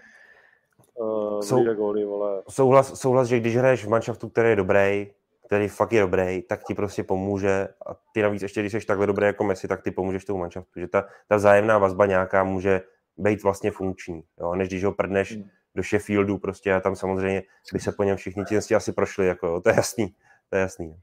[0.93, 2.43] uh, Sou, góly, vole.
[2.49, 5.11] Souhlas, souhlas, že když hraješ v manšaftu, který je dobrý,
[5.45, 9.07] který fakt je dobrý, tak ti prostě pomůže a ty navíc ještě, když jsi takhle
[9.07, 12.81] dobrý jako Messi, tak ty pomůžeš tomu manšaftu, že ta, ta vzájemná vazba nějaká může
[13.17, 14.55] být vlastně funkční, jo?
[14.55, 15.49] než když ho prdneš hmm.
[15.75, 19.47] do Sheffieldu prostě a tam samozřejmě, by se po něm všichni ti asi prošli, jako
[19.47, 20.15] jo, to je jasný,
[20.49, 20.95] to je jasný.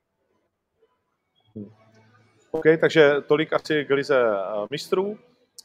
[1.57, 1.71] Hmm.
[2.51, 5.19] OK, takže tolik asi k lize eh, mistrů.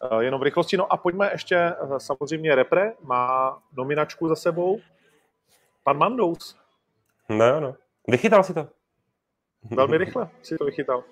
[0.04, 0.78] Eh, jenom v rychlosti.
[0.78, 4.80] No a pojďme ještě, eh, samozřejmě Repre má nominačku za sebou.
[5.84, 6.58] Pan Mandous.
[7.30, 7.76] No, no.
[8.08, 8.68] Vychytal si to.
[9.72, 11.04] Velmi rychle si to vychytal.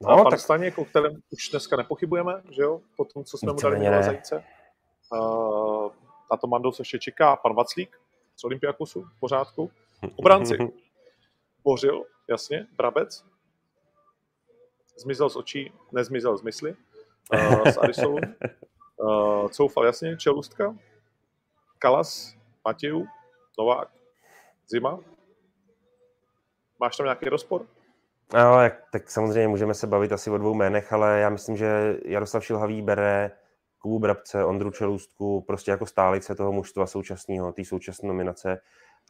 [0.00, 0.40] No, a pan tak...
[0.40, 4.02] Staněk, o kterém už dneska nepochybujeme, že jo, po tom, co jsme mu dali minulé
[4.02, 4.44] zajíce.
[5.12, 5.90] Uh,
[6.30, 8.00] na to Mandous ještě čeká pan Vaclík
[8.36, 9.70] z Olympiakusu, v pořádku.
[10.16, 10.72] Obránci.
[11.64, 13.24] Bořil, jasně, Brabec.
[14.96, 16.76] Zmizel z očí, nezmizel z mysli
[17.32, 18.18] uh, z Arisolu.
[18.96, 20.76] Uh, Coufal jasně, Čelustka,
[21.78, 22.34] Kalas,
[22.64, 23.06] Matěju,
[23.58, 23.88] Novák,
[24.68, 24.98] Zima.
[26.80, 27.66] Máš tam nějaký rozpor?
[28.34, 28.56] No,
[28.92, 32.82] tak samozřejmě můžeme se bavit asi o dvou jménech, ale já myslím, že Jaroslav Šilhavý
[32.82, 33.30] bere
[33.78, 38.60] Kubu Brabce, Ondru Čelůstku, prostě jako stálice toho mužstva současného, té současné nominace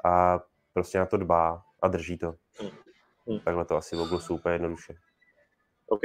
[0.05, 0.41] a
[0.73, 2.35] prostě na to dbá a drží to.
[2.61, 2.71] Hmm.
[3.27, 3.41] Hmm.
[3.41, 4.95] Takhle to asi v úplně jednoduše.
[5.87, 6.01] OK.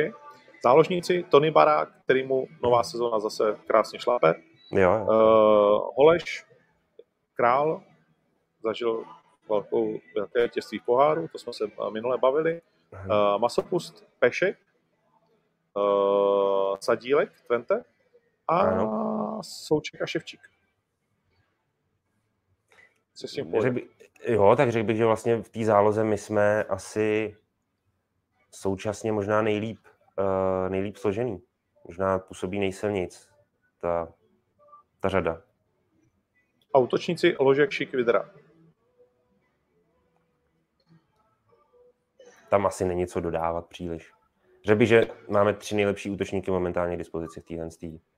[0.63, 4.33] Záložníci Tony Barák, který mu nová sezóna zase krásně šlape.
[4.71, 5.05] Jo, jo.
[5.05, 6.45] Uh, Holeš,
[7.33, 7.83] Král,
[8.63, 9.03] zažil
[9.49, 12.61] velkou, velké těžství poháru, to jsme se minule bavili.
[12.91, 14.57] Uh, Masopust, Pešek,
[15.73, 17.83] uh, Sadílek, Twente
[18.47, 19.39] a ano.
[19.43, 20.39] Souček a Ševčík.
[23.13, 23.51] Co s tím
[24.27, 27.37] Jo, tak řekl bych, že vlastně v té záloze my jsme asi
[28.51, 29.79] současně možná nejlíp
[30.19, 31.41] uh, nejlíp složený.
[31.87, 33.29] Možná působí nejsilnějc
[33.81, 34.13] ta,
[34.99, 35.41] ta řada.
[36.73, 38.29] A útočníci Ložek, Šik, Vidra.
[42.49, 44.11] Tam asi není co dodávat příliš.
[44.65, 47.69] Řekl bych, že máme tři nejlepší útočníky momentálně k dispozici v téhle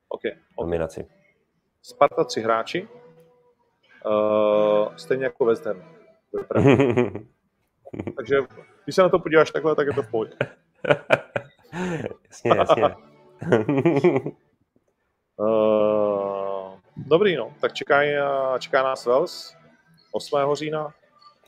[0.09, 1.07] okay, nominaci.
[1.81, 2.88] Sparta tři hráči,
[4.05, 5.84] uh, stejně jako West Ham.
[8.15, 8.38] Takže
[8.84, 10.34] když se na to podíváš takhle, tak je to v pohodě.
[12.27, 12.95] jasně, jasně.
[15.38, 17.53] uh, dobrý, no.
[17.61, 18.01] Tak čeká,
[18.60, 19.56] čeká nás Wales
[20.11, 20.39] 8.
[20.53, 20.93] října.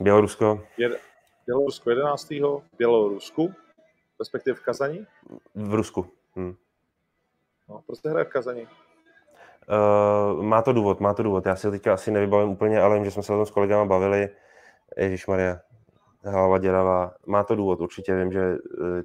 [0.00, 0.60] Bělorusko.
[0.76, 0.90] Je,
[1.46, 2.30] Bělorusko 11.
[2.30, 3.54] v Bělorusku,
[4.18, 5.06] respektive v Kazani.
[5.54, 6.06] V Rusku.
[6.36, 6.54] Hm.
[7.68, 8.66] No, prostě hraje v Kazani.
[10.32, 11.46] Uh, má to důvod, má to důvod.
[11.46, 13.50] Já si ho teďka asi nevybavím úplně, ale vím, že jsme se o tom s
[13.50, 14.28] kolegama bavili.
[14.96, 15.60] Ježíš Maria,
[16.24, 17.14] hlava děravá.
[17.26, 18.56] Má to důvod, určitě vím, že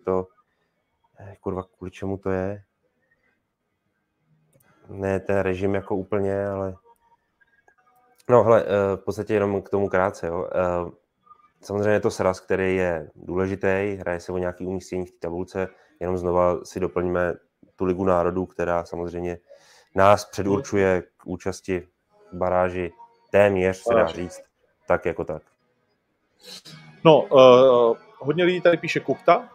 [0.03, 0.36] to Eh,
[1.41, 2.63] kurva, kvůli čemu to je?
[4.89, 6.75] Ne ten režim jako úplně, ale...
[8.29, 10.49] No hele, eh, v podstatě jenom k tomu krátce, jo.
[10.55, 10.91] Eh,
[11.61, 15.67] samozřejmě je to sraz, který je důležitý, hraje se o nějaký umístění v té tabulce,
[15.99, 17.33] jenom znova si doplníme
[17.75, 19.37] tu Ligu národů, která samozřejmě
[19.95, 21.87] nás předurčuje k účasti
[22.31, 22.91] v baráži
[23.31, 24.41] téměř, se dá říct,
[24.87, 25.43] tak jako tak.
[27.03, 29.49] No, uh, hodně lidí tady píše Kuchta,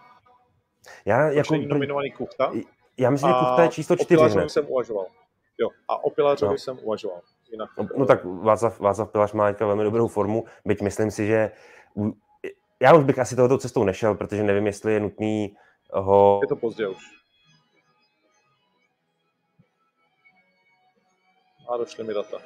[1.05, 1.57] já jako...
[1.57, 2.53] nominovaný Kuchta.
[2.99, 4.45] Já myslím, že Kuchta je číslo čtyři.
[4.45, 5.07] O jsem uvažoval.
[5.59, 6.59] Jo, a o Pilařovi no.
[6.59, 7.21] jsem uvažoval.
[7.53, 7.71] Jinak.
[7.79, 11.51] No, no tak Václav, Václav Pilař má teďka velmi dobrou formu, byť myslím si, že
[12.81, 15.57] já už bych asi tohoto cestou nešel, protože nevím, jestli je nutný
[15.93, 16.41] ho...
[16.43, 17.05] Je to pozdě už.
[21.69, 22.39] A došly mi data.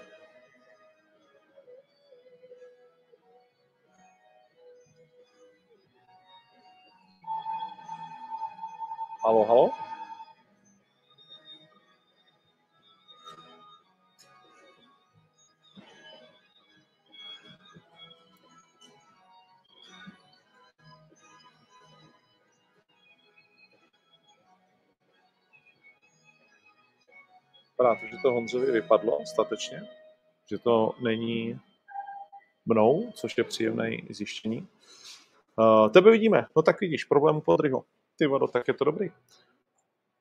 [9.26, 9.70] Halo, halo?
[27.70, 29.82] Vypadá to, že to Honzovi vypadlo statečně,
[30.50, 31.60] že to není
[32.66, 34.68] mnou, což je příjemné zjištění.
[35.58, 37.84] Uh, tebe vidíme, no tak vidíš, problém Podryho.
[38.18, 39.10] Ty vado, tak je to dobrý.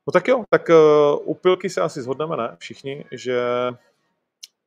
[0.08, 2.56] No tak jo, tak uh, u pilky se asi zhodneme, ne?
[2.60, 3.42] Všichni, že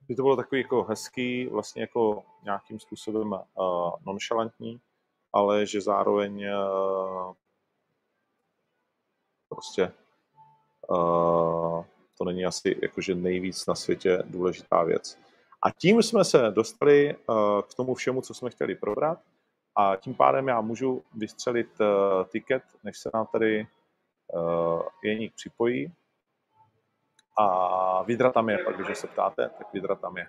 [0.08, 3.40] by to bylo takový jako hezký, vlastně jako nějakým způsobem uh,
[4.06, 4.80] nonchalantní.
[5.32, 6.44] ale že zároveň
[9.48, 9.92] prostě
[12.18, 15.18] to není asi jakože nejvíc na světě důležitá věc.
[15.62, 17.16] A tím jsme se dostali
[17.68, 19.18] k tomu všemu, co jsme chtěli probrat.
[19.80, 21.68] A tím pádem já můžu vystřelit
[22.28, 23.66] tiket, než se nám tady
[25.02, 25.92] Jeník připojí.
[27.38, 30.28] A Vidra tam je, pak když se ptáte, tak Vidra tam je.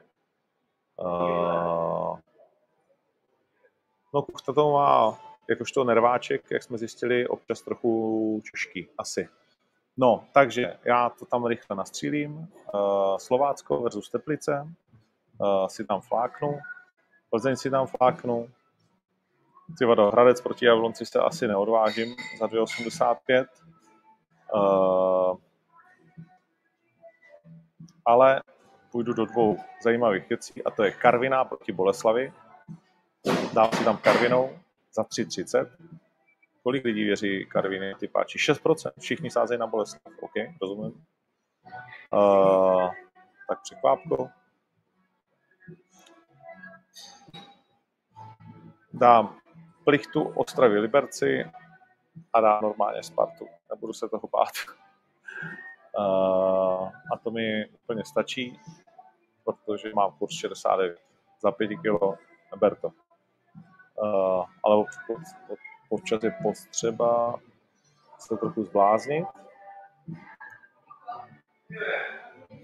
[0.98, 2.20] Uh,
[4.14, 5.20] no, Kuchta to má
[5.50, 9.30] jakožto nerváček, jak jsme zjistili, občas trochu těžký, asi.
[9.98, 12.48] No, takže já to tam rychle nastřílím.
[13.18, 14.68] Slovácko versus Teplice.
[15.68, 16.60] Si tam fláknu.
[17.30, 18.50] Plzeň si tam fláknu.
[19.78, 23.46] Ty vado, Hradec proti Jablonci se asi neodvážím za 2,85.
[24.54, 25.38] Uh,
[28.06, 28.42] ale
[28.92, 32.34] půjdu do dvou zajímavých věcí a to je Karviná proti Boleslavi.
[33.54, 34.60] Dám si tam Karvinou
[34.94, 35.70] za 3,30.
[36.64, 38.38] Kolik lidí věří Karvině ty páči?
[38.38, 38.92] 6%.
[39.00, 40.02] Všichni sázejí na Boleslav.
[40.22, 41.06] OK, rozumím.
[42.14, 42.92] Uh,
[43.48, 44.30] tak překvápko.
[48.94, 49.40] Dám
[49.90, 51.52] Plichtu, Ostravy, Liberci
[52.34, 53.48] a dám normálně Spartu.
[53.70, 54.54] Nebudu se toho bát.
[57.14, 58.60] A to mi úplně stačí,
[59.44, 61.00] protože mám kurz 69
[61.42, 62.20] za 5 kg,
[62.52, 62.92] neber to.
[64.64, 64.86] Ale
[65.90, 67.40] občas je potřeba
[68.20, 69.28] se trochu zbláznit.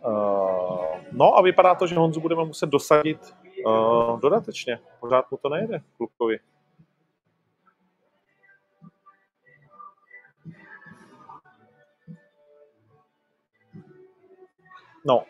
[0.06, 3.36] Uh, no a vypadá to, že Honzu budeme muset dosadit
[3.66, 4.80] uh, dodatečně.
[5.00, 6.40] Pořád mu to nejde, klukovi.
[15.08, 15.24] No,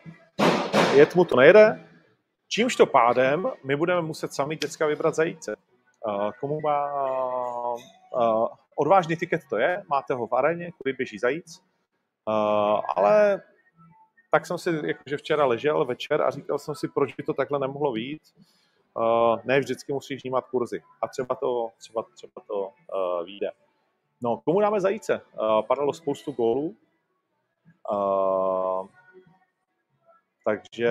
[0.94, 1.88] jet mu to nejde,
[2.48, 5.56] čímž to pádem my budeme muset sami děcka vybrat zajíce.
[6.06, 6.92] Uh, komu má
[7.74, 11.62] uh, odvážný tiket to je, máte ho v aréně, kudy běží zajíc,
[12.28, 13.42] uh, ale
[14.30, 17.58] tak jsem si jakože včera ležel večer a říkal jsem si, proč by to takhle
[17.58, 18.22] nemohlo být.
[18.94, 23.50] Uh, ne vždycky musíš vnímat kurzy a třeba to, třeba, třeba to uh, vyjde.
[24.22, 25.20] No, komu dáme zajíce?
[25.40, 26.76] Uh, padalo spoustu gólů.
[27.90, 28.86] Uh,
[30.46, 30.90] takže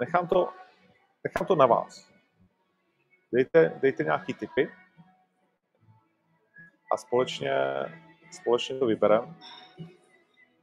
[0.00, 0.52] nechám to,
[1.24, 2.08] nechám to na vás.
[3.32, 4.72] Dejte, dejte nějaký tipy
[6.92, 7.52] a společně,
[8.30, 9.34] společně to vybereme,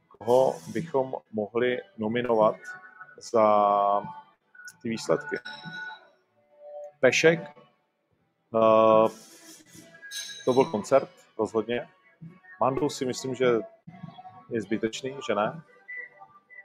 [0.08, 2.56] koho bychom mohli nominovat
[3.32, 4.02] za
[4.82, 5.36] ty výsledky.
[7.00, 7.40] Pešek,
[8.50, 9.08] uh,
[10.44, 11.88] to byl koncert, rozhodně.
[12.60, 13.46] Mandu si myslím, že
[14.50, 15.62] je zbytečný, že ne.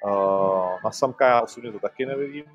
[0.06, 2.46] Uh, na Samka já osobně to taky nevidím.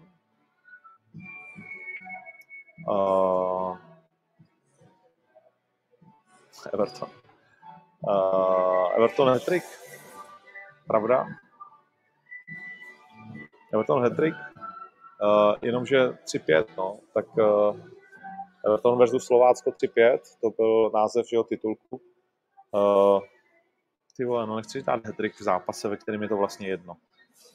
[2.89, 3.79] Uh,
[6.73, 7.09] Everton.
[8.01, 9.65] Uh, Everton Hattrick.
[10.87, 11.27] Pravda?
[13.73, 14.37] Everton Hattrick.
[15.23, 16.99] Uh, jenomže 3-5, no.
[17.15, 17.27] Tak
[18.67, 22.01] Everton versus Slovácko 3-5, to byl název jeho titulku.
[22.71, 23.21] Uh,
[24.17, 26.97] ty vole, no nechci dát hattrick v zápase, ve kterém je to vlastně jedno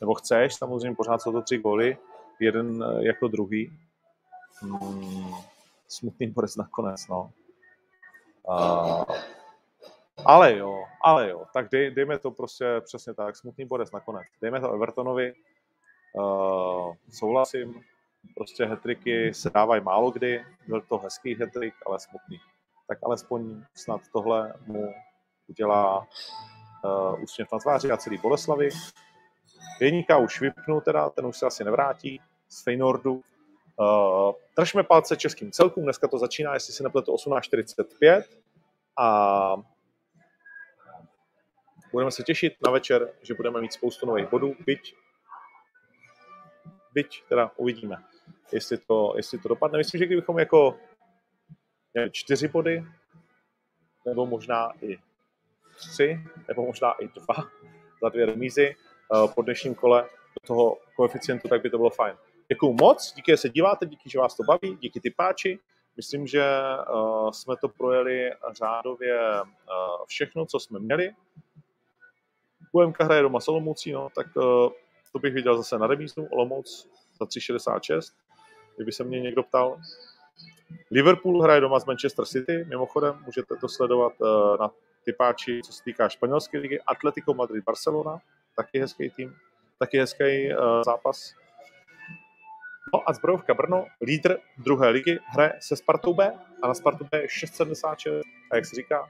[0.02, 1.98] nebo chceš, samozřejmě pořád jsou to tři goly,
[2.40, 3.72] jeden eh, jako druhý.
[4.61, 5.34] Hmm,
[5.88, 7.32] smutný borec nakonec, no.
[8.49, 9.03] Uh,
[10.26, 14.28] ale jo, ale jo, tak dej, dejme to prostě přesně tak, smutný borec nakonec.
[14.41, 15.34] Dejme to Evertonovi,
[16.14, 17.84] uh, souhlasím,
[18.36, 22.40] prostě hetriky se dávají málo kdy, byl to hezký hetrik, ale smutný.
[22.88, 24.94] Tak alespoň snad tohle mu
[25.48, 26.07] udělá
[26.84, 28.69] uh, úsměv na tváři a celý Boleslavy.
[29.80, 33.14] Jeníka už vypnu teda, ten už se asi nevrátí z Feynordu.
[33.14, 38.24] Uh, držme palce českým celkům, dneska to začíná, jestli si nepletu 18.45
[38.98, 39.56] a
[41.92, 44.96] budeme se těšit na večer, že budeme mít spoustu nových bodů, byť,
[46.94, 48.04] byť teda uvidíme,
[48.52, 49.78] jestli to, jestli to dopadne.
[49.78, 50.80] Myslím, že kdybychom jako
[51.94, 52.84] měli čtyři body,
[54.06, 54.98] nebo možná i
[55.76, 57.36] tři, nebo možná i dva
[58.02, 58.76] za dvě remízy,
[59.36, 60.02] po dnešním kole
[60.42, 62.16] do toho koeficientu, tak by to bylo fajn.
[62.50, 65.60] Děkuju moc, díky, že se díváte, díky, že vás to baví, díky ty páči.
[65.98, 66.44] Myslím, že
[66.94, 69.48] uh, jsme to projeli řádově uh,
[70.08, 71.12] všechno, co jsme měli.
[72.72, 74.44] UMK hraje doma s Olomoucí, no, tak uh,
[75.12, 76.90] to bych viděl zase na remízu, Olomouc
[77.20, 78.14] za 3,66,
[78.76, 79.78] kdyby se mě někdo ptal.
[80.92, 84.72] Liverpool hraje doma s Manchester City, mimochodem, můžete to sledovat uh, na
[85.06, 88.22] typáči, co se týká španělské ligy, Atletico Madrid, Barcelona,
[88.56, 89.36] taky hezký tým,
[89.80, 91.34] taky hezký uh, zápas.
[92.94, 96.34] No a Zbrojovka Brno, lídr druhé ligy, hraje se Spartou B
[96.64, 99.10] a na Spartu B je 676 a jak se říká,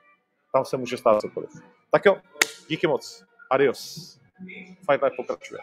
[0.54, 1.50] tam se může stát cokoliv.
[1.92, 2.18] Tak jo,
[2.68, 3.26] díky moc.
[3.50, 4.20] Adios.
[4.90, 5.60] Fight Life pokračuje.